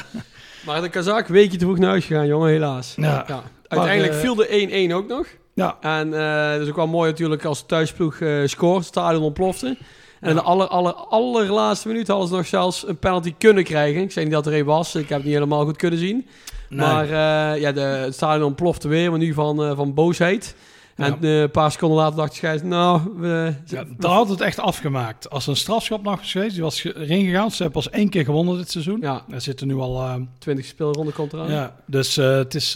Maar 0.66 0.82
de 0.82 0.90
Kazak, 0.90 1.28
weekje 1.28 1.58
te 1.58 1.66
vroeg 1.66 1.78
naar 1.78 1.90
huis 1.90 2.06
gegaan, 2.06 2.28
jongen, 2.28 2.50
helaas. 2.50 2.94
Ja. 2.96 3.26
Uiteindelijk 3.68 4.14
eh, 4.14 4.20
viel 4.20 4.36
de 4.36 4.88
1-1 4.90 4.94
ook 4.94 5.08
nog. 5.08 5.28
ja. 5.54 5.78
En 5.82 6.14
eh 6.14 6.52
dat 6.52 6.62
is 6.62 6.70
ook 6.70 6.76
wel 6.76 6.88
mooi 6.88 7.10
natuurlijk 7.12 7.46
als 7.46 7.66
thuisploeg 7.66 8.20
eh 8.20 8.30
scoort, 8.46 8.78
het 8.78 8.86
stadion 8.88 9.24
ontplofte. 9.24 9.78
En 10.20 10.30
in 10.30 10.36
de 10.36 10.42
aller, 10.42 10.68
aller, 10.68 10.94
allerlaatste 10.94 11.88
minuut 11.88 12.08
hadden 12.08 12.28
ze 12.28 12.34
nog 12.36 12.46
zelfs 12.46 12.88
een 12.88 12.98
penalty 12.98 13.34
kunnen 13.38 13.64
krijgen. 13.64 14.02
Ik 14.02 14.12
zei 14.12 14.26
niet 14.26 14.34
dat 14.34 14.46
er 14.46 14.54
een 14.54 14.66
was, 14.66 14.96
ik 14.96 15.02
heb 15.10 15.18
het 15.18 15.24
niet 15.26 15.34
helemaal 15.34 15.66
goed 15.66 15.78
kunnen 15.78 16.00
zien. 16.00 16.28
Nee. 16.70 16.80
Maar 16.88 17.04
eh, 17.04 17.62
ja, 17.62 17.72
de, 17.72 17.80
het 17.82 18.14
stadion 18.14 18.46
ontplofte 18.48 18.88
weer, 18.88 19.10
maar 19.10 19.20
nu 19.20 19.34
van, 19.34 19.64
eh, 19.64 19.76
van 19.76 19.94
boosheid. 19.94 20.56
En 20.96 21.18
Ja. 21.22 21.28
eh, 21.28 21.40
een 21.42 21.52
paar 21.52 21.72
seconden 21.72 21.98
later 21.98 22.16
dacht 22.18 22.34
Schijs, 22.34 22.64
nou, 22.64 23.02
we, 23.18 23.54
Ja, 23.66 23.84
daar 23.98 24.12
had 24.12 24.30
het 24.30 24.42
echt 24.42 24.60
afgemaakt. 24.60 25.30
Als 25.30 25.44
er 25.44 25.50
een 25.50 25.56
strafschop 25.58 26.04
nog 26.04 26.20
was 26.20 26.32
geweest, 26.32 26.54
die 26.54 26.64
was 26.64 26.84
erin 26.84 27.26
gegaan. 27.26 27.52
Ze 27.52 27.64
hebben 27.64 27.82
pas 27.84 27.92
één 27.94 28.10
keer 28.10 28.24
gewonnen 28.24 28.58
dit 28.58 28.72
seizoen. 28.72 28.98
ja, 29.02 29.24
Er 29.30 29.42
zitten 29.42 29.68
nu 29.68 29.76
al... 29.76 30.02
eh, 30.02 30.16
20 30.38 30.66
speelronde 30.66 31.12
komt 31.12 31.34
eraan. 31.34 31.50
ja, 31.52 31.76
dus 31.86 32.16
het 32.16 32.56
is... 32.56 32.74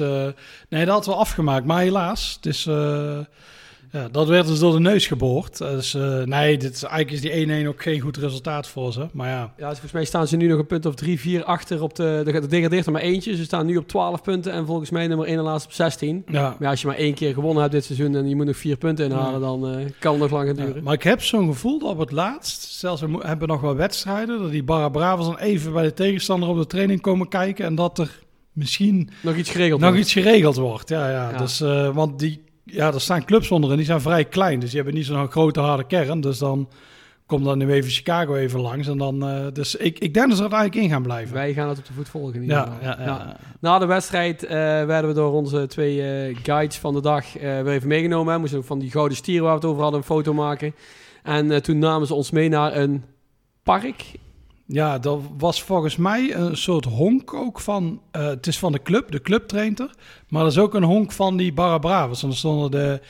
nee, 0.69 0.85
dat 0.85 0.93
had 0.95 1.05
wel 1.05 1.19
afgemaakt. 1.19 1.65
Maar 1.65 1.81
helaas, 1.81 2.33
het 2.35 2.45
is... 2.45 2.67
eh, 3.91 4.01
Ja, 4.01 4.07
dat 4.09 4.27
werd 4.27 4.47
dus 4.47 4.59
door 4.59 4.73
de 4.73 4.79
neus 4.79 5.07
geboord. 5.07 5.57
Dus 5.57 5.93
eh, 5.93 6.23
nee, 6.23 6.57
dit 6.57 6.73
is, 6.75 6.83
eigenlijk 6.83 7.25
is 7.25 7.31
die 7.47 7.63
1-1 7.63 7.67
ook 7.67 7.81
geen 7.81 7.99
goed 7.99 8.17
resultaat 8.17 8.67
voor 8.67 8.93
ze. 8.93 9.07
Maar 9.13 9.27
ja, 9.29 9.39
Ja, 9.39 9.49
dus 9.57 9.67
volgens 9.67 9.91
mij 9.91 10.05
staan 10.05 10.27
ze 10.27 10.35
nu 10.37 10.47
nog 10.47 10.59
een 10.59 10.65
punt 10.67 10.85
of 10.85 10.95
drie, 10.95 11.19
vier 11.19 11.43
achter 11.43 11.81
op 11.83 11.95
de... 11.95 12.21
De 12.25 12.47
degradeert 12.47 12.85
er 12.85 12.91
maar 12.91 13.01
eentje. 13.01 13.35
Ze 13.35 13.43
staan 13.43 13.65
nu 13.65 13.77
op 13.77 13.87
12 13.87 14.21
punten 14.21 14.51
en 14.51 14.65
volgens 14.65 14.89
mij 14.89 15.07
nummer 15.07 15.25
1 15.27 15.37
en 15.37 15.43
laatst 15.43 15.65
op 15.65 15.73
16. 15.73 16.23
ja. 16.27 16.41
Maar 16.41 16.55
ja, 16.59 16.69
als 16.69 16.81
je 16.81 16.87
maar 16.87 16.95
één 16.95 17.13
keer 17.13 17.33
gewonnen 17.33 17.61
hebt 17.61 17.73
dit 17.73 17.83
seizoen 17.85 18.15
en 18.15 18.29
je 18.29 18.35
moet 18.35 18.45
nog 18.45 18.57
vier 18.57 18.77
punten 18.77 19.05
inhalen, 19.05 19.39
dan 19.41 19.67
eh, 19.67 19.85
kan 19.99 20.11
het 20.11 20.21
nog 20.21 20.31
lang 20.31 20.47
gaan 20.47 20.57
Ja, 20.57 20.65
duren. 20.65 20.83
maar 20.83 20.93
ik 20.93 21.03
heb 21.03 21.21
zo'n 21.23 21.47
gevoel 21.47 21.79
dat 21.79 21.89
op 21.89 21.99
het 21.99 22.11
laatst, 22.11 22.61
zelfs 22.63 23.01
we 23.01 23.17
hebben 23.21 23.47
nog 23.47 23.61
wel 23.61 23.75
wedstrijden, 23.75 24.39
dat 24.39 24.51
die 24.51 24.63
Barra 24.63 24.89
Bravas 24.89 25.25
dan 25.25 25.37
even 25.37 25.73
bij 25.73 25.83
de 25.83 25.93
tegenstander 25.93 26.49
op 26.49 26.57
de 26.57 26.67
training 26.67 27.01
komen 27.01 27.27
kijken 27.27 27.65
en 27.65 27.75
dat 27.75 27.99
er 27.99 28.19
misschien 28.51 29.09
Nog 29.21 29.35
iets 29.35 29.49
geregeld 29.49 29.79
nog 29.79 29.89
wordt. 29.89 30.03
iets 30.05 30.13
geregeld 30.13 30.55
wordt. 30.55 30.89
Ja, 30.89 31.09
ja. 31.09 31.29
Ja. 31.31 31.37
Dus, 31.37 31.61
eh, 31.61 31.95
want 31.95 32.19
die, 32.19 32.41
ja, 32.71 32.93
er 32.93 33.01
staan 33.01 33.25
clubs 33.25 33.51
onder 33.51 33.71
en 33.71 33.77
die 33.77 33.85
zijn 33.85 34.01
vrij 34.01 34.25
klein, 34.25 34.59
dus 34.59 34.69
die 34.69 34.81
hebben 34.81 34.97
niet 34.97 35.05
zo'n 35.05 35.31
grote 35.31 35.59
harde 35.59 35.83
kern. 35.83 36.21
Dus 36.21 36.37
dan 36.37 36.69
komt 37.25 37.45
dan 37.45 37.57
nu 37.57 37.71
even 37.71 37.91
Chicago 37.91 38.35
even 38.35 38.59
langs 38.59 38.87
en 38.87 38.97
dan, 38.97 39.27
eh, 39.27 39.45
dus 39.53 39.75
ik, 39.75 39.99
ik 39.99 40.13
denk 40.13 40.27
dat 40.27 40.37
ze 40.37 40.43
er 40.43 40.51
eigenlijk 40.51 40.83
in 40.83 40.89
gaan 40.89 41.01
blijven. 41.01 41.33
Wij 41.33 41.53
gaan 41.53 41.69
het 41.69 41.77
op 41.77 41.85
de 41.85 41.93
voet 41.93 42.09
volgen. 42.09 42.35
in 42.35 42.41
ieder 42.41 42.57
ja, 42.57 42.63
geval. 42.63 42.83
ja, 42.83 42.95
ja, 42.99 43.05
ja. 43.05 43.37
Na 43.59 43.79
de 43.79 43.85
wedstrijd 43.85 44.43
eh, 44.43 44.49
werden 44.85 45.07
we 45.07 45.13
door 45.13 45.31
onze 45.31 45.67
twee 45.67 46.01
eh, 46.01 46.37
guides 46.43 46.77
van 46.77 46.93
de 46.93 47.01
dag 47.01 47.33
weer 47.33 47.67
even 47.67 47.87
meegenomen. 47.87 48.33
We 48.33 48.39
moesten 48.39 48.59
ook 48.59 48.65
van 48.65 48.79
die 48.79 48.91
gouden 48.91 49.17
stier 49.17 49.41
waar 49.41 49.49
we 49.49 49.55
het 49.55 49.65
over 49.65 49.81
hadden 49.81 49.99
een 49.99 50.05
foto 50.05 50.33
maken. 50.33 50.75
En 51.23 51.63
toen 51.63 51.77
namen 51.77 52.07
ze 52.07 52.13
ons 52.13 52.31
mee 52.31 52.49
naar 52.49 52.75
een 52.75 53.03
park. 53.63 54.03
Ja, 54.65 54.99
dat 54.99 55.19
was 55.37 55.63
volgens 55.63 55.95
mij 55.97 56.35
een 56.35 56.57
soort 56.57 56.85
honk 56.85 57.33
ook 57.33 57.59
van... 57.59 58.01
eh, 58.11 58.25
het 58.25 58.47
is 58.47 58.59
van 58.59 58.71
de 58.71 58.81
club, 58.81 59.11
de 59.11 59.21
club 59.21 59.47
traint 59.47 59.79
er. 59.79 59.91
Maar 60.29 60.41
er 60.41 60.47
is 60.47 60.57
ook 60.57 60.73
een 60.73 60.83
honk 60.83 61.11
van 61.11 61.37
die 61.37 61.53
Barra 61.53 61.77
Bravas. 61.77 62.23
En 62.23 62.29
er 62.29 62.35
stonden 62.35 62.71
de 62.71 63.01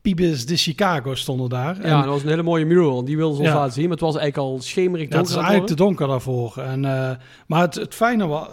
Pibes 0.00 0.46
de 0.46 0.56
Chicago 0.56 1.14
stonden 1.14 1.48
daar. 1.48 1.80
En, 1.80 1.88
Ja, 1.90 1.96
dat 2.02 2.10
was 2.12 2.22
een 2.22 2.28
hele 2.28 2.42
mooie 2.42 2.64
mural. 2.64 3.04
Die 3.04 3.16
wilden 3.16 3.36
ze 3.36 3.42
ons 3.42 3.50
Ja. 3.50 3.56
laten 3.58 3.72
zien. 3.72 3.82
Maar 3.82 3.92
het 3.92 4.00
was 4.00 4.16
eigenlijk 4.16 4.48
al 4.50 4.60
schemerig 4.60 5.08
ja, 5.08 5.16
het 5.18 5.26
donker. 5.26 5.30
is 5.32 5.36
eigenlijk 5.36 5.66
te 5.66 5.74
donker 5.84 6.06
daarvoor. 6.06 6.56
En, 6.58 6.84
eh, 6.84 7.10
maar 7.46 7.60
het, 7.60 7.74
het 7.74 7.94
fijne 7.94 8.26
was... 8.26 8.46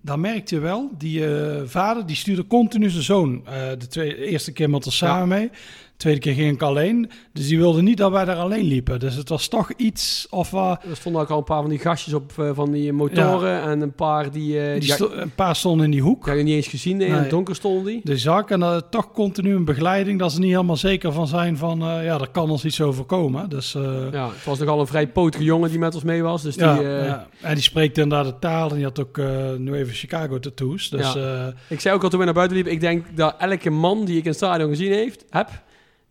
Daar 0.00 0.18
merkte 0.18 0.54
je 0.54 0.60
wel, 0.60 0.90
die 0.98 1.36
eh, 1.36 1.62
vader 1.66 2.06
die 2.06 2.16
stuurde 2.16 2.46
continu 2.46 2.90
zijn 2.90 3.02
zoon 3.02 3.44
de, 3.78 3.86
tweede, 3.86 4.16
de 4.16 4.24
eerste 4.26 4.52
keer 4.52 4.70
met 4.70 4.86
ons 4.86 4.96
samen 4.96 5.28
mee. 5.28 5.50
De 5.96 6.00
tweede 6.10 6.20
keer 6.20 6.34
ging 6.34 6.54
ik 6.54 6.62
alleen. 6.62 7.10
Dus 7.32 7.46
die 7.48 7.58
wilde 7.58 7.82
niet 7.82 7.96
dat 7.96 8.10
wij 8.10 8.24
daar 8.24 8.36
alleen 8.36 8.64
liepen. 8.64 9.00
Dus 9.00 9.14
het 9.14 9.28
was 9.28 9.48
toch 9.48 9.72
iets 9.76 10.26
of... 10.30 10.52
eh, 10.52 10.70
Er 10.90 10.96
stonden 10.96 11.20
ook 11.22 11.30
al 11.30 11.38
een 11.38 11.44
paar 11.44 11.60
van 11.60 11.70
die 11.70 11.78
gastjes 11.78 12.14
op 12.14 12.32
eh, 12.38 12.50
van 12.54 12.70
die 12.70 12.92
motoren. 12.92 13.62
En 13.62 13.80
een 13.80 13.92
paar 13.94 14.30
die... 14.30 14.60
eh 14.60 14.70
die 14.70 14.80
die 14.80 14.92
sto- 14.92 15.10
een 15.12 15.34
paar 15.34 15.56
stonden 15.56 15.84
in 15.84 15.90
die 15.90 16.00
hoek. 16.02 16.20
ik 16.20 16.26
had 16.28 16.36
je 16.36 16.42
niet 16.42 16.54
eens 16.54 16.66
gezien. 16.66 16.96
Nee, 16.96 17.08
In 17.08 17.14
het 17.14 17.30
donker 17.30 17.54
stonden 17.54 17.84
die. 17.84 18.00
de 18.04 18.18
zak 18.18 18.50
en 18.50 18.82
toch 18.90 19.12
continu 19.12 19.54
een 19.54 19.64
begeleiding 19.64 20.18
dat 20.18 20.32
ze 20.32 20.38
niet 20.40 20.50
helemaal 20.50 20.76
zeker 20.76 21.12
van 21.12 21.26
zijn 21.28 21.56
van 21.56 21.78
ja, 21.78 22.02
er 22.20 22.28
kan 22.32 22.50
ons 22.50 22.64
iets 22.64 22.80
overkomen. 22.80 23.48
Dus 23.48 23.72
ja, 23.72 24.08
Ja, 24.12 24.26
het 24.28 24.44
was 24.44 24.58
nogal 24.58 24.80
een 24.80 24.86
vrij 24.86 25.08
potige 25.08 25.44
jongen 25.44 25.70
die 25.70 25.78
met 25.78 25.94
ons 25.94 26.04
mee 26.04 26.22
was. 26.22 26.42
Dus 26.42 26.56
die, 26.56 26.64
eh, 26.66 27.06
ja. 27.06 27.26
en 27.40 27.54
die 27.54 27.62
spreekt 27.62 27.98
inderdaad 27.98 28.26
de 28.32 28.38
taal 28.38 28.68
en 28.70 28.74
die 28.74 28.84
had 28.84 29.00
ook 29.00 29.16
nu 29.58 29.74
even 29.74 29.94
Chicago 29.94 30.38
tattoos. 30.38 30.88
Dus 30.90 31.12
Ja. 31.12 31.52
Ik 31.68 31.80
zei 31.80 31.94
ook 31.94 32.02
al 32.02 32.08
toen 32.08 32.18
we 32.18 32.24
naar 32.24 32.34
buiten 32.34 32.56
liepen, 32.56 32.72
ik 32.74 32.80
denk 32.80 33.04
dat 33.16 33.34
elke 33.38 33.70
man 33.70 34.04
die 34.04 34.16
ik 34.16 34.22
in 34.22 34.28
het 34.28 34.36
stadion 34.38 34.68
gezien 34.68 34.92
heeft, 34.92 35.24
heb, 35.30 35.48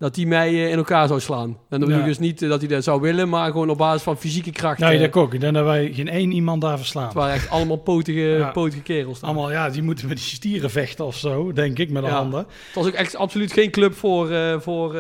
dat 0.04 0.16
die 0.16 0.28
mij 0.28 0.50
eh, 0.50 0.70
in 0.72 0.78
elkaar 0.78 1.08
zou 1.08 1.20
slaan. 1.20 1.50
En 1.50 1.56
dan 1.70 1.80
bedoel 1.80 1.94
ik 1.96 2.00
Ja. 2.02 2.06
dus 2.08 2.20
niet 2.20 2.42
eh, 2.42 2.50
dat 2.50 2.60
hij 2.60 2.70
dat 2.70 2.84
zou 2.84 3.02
willen, 3.02 3.30
maar 3.30 3.52
gewoon 3.52 3.70
op 3.70 3.78
basis 3.78 4.02
van 4.02 4.18
fysieke 4.18 4.52
kracht. 4.52 4.82
ik 4.82 4.88
eh, 4.90 4.98
denk 5.00 5.16
ook. 5.16 5.34
Ik 5.34 5.40
denk 5.40 5.54
dat 5.54 5.64
wij 5.66 5.92
geen 5.94 6.08
één 6.08 6.32
iemand 6.32 6.62
daar 6.62 6.78
verslaan. 6.78 7.04
het 7.06 7.14
waren 7.14 7.34
echt 7.34 7.50
allemaal 7.50 7.78
potige, 7.78 8.20
Ja. 8.40 8.52
potige 8.52 8.82
kerels. 8.82 9.20
daar. 9.20 9.30
Allemaal, 9.30 9.52
ja, 9.52 9.70
die 9.70 9.82
moeten 9.84 10.08
met 10.08 10.18
die 10.18 10.26
stieren 10.26 10.70
vechten 10.70 11.06
of 11.06 11.16
zo, 11.18 11.54
denk 11.54 11.80
ik, 11.80 11.90
met 11.90 12.04
de 12.04 12.10
Ja. 12.10 12.16
handen. 12.16 12.40
Het 12.40 12.76
was 12.76 12.88
ook 12.88 12.94
echt 12.94 13.16
absoluut 13.16 13.54
geen 13.54 13.72
club 13.72 13.94
voor, 13.96 14.28
voor, 14.62 14.96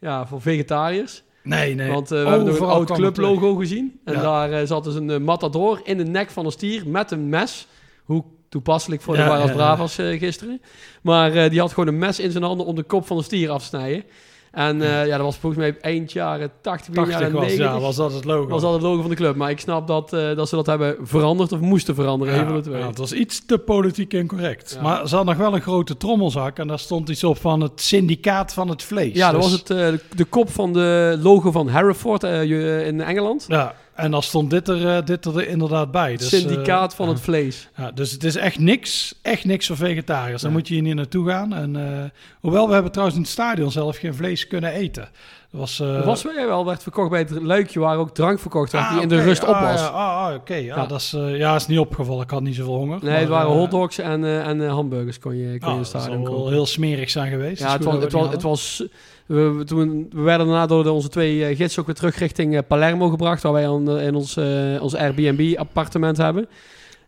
ja, 0.00 0.26
voor 0.26 0.40
vegetariërs. 0.40 1.22
Nee, 1.42 1.74
nee. 1.74 1.90
Want 1.90 2.08
we 2.08 2.16
hebben 2.16 2.44
nog 2.46 2.58
een 2.58 2.66
oud 2.66 2.90
clublogo 2.92 3.54
gezien. 3.54 4.00
En 4.04 4.14
Ja. 4.14 4.20
daar 4.48 4.66
zat 4.66 4.84
dus 4.84 4.94
een 4.94 5.24
matador 5.24 5.80
in 5.84 5.96
de 5.96 6.04
nek 6.04 6.30
van 6.30 6.44
een 6.44 6.52
stier 6.52 6.82
met 6.88 7.10
een 7.10 7.28
mes. 7.28 7.66
Hoe 8.04 8.24
toepasselijk 8.54 9.02
voor 9.02 9.14
de 9.14 9.20
Ja. 9.22 9.52
Bravas 9.52 9.98
eh, 9.98 10.18
gisteren. 10.18 10.60
Maar 11.02 11.32
eh, 11.32 11.50
die 11.50 11.60
had 11.60 11.72
gewoon 11.72 11.88
een 11.88 11.98
mes 11.98 12.18
in 12.18 12.30
zijn 12.30 12.44
handen 12.44 12.66
om 12.66 12.74
de 12.74 12.82
kop 12.82 13.06
van 13.06 13.16
de 13.16 13.22
stier 13.22 13.50
af 13.50 13.60
te 13.60 13.66
snijden. 13.66 14.04
En 14.52 14.82
eh, 14.82 15.06
ja, 15.06 15.16
dat 15.16 15.26
was 15.26 15.36
volgens 15.36 15.62
mij 15.62 15.76
eind 15.80 16.12
jaren 16.12 16.50
80, 16.60 16.94
begin 16.94 17.10
80 17.10 17.20
jaren 17.20 17.32
was, 17.32 17.46
90. 17.46 17.66
ja, 17.66 17.80
was 17.80 17.96
dat 17.96 18.12
het 18.12 18.24
logo. 18.24 18.48
was 18.48 18.62
dat 18.62 18.72
het 18.72 18.82
logo 18.82 19.00
van 19.00 19.10
de 19.10 19.16
club. 19.16 19.36
Maar 19.36 19.50
ik 19.50 19.60
snap 19.60 19.86
dat, 19.86 20.10
dat 20.10 20.48
ze 20.48 20.54
dat 20.56 20.66
hebben 20.66 20.96
veranderd 21.02 21.52
of 21.52 21.60
moesten 21.60 21.94
veranderen. 21.94 22.34
Ja, 22.34 22.40
een 22.70 22.78
ja, 22.78 22.86
het 22.86 22.98
was 22.98 23.12
iets 23.12 23.46
te 23.46 23.58
politiek 23.58 24.12
incorrect. 24.12 24.72
Ja. 24.74 24.82
Maar 24.82 25.08
ze 25.08 25.16
had 25.16 25.24
nog 25.24 25.36
wel 25.36 25.54
een 25.54 25.62
grote 25.62 25.96
trommelzak 25.96 26.58
en 26.58 26.66
daar 26.66 26.78
stond 26.78 27.08
iets 27.08 27.24
op 27.24 27.38
van 27.40 27.60
het 27.60 27.80
syndicaat 27.80 28.52
van 28.52 28.68
het 28.68 28.82
vlees. 28.82 29.14
Ja, 29.14 29.32
dat 29.32 29.40
Dus- 29.42 29.50
was 29.50 29.58
het, 29.58 29.66
de, 29.66 30.00
de 30.16 30.24
kop 30.24 30.50
van 30.50 30.72
de 30.72 31.18
logo 31.22 31.50
van 31.50 31.68
Hereford 31.68 32.22
in 32.22 33.00
Engeland. 33.00 33.44
Ja, 33.48 33.74
en 33.94 34.10
dan 34.10 34.22
stond 34.22 34.50
dit 34.50 34.68
er, 34.68 34.88
eh, 34.88 35.04
dit 35.04 35.24
er 35.24 35.48
inderdaad 35.48 35.90
bij. 35.90 36.16
Dus, 36.16 36.28
syndicaat 36.28 36.90
eh, 36.90 36.96
van 36.96 37.08
het 37.08 37.20
vlees. 37.20 37.68
Ja, 37.76 37.90
dus 37.90 38.10
het 38.10 38.24
is 38.24 38.36
echt 38.36 38.58
niks, 38.58 39.14
echt 39.22 39.44
niks 39.44 39.66
voor 39.66 39.76
vegetariërs. 39.76 40.42
Dan 40.42 40.52
moet 40.52 40.68
je 40.68 40.74
hier 40.74 40.82
niet 40.82 40.94
naartoe 40.94 41.28
gaan. 41.28 41.54
En, 41.54 41.76
eh, 41.76 42.04
hoewel, 42.40 42.66
we 42.66 42.72
hebben 42.72 42.92
trouwens 42.92 43.18
in 43.18 43.24
het 43.24 43.32
stadion 43.32 43.70
zelf 43.70 43.96
geen 43.96 44.14
vlees 44.14 44.46
kunnen 44.46 44.72
eten. 44.72 45.08
Was, 45.54 45.80
Er 45.80 46.04
was 46.04 46.22
wel, 46.22 46.46
wel, 46.46 46.64
werd 46.64 46.82
verkocht 46.82 47.10
bij 47.10 47.18
het 47.18 47.30
luikje 47.42 47.80
waar 47.80 47.96
ook 47.98 48.10
drank 48.14 48.38
verkocht 48.38 48.72
werd, 48.72 48.84
ah, 48.84 48.92
die 48.92 49.00
in 49.02 49.08
de 49.08 49.22
rust 49.22 49.42
op 49.42 49.48
Ah, 49.48 49.62
was. 49.70 49.80
ja, 49.80 49.86
ah, 49.86 50.26
ah, 50.26 50.34
oké. 50.34 50.54
Ja, 50.54 50.76
Ja. 50.76 50.86
dat 50.86 51.00
is, 51.00 51.12
eh, 51.12 51.36
ja, 51.36 51.54
is 51.54 51.66
niet 51.66 51.78
opgevallen. 51.78 52.22
Ik 52.24 52.30
had 52.30 52.42
niet 52.42 52.54
zoveel 52.54 52.74
honger. 52.74 52.98
Nee, 53.02 53.14
het 53.14 53.28
waren 53.28 53.50
eh, 53.50 53.56
hotdogs 53.56 53.98
en, 53.98 54.24
en 54.44 54.68
hamburgers 54.68 55.18
kon 55.18 55.36
je, 55.36 55.58
kon 55.58 55.72
je 55.72 55.78
in 55.78 55.84
stadion 55.84 56.14
zal 56.14 56.22
wel 56.24 56.32
kopen. 56.32 56.52
heel 56.52 56.66
smerig 56.66 57.10
zijn 57.10 57.30
geweest. 57.30 57.62
Ja, 57.62 57.72
het 57.72 57.84
was, 57.84 58.02
het 58.02 58.12
was, 58.12 58.30
het 58.30 58.42
was 58.42 58.84
we, 59.26 59.62
toen, 59.66 60.06
we 60.10 60.20
werden 60.20 60.46
daarna 60.46 60.66
door 60.66 60.82
de, 60.82 60.90
onze 60.92 61.08
twee 61.08 61.56
gidsen 61.56 61.80
ook 61.80 61.86
weer 61.86 61.94
terug 61.96 62.16
richting 62.18 62.66
Palermo 62.66 63.08
gebracht, 63.08 63.42
waar 63.42 63.52
wij 63.52 63.68
aan, 63.68 63.98
in 63.98 64.14
ons, 64.14 64.36
ons 64.80 64.94
Airbnb-appartement 64.96 66.16
hebben. 66.16 66.48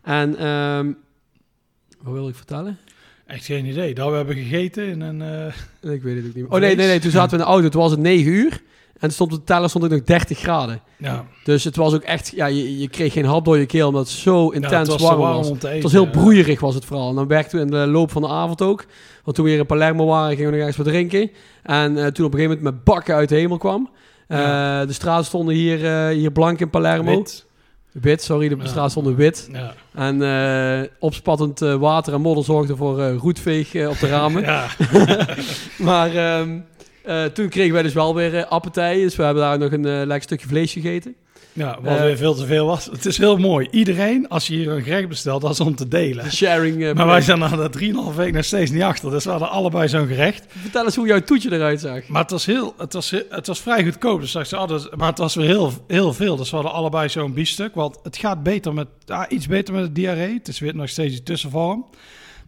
En, 0.02 0.36
ehm 0.38 0.92
wat 2.02 2.12
wil 2.14 2.28
ik 2.28 2.34
vertellen? 2.34 2.78
Echt 3.26 3.44
geen 3.44 3.66
idee. 3.66 3.94
Dat 3.94 4.10
we 4.10 4.16
hebben 4.16 4.34
gegeten 4.36 4.86
in 4.88 5.00
een... 5.00 5.22
eh, 5.22 5.92
Ik 5.92 6.02
weet 6.02 6.16
het 6.16 6.26
ook 6.26 6.34
niet 6.34 6.44
meer. 6.44 6.52
Oh 6.52 6.60
nee, 6.60 6.76
nee, 6.76 6.86
nee, 6.86 6.98
toen 6.98 7.10
zaten 7.10 7.30
we 7.30 7.36
in 7.36 7.42
de 7.42 7.50
auto, 7.50 7.68
toen 7.68 7.80
was 7.80 7.90
het 7.90 8.00
9 8.00 8.32
uur. 8.32 8.62
En 8.98 9.10
stond 9.12 9.32
op 9.32 9.38
de 9.38 9.44
teller 9.44 9.68
stond 9.68 9.84
het 9.84 9.92
nog 9.92 10.02
30 10.02 10.38
graden. 10.38 10.80
ja, 10.96 11.24
Dus 11.44 11.64
het 11.64 11.76
was 11.76 11.94
ook 11.94 12.02
echt, 12.02 12.32
ja, 12.36 12.46
je, 12.46 12.78
je 12.78 12.88
kreeg 12.88 13.12
geen 13.12 13.24
hap 13.24 13.44
door 13.44 13.58
je 13.58 13.66
keel, 13.66 13.88
omdat 13.88 14.02
het 14.08 14.10
zo 14.16 14.44
ja, 14.46 14.52
intens 14.52 14.72
het 14.72 14.86
was 14.88 14.96
te 14.96 15.02
warm 15.06 15.18
warm 15.20 15.36
was. 15.36 15.48
eten. 15.48 15.70
Het 15.72 15.82
was 15.82 15.92
heel 15.92 16.10
broeierig 16.10 16.60
was 16.60 16.74
het 16.74 16.84
vooral. 16.84 17.08
En 17.08 17.14
dan 17.14 17.26
werkten 17.26 17.58
we 17.58 17.64
in 17.64 17.70
de 17.70 17.76
loop 17.86 18.10
van 18.10 18.22
de 18.22 18.28
avond 18.28 18.62
ook. 18.62 18.84
Want 19.24 19.36
toen 19.36 19.44
we 19.44 19.50
hier 19.50 19.60
in 19.60 19.66
Palermo 19.66 20.06
waren, 20.06 20.36
gingen 20.36 20.44
we 20.50 20.50
nog 20.56 20.66
ergens 20.66 20.76
wat 20.76 20.86
drinken. 20.86 21.30
En 21.62 21.96
eh, 21.98 22.06
toen 22.06 22.26
op 22.26 22.32
een 22.32 22.38
gegeven 22.38 22.56
moment 22.56 22.60
met 22.62 22.84
bakken 22.84 23.14
uit 23.14 23.28
de 23.28 23.34
hemel 23.36 23.58
kwam. 23.58 23.90
Eh, 24.28 24.38
Ja. 24.38 24.84
De 24.86 24.92
straten 24.92 25.24
stonden 25.24 25.54
hier, 25.54 26.08
hier 26.08 26.32
blank 26.32 26.60
in 26.60 26.70
Palermo. 26.70 27.16
Wit, 27.16 27.45
Wit. 28.00 28.22
sorry, 28.22 28.48
de 28.48 28.56
Ja. 28.56 28.66
straten 28.66 28.90
stonden 28.90 29.14
wit. 29.16 29.48
Ja. 29.52 29.74
En 29.94 30.22
eh, 30.22 30.88
opspattend 30.98 31.62
eh, 31.62 31.74
water 31.74 32.14
en 32.14 32.20
modder 32.20 32.44
zorgden 32.44 32.76
voor 32.76 33.00
eh, 33.00 33.16
roetveeg 33.16 33.66
op 33.88 33.98
de 33.98 34.06
ramen. 34.08 34.44
Maar 35.78 36.14
ehm, 36.14 36.58
eh, 37.06 37.24
toen 37.24 37.48
kregen 37.48 37.72
wij 37.72 37.82
dus 37.82 37.92
wel 37.92 38.14
weer 38.14 38.46
appetij. 38.46 39.00
Dus 39.00 39.16
we 39.16 39.22
hebben 39.22 39.42
daar 39.42 39.58
nog 39.58 39.72
een 39.72 39.86
eh, 39.86 39.92
lekker 39.92 40.22
stukje 40.22 40.48
vlees 40.48 40.72
gegeten. 40.72 41.14
Ja, 41.52 41.78
wat 41.82 41.98
weer 41.98 42.16
veel 42.16 42.34
te 42.34 42.46
veel 42.46 42.66
was. 42.66 42.84
Het 42.84 43.06
is 43.06 43.18
heel 43.18 43.36
mooi. 43.36 43.68
Iedereen, 43.70 44.28
als 44.28 44.46
je 44.46 44.54
hier 44.54 44.68
een 44.68 44.82
gerecht 44.82 45.08
bestelt, 45.08 45.42
dat 45.42 45.50
is 45.50 45.60
om 45.60 45.74
te 45.74 45.88
delen. 45.88 46.32
Sharing. 46.32 46.94
Maar 46.94 47.06
wij 47.06 47.20
zijn 47.20 47.38
na 47.38 47.48
de 47.48 47.94
3,5 48.10 48.16
week 48.16 48.32
nog 48.32 48.44
steeds 48.44 48.70
niet 48.70 48.82
achter. 48.82 49.10
Dus 49.10 49.24
we 49.24 49.30
hadden 49.30 49.50
allebei 49.50 49.88
zo'n 49.88 50.06
gerecht. 50.06 50.44
Vertel 50.48 50.84
eens 50.84 50.96
hoe 50.96 51.06
jouw 51.06 51.20
toetje 51.20 51.52
eruit 51.52 51.80
zag. 51.80 52.08
Maar 52.08 52.22
het 52.22 52.30
was, 52.30 52.46
heel, 52.46 52.74
het 52.78 52.92
was, 52.92 53.10
het 53.30 53.46
was 53.46 53.60
vrij 53.60 53.84
goedkoop. 53.84 54.20
Dus 54.20 54.34
ik 54.34 54.44
zei, 54.44 54.62
oh, 54.62 54.68
dus- 54.68 54.88
maar 54.96 55.08
het 55.08 55.18
was 55.18 55.34
weer 55.34 55.46
heel, 55.46 55.72
heel 55.86 56.12
veel. 56.12 56.36
Dus 56.36 56.50
we 56.50 56.56
hadden 56.56 56.74
allebei 56.74 57.08
zo'n 57.08 57.34
biefstuk. 57.34 57.74
Want 57.74 57.98
het 58.02 58.16
gaat 58.16 58.42
beter 58.42 58.74
met, 58.74 58.88
ah, 59.06 59.24
iets 59.28 59.46
beter 59.46 59.74
met 59.74 59.84
de 59.84 59.92
diarree. 59.92 60.34
Het 60.34 60.48
is 60.48 60.58
weer 60.58 60.74
nog 60.74 60.88
steeds 60.88 61.12
die 61.12 61.22
tussenvorm. 61.22 61.86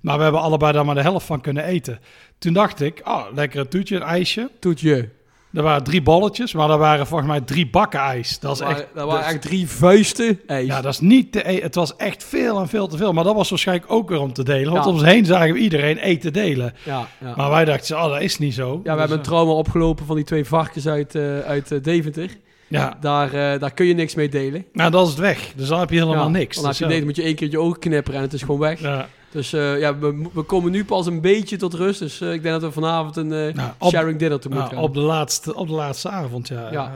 Maar 0.01 0.17
we 0.17 0.23
hebben 0.23 0.41
allebei 0.41 0.73
daar 0.73 0.85
maar 0.85 0.95
de 0.95 1.01
helft 1.01 1.27
van 1.27 1.41
kunnen 1.41 1.65
eten. 1.65 1.99
Toen 2.39 2.53
dacht 2.53 2.81
ik, 2.81 3.01
oh, 3.05 3.25
lekker 3.35 3.61
een 3.61 3.69
toetje, 3.69 3.97
een 3.97 4.03
ijsje. 4.03 4.51
Toetje. 4.61 5.09
Er 5.53 5.63
waren 5.63 5.85
drie 5.85 6.03
bolletjes, 6.03 6.53
maar 6.53 6.71
er 6.71 6.79
waren 6.79 7.07
volgens 7.07 7.29
mij 7.29 7.41
drie 7.41 7.71
bakken 7.71 8.01
ijs. 8.01 8.39
Dat 8.39 8.61
is 8.61 8.61
echt... 8.67 8.87
dat 8.95 9.07
waren 9.07 9.25
echt 9.27 9.43
drie 9.43 9.69
vuisten 9.69 10.41
ijs. 10.47 10.67
Ja, 10.67 10.81
dat 10.81 10.93
is 10.93 11.01
niet 11.01 11.33
te 11.33 11.51
e- 11.51 11.61
Het 11.61 11.75
was 11.75 11.97
echt 11.97 12.25
veel 12.25 12.59
en 12.61 12.69
veel 12.69 12.87
te 12.89 12.97
veel. 12.97 13.13
Maar 13.13 13.25
dat 13.25 13.35
was 13.35 13.51
waarschijnlijk 13.51 13.93
ook 13.93 14.09
weer 14.09 14.21
om 14.21 14.33
te 14.33 14.43
delen. 14.45 14.73
Want 14.73 14.85
Ja. 14.85 14.91
om 14.91 14.97
ons 14.97 15.05
heen 15.05 15.25
zagen 15.25 15.53
we 15.53 15.59
iedereen 15.59 15.99
eten 15.99 16.33
delen. 16.33 16.75
ja, 16.85 17.07
ja. 17.21 17.35
Maar 17.37 17.51
wij 17.51 17.65
dachten, 17.65 17.97
oh, 17.97 18.09
dat 18.09 18.21
is 18.21 18.39
niet 18.39 18.55
zo. 18.55 18.81
Ja, 18.85 18.93
we 18.93 18.99
hebben 18.99 19.17
een 19.19 19.23
trauma 19.25 19.53
opgelopen 19.53 20.07
van 20.07 20.17
die 20.17 20.25
twee 20.25 20.45
varkens 20.45 20.87
uit, 20.89 21.15
eh, 21.15 21.39
uit 21.41 21.73
eh, 21.73 21.83
Deventer. 21.83 22.31
Ja, 22.69 22.97
Daar, 23.01 23.27
eh, 23.35 23.61
daar 23.61 23.73
kun 23.75 23.87
je 23.87 23.95
niks 23.95 24.15
mee 24.15 24.29
delen. 24.29 24.65
nou, 24.73 24.91
dat 24.91 25.05
is 25.05 25.11
het 25.11 25.21
weg. 25.21 25.53
Dus 25.57 25.69
dan 25.69 25.79
heb 25.81 25.91
je 25.91 25.97
helemaal 26.03 26.25
Ja, 26.25 26.29
niks. 26.31 26.55
Dan 26.57 26.65
heb 26.65 26.71
Dus 26.73 26.79
je 26.79 26.85
ja. 26.85 26.91
nee, 26.91 26.99
dan 26.99 27.09
moet 27.09 27.17
je 27.17 27.23
één 27.23 27.35
keer 27.35 27.51
je 27.51 27.59
ogen 27.61 27.79
knipperen 27.79 28.17
en 28.19 28.25
het 28.25 28.33
is 28.35 28.41
gewoon 28.43 28.61
weg. 28.61 28.81
Ja. 28.81 29.09
Dus 29.31 29.53
eh, 29.53 29.79
ja, 29.81 29.99
we, 29.99 30.27
we 30.33 30.43
komen 30.43 30.71
nu 30.73 30.85
pas 30.85 31.07
een 31.07 31.21
beetje 31.21 31.57
tot 31.57 31.75
rust. 31.75 31.99
Dus 31.99 32.21
eh, 32.21 32.33
ik 32.33 32.43
denk 32.43 32.55
dat 32.55 32.63
we 32.75 32.81
vanavond 32.81 33.17
een 33.17 33.29
Nou, 33.29 33.53
op, 33.79 33.91
sharing 33.91 34.19
dinner 34.19 34.41
te 34.41 34.49
moeten 34.49 34.67
nou, 34.67 34.77
gaan. 34.77 34.85
op, 34.89 34.95
de 34.95 35.01
laatste, 35.01 35.55
op 35.55 35.67
de 35.67 35.73
laatste 35.75 36.09
avond, 36.09 36.49
ja. 36.49 36.61
Ja. 36.63 36.71
Ja, 36.73 36.93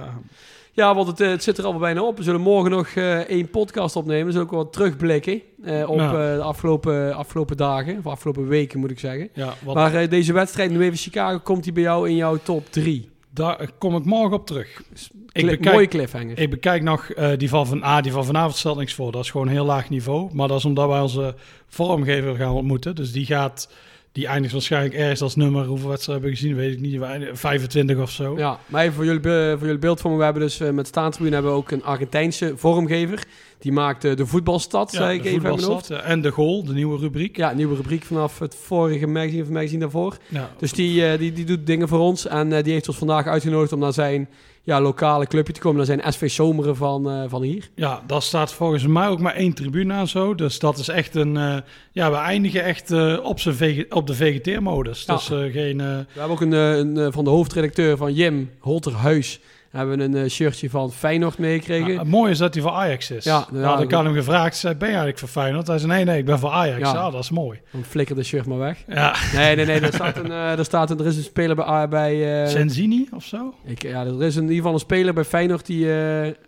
Ja, 0.72 0.94
want 0.94 1.06
het, 1.08 1.18
het 1.18 1.42
zit 1.42 1.58
er 1.58 1.64
al 1.64 1.78
bijna 1.78 2.02
op. 2.02 2.16
We 2.16 2.22
zullen 2.22 2.40
morgen 2.40 2.70
nog 2.70 2.88
één 3.28 3.50
podcast 3.50 3.96
opnemen. 3.96 4.26
We 4.26 4.32
zullen 4.32 4.46
ook 4.46 4.52
wat 4.52 4.72
terugblikken 4.72 5.40
op 5.86 5.98
Ja. 5.98 6.12
de 6.36 6.42
afgelopen, 6.42 7.14
afgelopen 7.14 7.56
dagen. 7.56 7.98
Of 7.98 8.06
afgelopen 8.06 8.48
weken, 8.48 8.80
moet 8.80 8.90
ik 8.90 8.98
zeggen. 8.98 9.28
Ja, 9.34 9.54
wat, 9.64 9.74
Maar 9.74 10.08
deze 10.08 10.32
wedstrijd, 10.32 10.70
nu 10.70 10.80
even 10.82 10.98
Chicago, 10.98 11.38
komt 11.38 11.64
die 11.64 11.72
bij 11.72 11.82
jou 11.82 12.08
in 12.08 12.16
jouw 12.16 12.36
top 12.42 12.66
3? 12.70 13.10
Daar 13.34 13.70
kom 13.78 13.96
ik 13.96 14.04
morgen 14.04 14.36
op 14.36 14.46
terug. 14.46 14.82
Ik 15.32 15.44
Mooie 15.44 15.56
bekijk, 15.56 15.90
cliffhanger. 15.90 16.38
ik 16.38 16.50
bekijk 16.50 16.82
nog 16.82 17.10
eh, 17.10 17.30
die 17.36 17.48
van, 17.48 17.66
van, 17.66 17.82
ah, 17.82 18.02
die 18.02 18.12
van 18.12 18.24
vanavond 18.24 18.56
stelt 18.56 18.78
niks 18.78 18.94
voor. 18.94 19.12
Dat 19.12 19.24
is 19.24 19.30
gewoon 19.30 19.46
een 19.46 19.52
heel 19.52 19.64
laag 19.64 19.90
niveau. 19.90 20.34
Maar 20.34 20.48
dat 20.48 20.58
is 20.58 20.64
omdat 20.64 20.88
wij 20.88 21.00
onze 21.00 21.34
vormgever 21.66 22.36
gaan 22.36 22.52
ontmoeten. 22.52 22.94
Dus 22.94 23.12
die 23.12 23.26
gaat, 23.26 23.68
die 24.12 24.26
eindigt 24.26 24.52
waarschijnlijk 24.52 24.94
ergens 24.94 25.22
als 25.22 25.36
nummer. 25.36 25.64
Hoeveel 25.66 25.88
wedstrijden 25.88 26.24
hebben 26.24 26.40
we 26.40 26.46
gezien? 26.48 26.56
Weet 26.66 26.72
ik 26.72 26.80
niet. 26.80 26.98
Wij- 26.98 27.30
25 27.32 27.98
of 27.98 28.10
zo. 28.10 28.38
Ja, 28.38 28.58
maar 28.66 28.82
even 28.82 28.94
voor 28.94 29.04
jullie, 29.04 29.20
voor 29.22 29.66
jullie 29.66 29.78
beeldvorming. 29.78 30.18
We 30.20 30.24
hebben 30.28 30.42
dus 30.48 30.60
eh, 30.60 30.70
met 30.70 30.86
Staantribune 30.86 31.34
hebben 31.34 31.52
we 31.52 31.58
ook 31.58 31.70
een 31.70 31.84
Argentijnse 31.84 32.52
vormgever. 32.56 33.24
Die 33.58 33.72
maakt 33.72 34.02
de 34.02 34.26
voetbalstad, 34.26 34.92
Ja, 34.92 34.98
zei 34.98 35.18
ik 35.18 35.24
even 35.24 35.32
uit 35.32 35.42
mijn 35.42 35.52
hoofd. 35.54 35.64
voetbalstad, 35.64 35.98
ja, 35.98 36.04
En 36.04 36.20
de 36.22 36.30
goal, 36.30 36.64
de 36.64 36.72
nieuwe 36.72 36.98
rubriek. 36.98 37.36
Ja, 37.36 37.52
nieuwe 37.52 37.76
rubriek 37.76 38.04
vanaf 38.04 38.38
het 38.38 38.54
vorige 38.54 39.06
magazine 39.06 39.40
of 39.40 39.46
het 39.46 39.54
magazine 39.56 39.80
daarvoor. 39.80 40.16
Ja. 40.28 40.50
Dus 40.58 40.72
die, 40.72 41.06
eh, 41.06 41.18
die, 41.18 41.32
die 41.32 41.44
doet 41.44 41.66
dingen 41.66 41.88
voor 41.88 41.98
ons. 42.00 42.26
En 42.26 42.52
eh, 42.52 42.62
die 42.64 42.72
heeft 42.72 42.88
ons 42.88 42.96
vandaag 42.98 43.26
uitgenodigd 43.26 43.72
om 43.72 43.78
naar 43.78 43.92
zijn 43.92 44.28
ja, 44.62 44.80
lokale 44.80 45.26
clubje 45.26 45.52
te 45.52 45.60
komen. 45.60 45.76
Naar 45.76 45.86
zijn 45.86 46.12
SV 46.12 46.30
Zomeren 46.30 46.76
van, 46.76 47.10
eh, 47.10 47.22
van 47.28 47.42
hier. 47.42 47.68
Ja, 47.74 48.02
daar 48.06 48.22
staat 48.22 48.52
volgens 48.52 48.86
mij 48.86 49.08
ook 49.08 49.20
maar 49.20 49.34
één 49.34 49.52
tribune 49.54 49.94
aan 49.94 50.08
zo. 50.08 50.34
Dus 50.34 50.58
dat 50.58 50.78
is 50.78 50.88
echt 50.88 51.14
een... 51.14 51.36
eh, 51.36 51.56
ja, 51.92 52.10
we 52.10 52.16
eindigen 52.16 52.64
echt 52.64 52.90
eh, 52.90 53.18
op, 53.22 53.40
zijn 53.40 53.86
op 53.94 54.06
de 54.06 54.14
vegeteermodus. 54.14 55.04
Ja. 55.06 55.14
Dus 55.14 55.30
eh, 55.30 55.38
geen... 55.52 55.76
We 55.78 56.04
hebben 56.12 56.30
ook 56.30 56.40
een, 56.40 56.52
een 56.52 57.12
van 57.12 57.24
de 57.24 57.30
hoofdredacteur 57.30 57.96
van 57.96 58.12
Jim 58.14 58.50
Holterhuis. 58.58 59.40
Hebben 59.72 59.98
we 59.98 60.04
een 60.04 60.16
eh, 60.16 60.30
shirtje 60.30 60.70
van 60.70 60.92
Feyenoord 60.92 61.38
meegekregen. 61.38 61.92
ja, 61.92 61.98
het 61.98 62.08
mooie 62.08 62.30
is 62.30 62.38
dat 62.38 62.54
hij 62.54 62.62
voor 62.62 62.72
Ajax 62.72 63.10
is. 63.10 63.24
Ja, 63.24 63.46
Ja, 63.52 63.58
ja, 63.60 63.78
ik 63.78 63.90
had 63.90 64.04
hem 64.04 64.14
gevraagd, 64.14 64.56
zei, 64.56 64.74
ben 64.74 64.80
je 64.88 64.94
eigenlijk 64.94 65.18
voor 65.18 65.28
Feyenoord? 65.28 65.66
Hij 65.66 65.78
zei, 65.78 65.92
nee, 65.92 66.04
nee, 66.04 66.18
ik 66.18 66.24
ben 66.24 66.38
voor 66.38 66.50
Ajax. 66.50 66.78
Ja. 66.78 66.92
Ja, 66.94 67.10
dat 67.10 67.22
is 67.22 67.30
mooi. 67.30 67.60
Dan 67.70 67.84
flikker 67.84 68.16
de 68.16 68.22
shirt 68.22 68.46
maar 68.46 68.58
weg. 68.58 68.84
Ja, 68.88 69.14
Nee, 69.34 69.56
nee, 69.56 69.66
nee. 69.66 69.80
Er, 69.80 69.92
staat 69.92 70.16
een, 70.16 70.30
eh, 70.30 70.58
er, 70.58 70.64
staat 70.64 70.90
een, 70.90 70.98
er 70.98 71.06
is 71.06 71.16
een 71.16 71.22
speler 71.22 71.56
bij... 71.56 71.88
bij 71.88 72.42
eh, 72.42 72.48
Senzini 72.48 73.08
of 73.14 73.24
zo? 73.24 73.54
ik, 73.64 73.82
ja, 73.82 74.04
er 74.04 74.22
is 74.22 74.36
in 74.36 74.42
ieder 74.42 74.56
geval 74.56 74.72
een 74.72 74.78
speler 74.78 75.14
bij 75.14 75.24
Feyenoord 75.24 75.66
die 75.66 75.88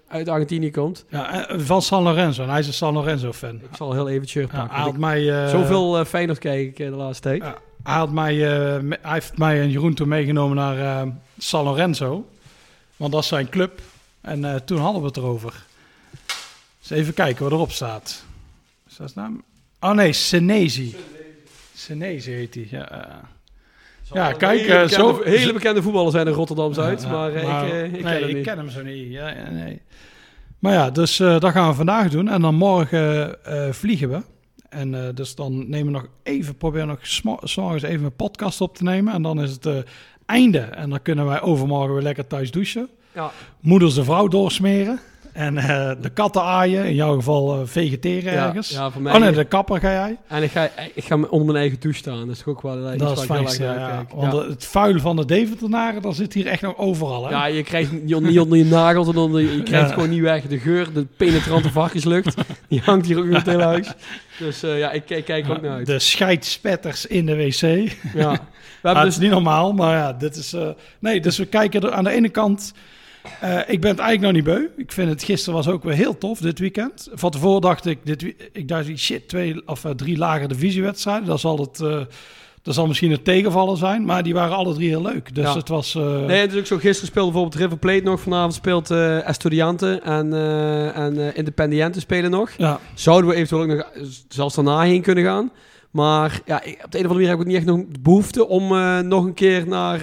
uit 0.08 0.28
Argentinië 0.28 0.70
komt. 0.70 1.04
Ja, 1.08 1.46
van 1.56 1.82
San 1.82 2.02
Lorenzo. 2.02 2.42
En 2.42 2.48
hij 2.50 2.58
is 2.58 2.66
een 2.66 2.72
San 2.72 2.94
Lorenzo-fan. 2.94 3.54
Ik 3.54 3.76
zal 3.76 3.92
heel 3.92 4.08
even 4.08 4.20
het 4.20 4.30
shirt 4.30 4.50
pakken. 4.50 4.74
hij 4.76 4.84
had 4.84 4.96
mij... 4.96 5.44
eh, 5.44 5.48
Zoveel 5.50 6.04
Feyenoord 6.04 6.38
kijk 6.38 6.60
ik 6.60 6.76
de 6.76 6.84
laatste 6.90 7.22
tijd. 7.28 7.42
Hij, 7.42 7.94
had 7.94 8.12
mij, 8.12 8.34
me- 8.82 8.98
hij 9.02 9.12
heeft 9.12 9.38
mij 9.38 9.60
en 9.60 9.70
Jeroen 9.70 9.94
toen 9.94 10.08
meegenomen 10.08 10.56
naar 10.56 11.06
San 11.38 11.64
Lorenzo. 11.64 12.24
Want 12.96 13.12
dat 13.12 13.22
is 13.22 13.28
zijn 13.28 13.48
club. 13.48 13.80
En 14.20 14.44
eh, 14.44 14.54
toen 14.54 14.78
hadden 14.78 15.00
we 15.00 15.06
het 15.06 15.16
erover. 15.16 15.64
Dus 16.80 16.90
even 16.90 17.14
kijken 17.14 17.42
wat 17.44 17.52
erop 17.52 17.70
staat. 17.72 18.24
Is 18.88 18.96
dat 18.96 19.14
naam? 19.14 19.42
Oh 19.80 19.90
nee, 19.92 20.12
Senezi. 20.12 20.96
Senezi 21.74 22.30
heet 22.32 22.54
hij. 22.54 22.66
Ja, 22.70 22.90
eh. 22.90 23.14
ja 24.12 24.32
kijk, 24.32 24.60
hele, 24.60 24.72
eh, 24.74 24.82
bekende, 24.82 24.94
zo... 24.94 25.22
hele 25.22 25.52
bekende 25.52 25.82
voetballers 25.82 26.14
zijn 26.14 26.26
in 26.26 26.32
Rotterdam-Zuid. 26.32 27.02
Ja, 27.02 27.08
maar, 27.08 27.34
eh, 27.34 27.46
maar- 27.46 27.66
ik, 27.66 27.72
eh, 27.72 27.84
ik 27.84 27.90
nee, 27.92 28.02
ken 28.02 28.12
hem 28.20 28.28
ik 28.28 28.34
niet. 28.34 28.44
ken 28.44 28.56
hem 28.58 28.70
zo 28.70 28.82
niet. 28.82 29.10
Ja, 29.12 29.50
nee. 29.50 29.80
Maar 30.58 30.72
ja, 30.72 30.90
dus 30.90 31.20
eh, 31.20 31.40
dat 31.40 31.52
gaan 31.52 31.68
we 31.68 31.74
vandaag 31.74 32.10
doen. 32.10 32.28
En 32.28 32.40
dan 32.40 32.54
morgen 32.54 33.44
eh, 33.44 33.72
vliegen 33.72 34.08
we. 34.10 34.22
En 34.68 34.94
eh, 35.06 35.14
dus 35.14 35.34
dan 35.34 35.68
nemen 35.68 35.92
we 35.92 35.98
nog 35.98 36.06
even, 36.22 36.56
proberen 36.56 36.86
nog 36.86 37.06
smo- 37.06 37.38
's 37.42 37.54
morgens 37.56 37.82
even 37.82 38.04
een 38.04 38.16
podcast 38.16 38.60
op 38.60 38.76
te 38.76 38.82
nemen. 38.82 39.12
En 39.14 39.22
dan 39.22 39.42
is 39.42 39.50
het 39.50 39.66
eh, 39.66 39.76
einde. 40.26 40.58
En 40.58 40.90
dan 40.90 41.02
kunnen 41.02 41.26
wij 41.26 41.40
overmorgen 41.42 41.94
weer 41.94 42.02
lekker 42.02 42.26
thuis 42.26 42.50
douchen. 42.50 42.88
Ja. 43.14 43.30
Moeders 43.60 43.94
de 43.94 44.04
vrouw 44.04 44.28
doorsmeren. 44.28 45.00
En 45.32 45.58
eh, 45.58 45.90
de 46.00 46.10
katten 46.10 46.42
aaien. 46.42 46.84
In 46.84 46.94
jouw 46.94 47.14
geval 47.14 47.54
eh, 47.54 47.60
vegeteren 47.64 48.32
Ja, 48.32 48.46
ergens. 48.46 48.68
ja, 48.70 48.90
voor 48.90 49.02
mij. 49.02 49.12
oh 49.14 49.20
nee, 49.20 49.32
de 49.32 49.44
kapper 49.44 49.80
ga 49.80 49.90
jij. 49.90 50.16
En 50.28 50.42
ik 50.42 50.50
ga, 50.50 50.68
ik 50.94 51.04
ga 51.04 51.14
onder 51.14 51.44
mijn 51.46 51.56
eigen 51.58 51.80
douche 51.80 51.98
staan. 51.98 52.26
Dat 52.26 52.36
is 52.36 52.44
ook 52.46 52.62
wel 52.62 52.92
iets 52.92 53.02
dat 53.02 53.18
is 53.18 53.24
fijn. 53.24 53.46
Ja. 53.58 54.04
Want 54.14 54.32
Ja. 54.32 54.38
het 54.48 54.64
vuil 54.66 54.98
van 55.00 55.16
de 55.16 55.24
Deventenaren, 55.24 56.02
dat 56.02 56.14
zit 56.16 56.32
hier 56.32 56.46
echt 56.46 56.62
nog 56.62 56.76
overal. 56.78 57.24
Hè? 57.24 57.30
Ja, 57.30 57.46
je 57.46 57.62
krijgt 57.62 57.92
niet 58.02 58.14
onder 58.14 58.58
je 58.58 58.64
nagels 58.64 59.08
en 59.08 59.16
onder, 59.16 59.40
je 59.40 59.62
krijgt 59.62 59.92
gewoon 59.92 60.10
niet 60.10 60.20
weg. 60.20 60.46
De 60.46 60.58
geur, 60.58 60.92
de 60.92 61.06
penetrante 61.16 61.70
varkenslucht, 61.70 62.34
die 62.68 62.80
hangt 62.84 63.06
hier 63.06 63.18
ook 63.18 63.24
in 63.24 63.34
het 63.34 63.46
hele 63.46 63.62
huis. 63.62 63.92
Dus 64.38 64.62
eh, 64.62 64.78
ja, 64.78 64.90
ik, 64.90 65.10
ik 65.10 65.24
kijk 65.24 65.50
ook 65.50 65.60
naar 65.60 65.70
uit. 65.70 65.86
De 65.86 65.98
scheidspetters 65.98 67.06
in 67.06 67.26
de 67.26 67.36
wc. 67.36 67.92
Ja. 68.14 68.30
We 68.82 68.88
het 68.88 69.02
dus 69.02 69.14
is 69.14 69.18
niet 69.18 69.30
normaal, 69.30 69.72
maar 69.72 69.96
ja, 69.96 70.12
dit 70.12 70.36
is... 70.36 70.52
eh, 70.52 70.68
nee, 70.98 71.20
dus 71.20 71.38
we 71.38 71.46
kijken 71.46 71.80
er 71.80 71.92
aan 71.92 72.04
de 72.04 72.10
ene 72.10 72.28
kant... 72.28 72.72
eh, 73.40 73.58
ik 73.66 73.80
ben 73.80 73.90
het 73.90 73.98
eigenlijk 73.98 74.20
nog 74.20 74.32
niet 74.32 74.44
beu. 74.44 74.68
Ik 74.76 74.92
vind 74.92 75.08
het 75.08 75.22
gisteren 75.22 75.54
was 75.54 75.68
ook 75.68 75.82
weer 75.82 75.94
heel 75.94 76.18
tof, 76.18 76.38
dit 76.38 76.58
weekend. 76.58 77.08
Van 77.12 77.30
tevoren 77.30 77.60
dacht 77.60 77.86
ik, 77.86 77.98
dit, 78.04 78.34
ik 78.52 78.68
dacht, 78.68 78.98
shit, 78.98 79.28
twee 79.28 79.68
of 79.68 79.84
drie 79.96 80.16
lage 80.16 80.46
divisiewedstrijden. 80.46 81.26
Dat 81.26 81.40
zal, 81.40 81.58
het, 81.58 82.06
dat 82.64 82.74
zal 82.74 82.86
misschien 82.86 83.10
het 83.10 83.24
tegenvallen 83.24 83.76
zijn, 83.76 84.04
maar 84.04 84.22
die 84.22 84.34
waren 84.34 84.56
alle 84.56 84.74
drie 84.74 84.88
heel 84.88 85.02
leuk. 85.02 85.34
Dus 85.34 85.44
Ja. 85.44 85.54
het 85.56 85.68
was... 85.68 85.94
eh, 85.94 86.20
Nee, 86.26 86.40
het 86.40 86.52
is 86.52 86.58
ook 86.58 86.66
zo. 86.66 86.76
Gisteren 86.76 87.08
speelde 87.08 87.30
bijvoorbeeld 87.32 87.62
River 87.62 87.78
Plate 87.78 88.02
nog. 88.02 88.20
Vanavond 88.20 88.54
speelt 88.54 88.90
eh 88.90 89.28
Estudiante 89.28 90.00
en, 90.04 90.32
eh 90.32 90.96
en 90.98 91.34
Independiente 91.36 92.00
spelen 92.00 92.30
nog. 92.30 92.50
ja, 92.56 92.80
Zouden 92.94 93.30
we 93.30 93.36
eventueel 93.36 93.62
ook 93.62 93.68
nog 93.68 93.86
zelfs 94.28 94.54
daarna 94.54 94.80
heen 94.80 95.02
kunnen 95.02 95.24
gaan. 95.24 95.50
Maar 95.90 96.40
ja, 96.44 96.56
op 96.56 96.62
de 96.64 96.98
een 96.98 97.04
of 97.04 97.10
andere 97.10 97.14
manier 97.14 97.26
heb 97.28 97.34
ik 97.34 97.40
ook 97.40 97.46
niet 97.46 97.56
echt 97.56 97.66
nog 97.66 97.80
de 97.88 98.00
behoefte 98.00 98.48
om 98.48 98.68
nog 99.08 99.24
een 99.24 99.34
keer 99.34 99.66
naar, 99.68 100.00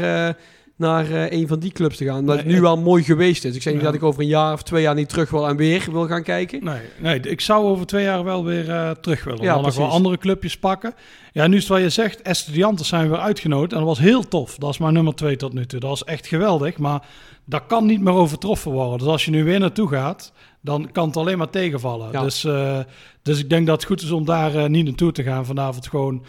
naar 0.82 1.12
eh, 1.12 1.40
een 1.40 1.48
van 1.48 1.60
die 1.60 1.72
clubs 1.72 1.98
te 1.98 2.06
gaan. 2.06 2.20
Omdat 2.20 2.38
het 2.38 2.46
nu 2.46 2.62
wel 2.62 2.78
mooi 2.78 3.04
geweest 3.04 3.46
is. 3.46 3.56
Ik 3.56 3.62
zeg 3.62 3.74
niet 3.74 3.82
dat 3.82 3.94
ik 3.94 4.04
over 4.04 4.22
een 4.22 4.28
jaar 4.28 4.54
of 4.54 4.64
twee 4.64 4.82
jaar 4.82 4.96
niet 4.96 5.10
terug 5.10 5.30
wil 5.30 5.48
en 5.48 5.56
weer 5.56 5.88
wil 5.92 6.08
gaan 6.08 6.24
kijken. 6.24 6.64
Nee, 6.64 6.82
nee, 7.00 7.20
ik 7.20 7.42
zou 7.42 7.66
over 7.66 7.86
twee 7.86 8.04
jaar 8.04 8.24
wel 8.24 8.46
weer 8.46 8.70
eh, 8.70 8.92
terug 8.92 9.24
willen. 9.24 9.44
Ja, 9.44 9.54
dan 9.54 9.64
nog 9.64 9.76
wel 9.76 9.88
andere 9.88 10.18
clubjes 10.18 10.58
pakken. 10.58 10.94
Ja, 11.32 11.48
nu 11.48 11.56
is 11.56 11.62
het 11.62 11.72
wat 11.72 11.82
je 11.82 11.90
zegt, 11.90 12.22
Estudiantes 12.22 12.88
zijn 12.88 13.10
weer 13.10 13.20
uitgenodigd. 13.20 13.72
En 13.72 13.78
dat 13.78 13.88
was 13.88 14.00
heel 14.00 14.28
tof. 14.28 14.56
Dat 14.56 14.70
is 14.70 14.78
mijn 14.78 14.94
nummer 14.94 15.16
twee 15.16 15.36
tot 15.36 15.54
nu 15.54 15.66
toe. 15.66 15.80
Dat 15.80 15.90
was 15.90 16.04
echt 16.04 16.28
geweldig. 16.28 16.78
Maar 16.78 17.06
dat 17.46 17.64
kan 17.68 17.86
niet 17.86 18.02
meer 18.02 18.14
overtroffen 18.14 18.72
worden. 18.72 18.98
Dus 18.98 19.08
als 19.08 19.26
je 19.26 19.32
nu 19.32 19.44
weer 19.44 19.60
naartoe 19.60 19.88
gaat, 19.88 20.32
dan 20.62 20.92
kan 20.92 21.08
het 21.08 21.18
alleen 21.18 21.38
maar 21.38 21.50
tegenvallen. 21.50 22.12
Ja. 22.12 22.22
Dus, 22.22 22.44
eh, 22.44 22.80
dus 23.22 23.40
ik 23.40 23.50
denk 23.50 23.68
dat 23.68 23.76
het 23.76 23.86
goed 23.86 24.02
is 24.02 24.12
om 24.12 24.26
daar 24.26 24.70
niet 24.70 24.86
naartoe 24.86 25.12
te 25.12 25.24
gaan. 25.24 25.46
Vanavond 25.46 25.88
gewoon 25.88 26.24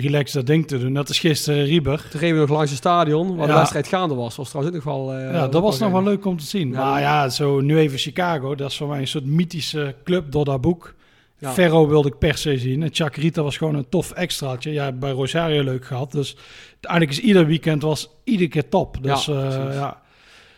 relaxed 0.00 0.34
dat 0.34 0.46
ding 0.46 0.66
te 0.66 0.78
doen. 0.78 0.92
Dat 0.94 1.08
is 1.08 1.18
gisteren 1.18 1.64
Rieber. 1.64 2.06
Toen 2.10 2.20
reden 2.20 2.34
we 2.34 2.40
nog 2.46 2.50
langs 2.56 2.70
het 2.70 2.78
stadion, 2.78 3.36
waar 3.36 3.46
de 3.46 3.52
wedstrijd 3.52 3.86
gaande 3.88 4.14
was. 4.14 4.36
was 4.36 4.48
trouwens 4.48 4.76
ook 4.76 4.84
nog 4.84 4.94
wel... 4.94 5.12
eh, 5.14 5.32
Ja, 5.32 5.48
dat 5.48 5.62
was 5.62 5.78
nog 5.78 5.90
wel 5.90 6.02
leuk 6.02 6.24
om 6.24 6.38
te 6.38 6.44
zien. 6.44 6.70
Ja, 6.70 6.90
maar 6.90 7.00
ja, 7.00 7.28
zo 7.28 7.60
nu 7.60 7.78
even 7.78 7.98
Chicago. 7.98 8.54
Dat 8.54 8.70
is 8.70 8.76
voor 8.76 8.88
mij 8.88 9.00
een 9.00 9.06
soort 9.06 9.24
mythische 9.26 9.94
club 10.04 10.32
door 10.32 10.44
dat 10.44 10.60
boek. 10.60 10.94
Ja. 11.38 11.50
Ferro 11.52 11.88
wilde 11.88 12.08
ik 12.08 12.18
per 12.18 12.36
se 12.38 12.58
zien. 12.58 12.82
En 12.82 12.88
Chakrita 12.92 13.42
was 13.42 13.56
gewoon 13.56 13.74
een 13.74 13.88
tof 13.88 14.10
extraatje. 14.12 14.72
Ja, 14.72 14.92
bij 14.92 15.10
Rosario 15.10 15.62
leuk 15.62 15.84
gehad. 15.84 16.12
Dus 16.12 16.36
eigenlijk 16.80 17.18
is 17.18 17.24
ieder 17.24 17.46
weekend 17.46 17.82
was 17.82 18.10
iedere 18.24 18.48
keer 18.48 18.68
top. 18.68 18.96
Dus 19.02 19.24
Ja, 19.24 19.72
ja. 19.72 20.02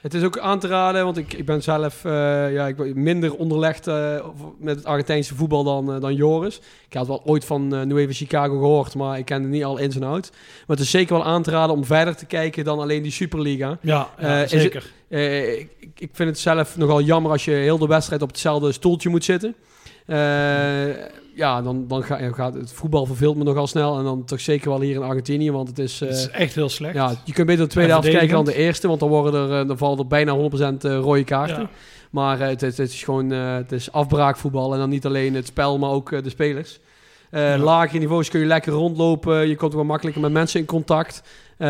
Het 0.06 0.14
is 0.14 0.22
ook 0.22 0.38
aan 0.38 0.58
te 0.60 0.66
raden, 0.66 1.04
want 1.04 1.16
ik, 1.16 1.32
ik 1.32 1.44
ben 1.44 1.62
zelf 1.62 2.04
eh, 2.04 2.12
ja, 2.52 2.66
ik 2.66 2.76
ben 2.76 3.02
minder 3.02 3.34
onderlegd 3.34 3.86
eh, 3.86 4.24
met 4.58 4.76
het 4.76 4.84
Argentijnse 4.84 5.34
voetbal 5.34 5.64
dan, 5.64 5.94
eh, 5.94 6.00
dan 6.00 6.14
Joris. 6.14 6.60
Ik 6.88 6.94
had 6.96 7.06
wel 7.06 7.22
ooit 7.24 7.44
van 7.44 7.74
eh 7.74 7.82
New 7.82 7.98
Even 7.98 8.14
Chicago 8.14 8.58
gehoord, 8.58 8.94
maar 8.94 9.18
ik 9.18 9.24
kende 9.24 9.48
niet 9.48 9.64
al 9.64 9.78
ins 9.78 9.96
en 9.96 10.02
outs. 10.02 10.30
Maar 10.30 10.76
het 10.76 10.80
is 10.80 10.90
zeker 10.90 11.14
wel 11.14 11.24
aan 11.24 11.42
te 11.42 11.50
raden 11.50 11.74
om 11.76 11.84
verder 11.84 12.16
te 12.16 12.26
kijken 12.26 12.64
dan 12.64 12.78
alleen 12.78 13.02
die 13.02 13.12
Superliga. 13.12 13.78
ja, 13.80 14.08
ja, 14.20 14.42
is 14.42 14.52
het- 14.52 14.60
zeker. 14.60 14.84
Ik, 15.08 15.70
ik 15.98 16.10
vind 16.12 16.28
het 16.28 16.38
zelf 16.38 16.76
nogal 16.76 17.00
jammer 17.00 17.30
als 17.30 17.44
je 17.44 17.50
heel 17.50 17.78
de 17.78 17.86
wedstrijd 17.86 18.22
op 18.22 18.28
hetzelfde 18.28 18.72
stoeltje 18.72 19.08
moet 19.08 19.24
zitten. 19.24 19.54
Eh, 20.06 20.16
ja, 21.36 21.62
dan, 21.62 21.84
dan 21.88 22.02
ga, 22.02 22.32
gaat 22.32 22.54
het 22.54 22.72
voetbal 22.72 23.06
verveelt 23.06 23.36
me 23.36 23.44
nogal 23.44 23.66
snel. 23.66 23.98
En 23.98 24.04
dan 24.04 24.24
toch 24.24 24.40
zeker 24.40 24.68
wel 24.70 24.80
hier 24.80 24.94
in 24.94 25.02
Argentinië, 25.02 25.50
want 25.50 25.68
het 25.68 25.78
is... 25.78 26.00
eh, 26.00 26.08
het 26.08 26.16
is 26.16 26.30
echt 26.30 26.54
heel 26.54 26.68
slecht. 26.68 26.94
ja, 26.94 27.14
je 27.24 27.32
kunt 27.32 27.46
beter 27.46 27.64
de 27.64 27.70
tweede 27.70 27.92
helft 27.92 28.08
kijken 28.08 28.28
dan 28.28 28.44
de 28.44 28.54
eerste, 28.54 28.88
want 28.88 29.00
dan, 29.00 29.08
worden 29.08 29.50
er, 29.50 29.60
eh, 29.60 29.68
dan 29.68 29.78
vallen 29.78 29.98
er 29.98 30.06
bijna 30.06 30.32
100% 30.32 30.84
eh, 30.84 30.96
rode 30.98 31.24
kaarten. 31.24 31.60
Ja. 31.60 31.68
Maar 32.10 32.40
eh, 32.40 32.48
het, 32.48 32.60
het, 32.60 32.78
is 32.78 33.02
gewoon 33.04 33.32
eh, 33.32 33.54
het 33.54 33.72
is 33.72 33.92
afbraakvoetbal 33.92 34.72
en 34.72 34.78
dan 34.78 34.88
niet 34.88 35.06
alleen 35.06 35.34
het 35.34 35.46
spel, 35.46 35.78
maar 35.78 35.90
ook 35.90 36.12
eh, 36.12 36.22
de 36.22 36.30
spelers. 36.30 36.80
Eh 37.30 37.40
Ja. 37.56 37.58
Lagere 37.58 37.98
niveaus 37.98 38.28
kun 38.30 38.40
je 38.40 38.46
lekker 38.46 38.72
rondlopen, 38.72 39.48
je 39.48 39.56
komt 39.56 39.74
wel 39.74 39.84
makkelijker 39.84 40.22
met 40.22 40.32
mensen 40.32 40.60
in 40.60 40.66
contact. 40.66 41.22
Eh, 41.58 41.68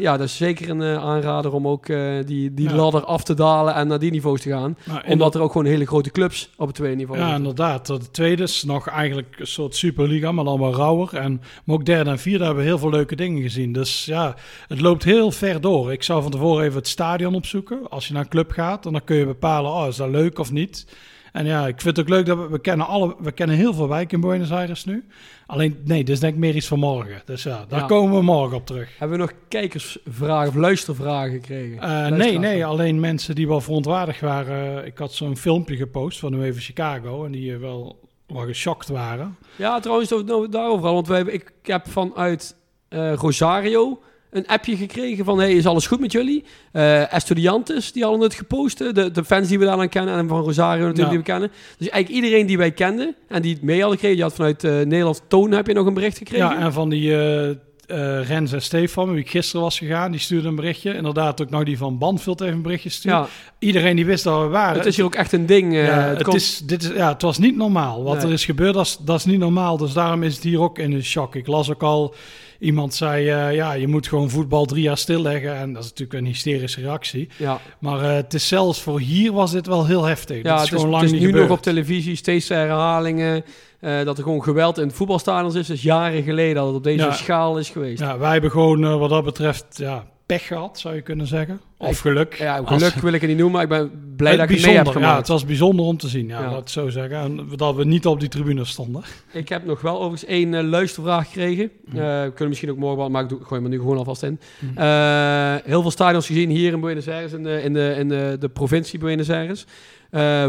ja, 0.00 0.16
dat 0.16 0.20
is 0.26 0.36
zeker 0.36 0.70
een 0.70 0.82
eh, 0.82 1.04
aanrader 1.04 1.52
om 1.52 1.68
ook 1.68 1.86
die, 2.26 2.54
die 2.54 2.68
Ja. 2.68 2.74
ladder 2.74 3.04
af 3.04 3.24
te 3.24 3.34
dalen 3.34 3.74
en 3.74 3.86
naar 3.86 3.98
die 3.98 4.10
niveaus 4.10 4.40
te 4.40 4.48
gaan. 4.50 4.76
In 5.04 5.12
Omdat 5.12 5.34
er 5.34 5.40
ook 5.40 5.52
gewoon 5.52 5.66
hele 5.66 5.86
grote 5.86 6.10
clubs 6.10 6.50
op 6.56 6.66
het 6.66 6.76
tweede 6.76 6.96
niveau 6.96 7.18
Ja, 7.20 7.24
zitten. 7.26 7.42
inderdaad. 7.44 7.86
De 7.86 8.10
tweede 8.10 8.42
is 8.42 8.62
nog 8.62 8.88
eigenlijk 8.88 9.34
een 9.38 9.46
soort 9.46 9.76
Superliga, 9.76 10.32
maar 10.32 10.44
dan 10.44 10.58
wel 10.60 10.74
rauwer. 10.74 11.14
En, 11.16 11.40
maar 11.64 11.76
ook 11.76 11.84
derde 11.84 12.10
en 12.10 12.18
vierde 12.18 12.44
hebben 12.44 12.62
we 12.62 12.68
heel 12.68 12.78
veel 12.78 12.90
leuke 12.90 13.16
dingen 13.16 13.42
gezien. 13.42 13.72
Dus 13.72 14.04
ja, 14.04 14.34
het 14.68 14.80
loopt 14.80 15.04
heel 15.04 15.30
ver 15.30 15.60
door. 15.60 15.92
Ik 15.92 16.02
zou 16.02 16.22
van 16.22 16.30
tevoren 16.30 16.64
even 16.64 16.78
het 16.78 16.88
stadion 16.88 17.34
opzoeken. 17.34 17.78
Als 17.90 18.06
je 18.06 18.12
naar 18.12 18.22
een 18.22 18.28
club 18.28 18.50
gaat, 18.50 18.86
en 18.86 18.92
dan 18.92 19.04
kun 19.04 19.16
je 19.16 19.26
bepalen, 19.26 19.70
oh, 19.70 19.86
is 19.88 19.96
dat 19.96 20.08
leuk 20.10 20.38
of 20.38 20.52
niet? 20.52 20.86
En 21.32 21.46
ja, 21.46 21.66
ik 21.66 21.80
vind 21.80 21.96
het 21.96 22.06
ook 22.06 22.12
leuk 22.12 22.26
dat 22.26 22.38
we, 22.38 22.48
we 22.48 22.58
kennen 22.58 22.86
alle, 22.86 23.14
we 23.18 23.32
kennen 23.32 23.56
heel 23.56 23.74
veel 23.74 23.88
wijken 23.88 24.14
in 24.14 24.28
Buenos 24.28 24.50
Aires 24.52 24.84
nu. 24.84 25.04
Alleen, 25.46 25.80
nee, 25.84 26.04
is 26.04 26.20
denk 26.20 26.32
ik 26.34 26.38
meer 26.40 26.54
iets 26.54 26.66
van 26.66 26.78
morgen. 26.78 27.22
Dus 27.24 27.42
ja, 27.42 27.64
daar 27.68 27.80
Ja. 27.80 27.86
komen 27.86 28.16
we 28.18 28.22
morgen 28.22 28.56
op 28.56 28.66
terug. 28.66 28.98
Hebben 28.98 29.18
we 29.18 29.22
nog 29.24 29.32
kijkersvragen 29.48 30.48
of 30.48 30.54
luistervragen 30.54 31.32
gekregen? 31.32 31.78
Eh, 31.80 32.06
nee, 32.06 32.38
nee, 32.38 32.64
alleen 32.66 33.00
mensen 33.00 33.34
die 33.34 33.48
wel 33.48 33.60
verontwaardigd 33.60 34.20
waren. 34.20 34.86
Ik 34.86 34.98
had 34.98 35.12
zo'n 35.12 35.36
filmpje 35.36 35.76
gepost 35.76 36.18
van 36.18 36.32
UEFA 36.34 36.60
Chicago 36.60 37.24
en 37.24 37.32
die 37.32 37.52
eh, 37.52 37.58
wel, 37.60 37.98
wel 38.26 38.44
geschokt 38.46 38.88
waren. 38.88 39.36
Ja, 39.56 39.80
trouwens, 39.80 40.12
over- 40.12 40.34
over- 40.34 40.50
daarover 40.50 40.86
al. 40.86 40.94
Want 40.94 41.08
wij, 41.08 41.22
ik 41.22 41.52
heb 41.62 41.88
vanuit 41.88 42.56
eh, 42.88 43.12
Rosario 43.14 44.02
een 44.32 44.46
appje 44.46 44.76
gekregen 44.76 45.24
van... 45.24 45.38
Hey, 45.38 45.52
is 45.52 45.66
alles 45.66 45.86
goed 45.86 46.00
met 46.00 46.12
jullie? 46.12 46.44
Eh 46.72 47.12
Estudiantes, 47.12 47.92
die 47.92 48.02
hadden 48.02 48.20
het 48.20 48.34
gepost. 48.34 48.78
De, 48.78 49.10
de 49.10 49.24
fans 49.24 49.48
die 49.48 49.58
we 49.58 49.64
daar 49.64 49.76
dan 49.76 49.88
kennen. 49.88 50.14
En 50.14 50.28
van 50.28 50.40
Rosario 50.42 50.86
natuurlijk 50.86 50.98
Ja. 50.98 51.08
die 51.08 51.18
we 51.18 51.24
kennen. 51.24 51.50
Dus 51.78 51.88
eigenlijk 51.88 52.24
iedereen 52.24 52.46
die 52.46 52.58
wij 52.58 52.70
kenden 52.72 53.14
en 53.28 53.42
die 53.42 53.52
het 53.54 53.62
mee 53.62 53.80
hadden 53.80 53.94
gekregen. 53.98 54.16
Je 54.16 54.22
had 54.22 54.34
vanuit 54.34 54.64
eh 54.64 54.72
Nederland 54.72 55.22
Toon 55.28 55.50
heb 55.52 55.66
je 55.66 55.72
nog 55.74 55.86
een 55.86 55.94
bericht 55.94 56.18
gekregen. 56.18 56.46
Ja, 56.46 56.58
en 56.58 56.72
van 56.72 56.88
die 56.88 57.16
eh 57.16 57.56
eh, 57.86 58.26
Rens 58.28 58.52
en 58.52 58.62
Stefan, 58.62 59.04
met 59.06 59.14
wie 59.14 59.24
ik 59.24 59.30
gisteren 59.30 59.62
was 59.62 59.78
gegaan, 59.78 60.10
die 60.10 60.20
stuurde 60.20 60.48
een 60.48 60.54
berichtje. 60.54 60.94
Inderdaad, 60.94 61.42
ook 61.42 61.50
nog 61.50 61.64
die 61.64 61.76
van 61.78 61.98
Banfield 61.98 62.40
even 62.40 62.54
een 62.54 62.62
berichtje 62.62 62.88
stuurde. 62.88 63.16
Ja, 63.18 63.26
Iedereen 63.58 63.96
die 63.96 64.06
wist 64.06 64.24
dat 64.24 64.40
we 64.42 64.46
waren. 64.48 64.76
het 64.76 64.86
is 64.86 64.96
hier 64.96 65.04
ook 65.04 65.14
echt 65.14 65.32
een 65.32 65.46
ding. 65.46 65.72
eh, 65.74 65.86
Ja, 65.86 66.00
het 66.00 66.14
het, 66.18 66.22
komt- 66.22 66.36
is, 66.36 66.58
dit 66.64 66.82
is, 66.82 66.90
ja, 66.94 67.08
het 67.12 67.22
was 67.22 67.38
niet 67.38 67.56
normaal. 67.56 68.02
Wat 68.02 68.16
Nee. 68.16 68.26
er 68.26 68.32
is 68.32 68.44
gebeurd, 68.44 68.74
dat 68.74 68.86
is, 68.86 68.98
dat 69.00 69.18
is 69.18 69.24
niet 69.24 69.38
normaal. 69.38 69.76
Dus 69.76 69.92
daarom 69.92 70.22
is 70.22 70.34
het 70.34 70.42
hier 70.44 70.60
ook 70.60 70.78
in 70.78 70.92
een 70.92 71.04
shock. 71.04 71.34
Ik 71.34 71.46
las 71.46 71.70
ook 71.70 71.82
al, 71.82 72.14
iemand 72.58 72.94
zei, 72.94 73.28
eh, 73.28 73.54
ja, 73.54 73.72
je 73.72 73.88
moet 73.88 74.08
gewoon 74.08 74.30
voetbal 74.30 74.64
drie 74.64 74.82
jaar 74.82 74.98
stilleggen. 74.98 75.56
En 75.56 75.72
dat 75.72 75.82
is 75.84 75.88
natuurlijk 75.90 76.18
een 76.18 76.26
hysterische 76.26 76.80
reactie. 76.80 77.28
ja. 77.36 77.60
Maar 77.78 78.02
het 78.02 78.34
is 78.34 78.48
zelfs 78.48 78.80
voor 78.82 79.00
hier 79.00 79.32
was 79.32 79.50
dit 79.52 79.66
wel 79.66 79.86
heel 79.86 80.04
heftig. 80.04 80.36
Ja, 80.36 80.42
dat 80.42 80.54
is 80.54 80.60
het 80.60 80.64
is, 80.64 80.68
gewoon 80.68 80.84
het 80.84 80.92
lang 80.92 81.04
is 81.04 81.10
niet 81.10 81.20
nu 81.20 81.26
gebeurd. 81.26 81.48
nog 81.48 81.56
op 81.56 81.62
televisie, 81.62 82.16
steeds 82.16 82.48
herhalingen. 82.48 83.44
Eh, 83.82 84.04
dat 84.04 84.16
er 84.18 84.22
gewoon 84.24 84.42
geweld 84.42 84.78
in 84.78 84.90
voetbalstadions 84.90 85.54
is. 85.54 85.66
Dat 85.66 85.76
is 85.76 85.82
jaren 85.82 86.22
geleden 86.22 86.54
dat 86.54 86.66
het 86.66 86.74
op 86.76 86.84
deze 86.84 87.04
Ja. 87.04 87.12
schaal 87.12 87.58
is 87.58 87.70
geweest. 87.70 88.00
Ja, 88.00 88.18
wij 88.18 88.32
hebben 88.32 88.50
gewoon 88.50 88.84
eh, 88.84 88.98
wat 88.98 89.10
dat 89.10 89.24
betreft 89.24 89.66
ja, 89.78 90.04
pech 90.26 90.46
gehad, 90.46 90.78
zou 90.78 90.94
je 90.94 91.00
kunnen 91.02 91.26
zeggen. 91.26 91.60
Of 91.78 91.90
Ik- 91.90 91.96
geluk. 91.96 92.34
Ja, 92.34 92.58
Als- 92.58 92.82
geluk 92.82 92.94
wil 92.94 93.12
ik 93.12 93.20
het 93.20 93.30
niet 93.30 93.38
noemen, 93.38 93.54
maar 93.68 93.78
ik 93.78 93.88
ben 93.88 94.14
blij 94.16 94.36
dat 94.36 94.50
ik 94.50 94.56
het 94.56 94.66
mee 94.66 94.76
heb 94.76 94.86
Ja, 94.86 94.92
gemaakt. 94.92 95.18
het 95.18 95.28
was 95.28 95.44
bijzonder 95.44 95.84
om 95.84 95.96
te 95.96 96.08
zien, 96.08 96.26
ja, 96.28 96.40
Ja. 96.40 96.50
laat 96.50 96.58
het 96.60 96.70
zo 96.70 96.88
zeggen. 96.88 97.16
En 97.18 97.48
dat 97.56 97.74
we 97.74 97.84
niet 97.84 98.06
op 98.06 98.20
die 98.20 98.28
tribune 98.28 98.64
stonden. 98.64 99.02
Ik 99.32 99.48
heb 99.48 99.64
nog 99.64 99.80
wel 99.80 99.94
overigens 99.94 100.24
één 100.24 100.54
eh, 100.54 100.62
luistervraag 100.64 101.26
gekregen. 101.26 101.70
We 101.84 102.22
kunnen 102.28 102.48
misschien 102.48 102.70
ook 102.70 102.76
morgen 102.76 102.98
wel, 102.98 103.08
maar 103.10 103.22
ik 103.22 103.28
doe, 103.28 103.38
gooi 103.44 103.62
er 103.62 103.68
nu 103.68 103.78
gewoon 103.78 103.96
alvast 103.98 104.22
in. 104.22 104.40
Eh, 104.74 105.54
heel 105.64 105.82
veel 105.82 105.90
stadions 105.90 106.26
gezien 106.26 106.50
hier 106.50 106.72
in 106.72 106.80
Buenos 106.80 107.08
Aires, 107.08 107.32
in 107.32 107.42
de, 107.42 107.62
in 107.62 107.72
de, 107.72 107.94
in 107.98 108.08
de, 108.08 108.36
de 108.40 108.48
provincie 108.48 108.98
Buenos 108.98 109.30
Aires. 109.30 109.66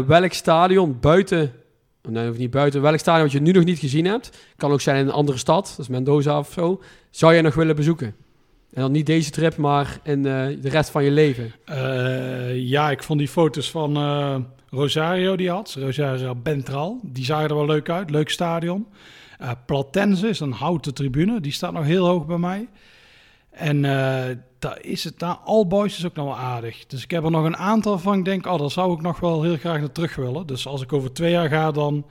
Welk 0.06 0.32
stadion 0.32 0.96
buiten, 1.00 1.52
nee, 2.08 2.30
of 2.30 2.38
niet 2.38 2.50
buiten, 2.50 2.82
welk 2.82 2.98
stadion 2.98 3.22
wat 3.22 3.32
je 3.32 3.40
nu 3.40 3.52
nog 3.52 3.64
niet 3.64 3.78
gezien 3.78 4.04
hebt, 4.04 4.30
kan 4.56 4.70
ook 4.72 4.80
zijn 4.80 4.96
in 4.96 5.06
een 5.06 5.12
andere 5.12 5.38
stad, 5.38 5.76
is 5.80 5.88
Mendoza 5.88 6.38
of 6.38 6.52
zo, 6.52 6.82
zou 7.10 7.32
jij 7.32 7.42
nog 7.42 7.54
willen 7.54 7.76
bezoeken? 7.76 8.14
En 8.74 8.80
dan 8.80 8.92
niet 8.92 9.06
deze 9.06 9.30
trip, 9.30 9.56
maar 9.56 9.98
in 10.02 10.26
eh, 10.26 10.46
de 10.60 10.68
rest 10.68 10.90
van 10.90 11.04
je 11.04 11.10
leven. 11.10 11.52
Eh, 11.64 12.56
ja, 12.56 12.90
ik 12.90 13.02
vond 13.02 13.18
die 13.18 13.28
foto's 13.28 13.70
van 13.70 13.96
eh, 13.96 14.36
Rosario 14.70 15.36
die 15.36 15.50
had. 15.50 15.76
Rosario 15.78 16.34
Bentral. 16.34 17.00
Die 17.02 17.24
zagen 17.24 17.48
er 17.48 17.54
wel 17.54 17.66
leuk 17.66 17.88
uit. 17.90 18.10
Leuk 18.10 18.30
stadion. 18.30 18.86
Platense 19.66 20.28
is 20.28 20.40
een 20.40 20.52
houten 20.52 20.94
tribune. 20.94 21.40
Die 21.40 21.52
staat 21.52 21.72
nog 21.72 21.84
heel 21.84 22.06
hoog 22.06 22.26
bij 22.26 22.38
mij. 22.38 22.68
En 23.54 23.84
eh, 23.84 24.36
daar 24.58 24.78
is 24.80 25.04
het 25.04 25.18
daar. 25.18 25.36
All 25.44 25.66
Boys 25.66 25.98
is 25.98 26.06
ook 26.06 26.14
nog 26.14 26.24
wel 26.24 26.36
aardig. 26.36 26.86
Dus 26.86 27.02
ik 27.02 27.10
heb 27.10 27.24
er 27.24 27.30
nog 27.30 27.44
een 27.44 27.56
aantal 27.56 27.98
van. 27.98 28.18
Ik 28.18 28.24
denk, 28.24 28.46
oh, 28.46 28.58
daar 28.58 28.70
zou 28.70 28.92
ik 28.94 29.00
nog 29.00 29.20
wel 29.20 29.42
heel 29.42 29.56
graag 29.56 29.78
naar 29.78 29.92
terug 29.92 30.14
willen. 30.16 30.46
Dus 30.46 30.66
als 30.66 30.82
ik 30.82 30.92
over 30.92 31.12
twee 31.12 31.30
jaar 31.30 31.48
ga, 31.48 31.70
dan, 31.70 32.06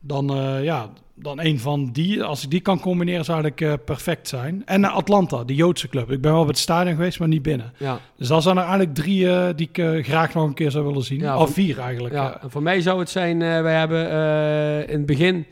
dan, 0.00 0.30
eh, 0.30 0.64
ja, 0.64 0.90
dan 1.14 1.40
een 1.40 1.58
van 1.58 1.92
die. 1.92 2.22
Als 2.22 2.42
ik 2.44 2.50
die 2.50 2.60
kan 2.60 2.80
combineren, 2.80 3.24
zou 3.24 3.44
ik 3.44 3.60
eh, 3.60 3.72
perfect 3.84 4.28
zijn. 4.28 4.62
En 4.66 4.80
naar 4.80 4.90
Atlanta, 4.90 5.44
die 5.44 5.56
Joodse 5.56 5.88
club. 5.88 6.10
Ik 6.10 6.20
ben 6.20 6.32
wel 6.32 6.40
op 6.40 6.46
het 6.46 6.58
stadion 6.58 6.94
geweest, 6.94 7.18
maar 7.18 7.28
niet 7.28 7.42
binnen. 7.42 7.72
Ja, 7.78 7.98
Dus 8.16 8.28
dat 8.28 8.42
zijn 8.42 8.56
er 8.56 8.62
eigenlijk 8.62 8.94
drie 8.94 9.54
die 9.54 9.68
ik 9.72 10.04
graag 10.06 10.34
nog 10.34 10.46
een 10.46 10.54
keer 10.54 10.70
zou 10.70 10.84
willen 10.84 11.02
zien. 11.02 11.20
Ja, 11.20 11.38
of 11.38 11.52
vier 11.52 11.78
eigenlijk. 11.78 12.14
ja. 12.14 12.40
En 12.42 12.50
voor 12.50 12.62
mij 12.62 12.80
zou 12.80 12.98
het 12.98 13.10
zijn, 13.10 13.38
wij 13.38 13.78
hebben 13.78 14.08
in 14.88 14.96
het 14.96 15.06
begin, 15.06 15.46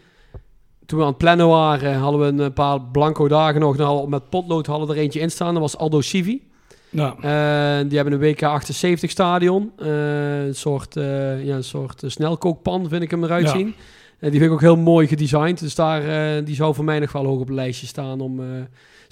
toen 0.93 1.01
we 1.01 1.07
aan 1.07 1.13
het 1.13 1.23
plannen 1.23 1.49
waren, 1.49 1.95
hadden 1.95 2.37
we 2.37 2.43
een 2.43 2.53
paar 2.53 2.81
blanco 2.81 3.29
dagen 3.29 3.61
nog. 3.61 3.77
We 3.77 4.09
met 4.09 4.29
potlood 4.29 4.67
hadden 4.67 4.89
we 4.89 4.95
er 4.95 5.01
eentje 5.01 5.21
in 5.21 5.31
staan. 5.31 5.53
Dat 5.53 5.63
was 5.63 5.77
Aldo 5.77 6.01
Civi. 6.01 6.43
Ja. 6.91 7.15
Eh, 7.21 7.89
die 7.89 7.97
hebben 7.99 8.13
een 8.15 8.19
WK 8.21 8.43
78 8.43 9.11
stadion. 9.11 9.73
Eh, 9.79 10.45
een 10.45 10.55
soort, 10.55 10.97
eh, 10.97 11.45
ja, 11.45 11.57
een 11.57 11.65
soort 11.65 12.03
eh, 12.03 12.11
snelkookpan 12.11 12.89
vind 12.89 13.03
ik 13.03 13.11
hem 13.11 13.25
eruit 13.25 13.45
Ja. 13.47 13.51
zien. 13.53 13.75
Eh, 14.19 14.31
die 14.31 14.39
vind 14.39 14.43
ik 14.45 14.51
ook 14.53 14.61
heel 14.61 14.77
mooi 14.77 15.07
gedesigned. 15.07 15.59
Dus 15.61 15.75
daar, 15.75 16.03
eh, 16.37 16.45
die 16.45 16.55
zou 16.55 16.75
voor 16.75 16.85
mij 16.85 16.99
nog 16.99 17.13
wel 17.13 17.25
hoog 17.25 17.41
op 17.41 17.47
het 17.47 17.57
lijstje 17.57 17.87
staan. 17.87 18.21
Om 18.21 18.41
eh, 18.41 18.47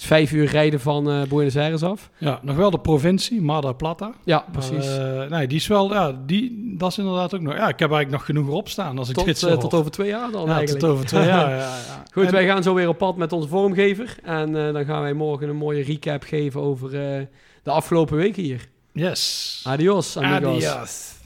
is 0.01 0.07
vijf 0.07 0.33
uur 0.33 0.47
rijden 0.47 0.81
van 0.81 1.11
eh, 1.11 1.23
Buenos 1.29 1.57
Aires 1.57 1.83
af. 1.83 2.11
ja, 2.19 2.39
nog 2.43 2.57
wel 2.57 2.71
de 2.71 2.79
provincie, 2.79 3.41
Mar 3.41 3.61
del 3.61 3.77
Plata. 3.77 4.13
Ja, 4.25 4.45
precies. 4.53 4.97
eh, 4.97 5.25
nee, 5.29 5.47
die 5.47 5.57
is 5.59 5.67
wel, 5.67 5.93
ja, 5.93 6.13
die, 6.27 6.75
dat 6.79 6.91
is 6.91 6.99
inderdaad 6.99 7.35
ook 7.35 7.41
nog. 7.41 7.53
Ja, 7.55 7.69
ik 7.69 7.79
heb 7.79 7.91
eigenlijk 7.93 8.11
nog 8.11 8.25
genoeg 8.25 8.47
erop 8.49 8.69
staan 8.69 8.99
als 8.99 9.09
ik 9.09 9.15
dit 9.15 9.25
tot, 9.25 9.39
zo 9.39 9.49
eh, 9.49 9.59
tot 9.59 9.75
over 9.75 9.91
twee 9.91 10.09
jaar 10.09 10.31
dan 10.31 10.45
ja, 10.47 10.53
eigenlijk. 10.57 10.81
tot 10.81 10.91
over 10.91 11.07
twee 11.07 11.27
jaar. 11.27 11.51
Ja, 11.57 11.57
ja. 11.59 12.03
Goed, 12.13 12.27
En- 12.27 12.33
wij 12.33 12.47
gaan 12.47 12.63
zo 12.63 12.75
weer 12.75 12.89
op 12.89 12.99
pad 12.99 13.17
met 13.17 13.33
onze 13.33 13.49
vormgever. 13.49 14.17
En 14.25 14.53
dan 14.53 14.85
gaan 14.85 15.03
wij 15.03 15.13
morgen 15.13 15.49
een 15.49 15.57
mooie 15.57 15.83
recap 15.83 16.23
geven 16.23 16.61
over 16.61 16.91
de 17.63 17.71
afgelopen 17.71 18.17
week 18.17 18.37
hier. 18.37 18.69
Yes. 18.93 19.61
Adios, 19.67 20.17
amigos. 20.17 20.65
Adios. 20.67 21.19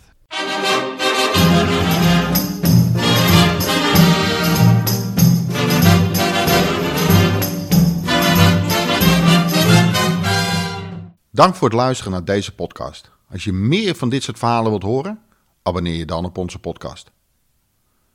Dank 11.35 11.55
voor 11.55 11.69
het 11.69 11.77
luisteren 11.77 12.13
naar 12.13 12.25
deze 12.25 12.55
podcast. 12.55 13.11
Als 13.31 13.45
je 13.45 13.53
meer 13.53 13.95
van 13.95 14.09
dit 14.09 14.23
soort 14.23 14.39
verhalen 14.39 14.71
wilt 14.71 14.83
horen, 14.83 15.21
abonneer 15.63 15.95
je 15.95 16.05
dan 16.05 16.25
op 16.25 16.39
onze 16.39 16.59
podcast. 16.59 17.11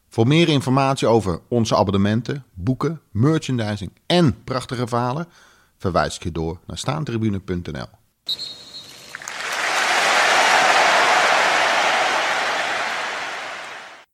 Voor 0.10 0.28
meer 0.28 0.50
informatie 0.50 1.08
over 1.08 1.42
onze 1.48 1.76
abonnementen, 1.76 2.46
boeken, 2.54 3.02
merchandising 3.12 3.92
en 4.06 4.44
prachtige 4.44 4.88
verhalen, 4.88 5.28
verwijs 5.78 6.16
ik 6.16 6.24
je 6.24 6.32
door 6.32 6.60
naar 6.66 6.78
staantribune.nl. 6.78 7.88